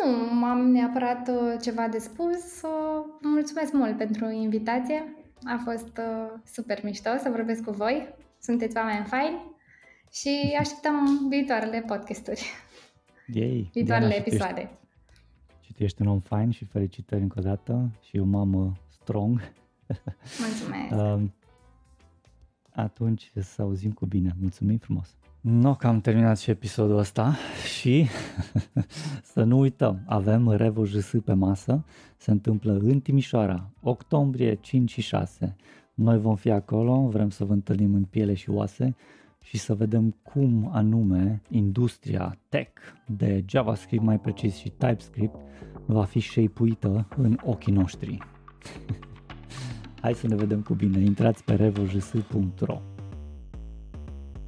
Um, 0.06 0.38
nu 0.38 0.44
am 0.44 0.70
neapărat 0.70 1.28
uh, 1.28 1.60
ceva 1.62 1.88
de 1.88 1.98
spus. 1.98 2.62
Uh, 2.62 3.04
mulțumesc 3.22 3.72
mult 3.72 3.96
pentru 3.96 4.30
invitație. 4.30 5.16
A 5.44 5.60
fost 5.64 5.98
uh, 5.98 6.40
super 6.44 6.80
mișto 6.82 7.10
să 7.18 7.28
vorbesc 7.30 7.62
cu 7.62 7.70
voi. 7.70 8.14
Sunteți 8.40 8.76
oameni 8.76 9.04
faini 9.04 9.54
și 10.12 10.56
așteptăm 10.58 11.28
viitoarele 11.28 11.80
podcasturi. 11.80 12.44
Yay, 13.26 13.70
viitoarele 13.72 14.08
Diana, 14.08 14.24
episoade. 14.26 14.60
Ești, 14.60 14.76
și 15.60 15.72
tu 15.72 15.82
ești 15.82 16.02
un 16.02 16.08
om 16.08 16.20
fain 16.20 16.50
și 16.50 16.64
felicitări 16.64 17.22
încă 17.22 17.38
o 17.38 17.42
dată 17.42 17.90
și 18.08 18.18
o 18.18 18.24
mamă 18.24 18.76
strong. 18.88 19.52
Mulțumesc! 20.40 21.30
Atunci 22.86 23.32
să 23.34 23.62
auzim 23.62 23.92
cu 23.92 24.06
bine. 24.06 24.36
Mulțumim 24.40 24.78
frumos! 24.78 25.16
Nu, 25.48 25.74
că 25.74 25.86
am 25.86 26.00
terminat 26.00 26.38
și 26.38 26.50
episodul 26.50 26.98
ăsta 26.98 27.36
și 27.76 28.06
să 29.32 29.42
nu 29.42 29.58
uităm, 29.58 30.02
avem 30.06 30.50
Revo 30.50 30.84
JS 30.84 31.12
pe 31.24 31.32
masă, 31.32 31.84
se 32.16 32.30
întâmplă 32.30 32.72
în 32.72 33.00
Timișoara, 33.00 33.70
octombrie 33.80 34.54
5 34.54 34.90
și 34.90 35.00
6. 35.00 35.56
Noi 35.94 36.18
vom 36.18 36.36
fi 36.36 36.50
acolo, 36.50 37.08
vrem 37.08 37.30
să 37.30 37.44
vă 37.44 37.52
întâlnim 37.52 37.94
în 37.94 38.04
piele 38.04 38.34
și 38.34 38.50
oase 38.50 38.96
și 39.42 39.58
să 39.58 39.74
vedem 39.74 40.14
cum 40.22 40.70
anume 40.72 41.42
industria 41.48 42.38
tech 42.48 42.72
de 43.06 43.44
JavaScript, 43.48 44.04
mai 44.04 44.20
precis 44.20 44.56
și 44.56 44.68
TypeScript, 44.68 45.36
va 45.84 46.04
fi 46.04 46.20
shape 46.20 46.76
în 47.16 47.38
ochii 47.44 47.72
noștri. 47.72 48.18
Hai 50.02 50.14
să 50.14 50.26
ne 50.26 50.34
vedem 50.34 50.60
cu 50.60 50.74
bine, 50.74 51.00
intrați 51.00 51.44
pe 51.44 51.54
revojs.ro 51.54 52.95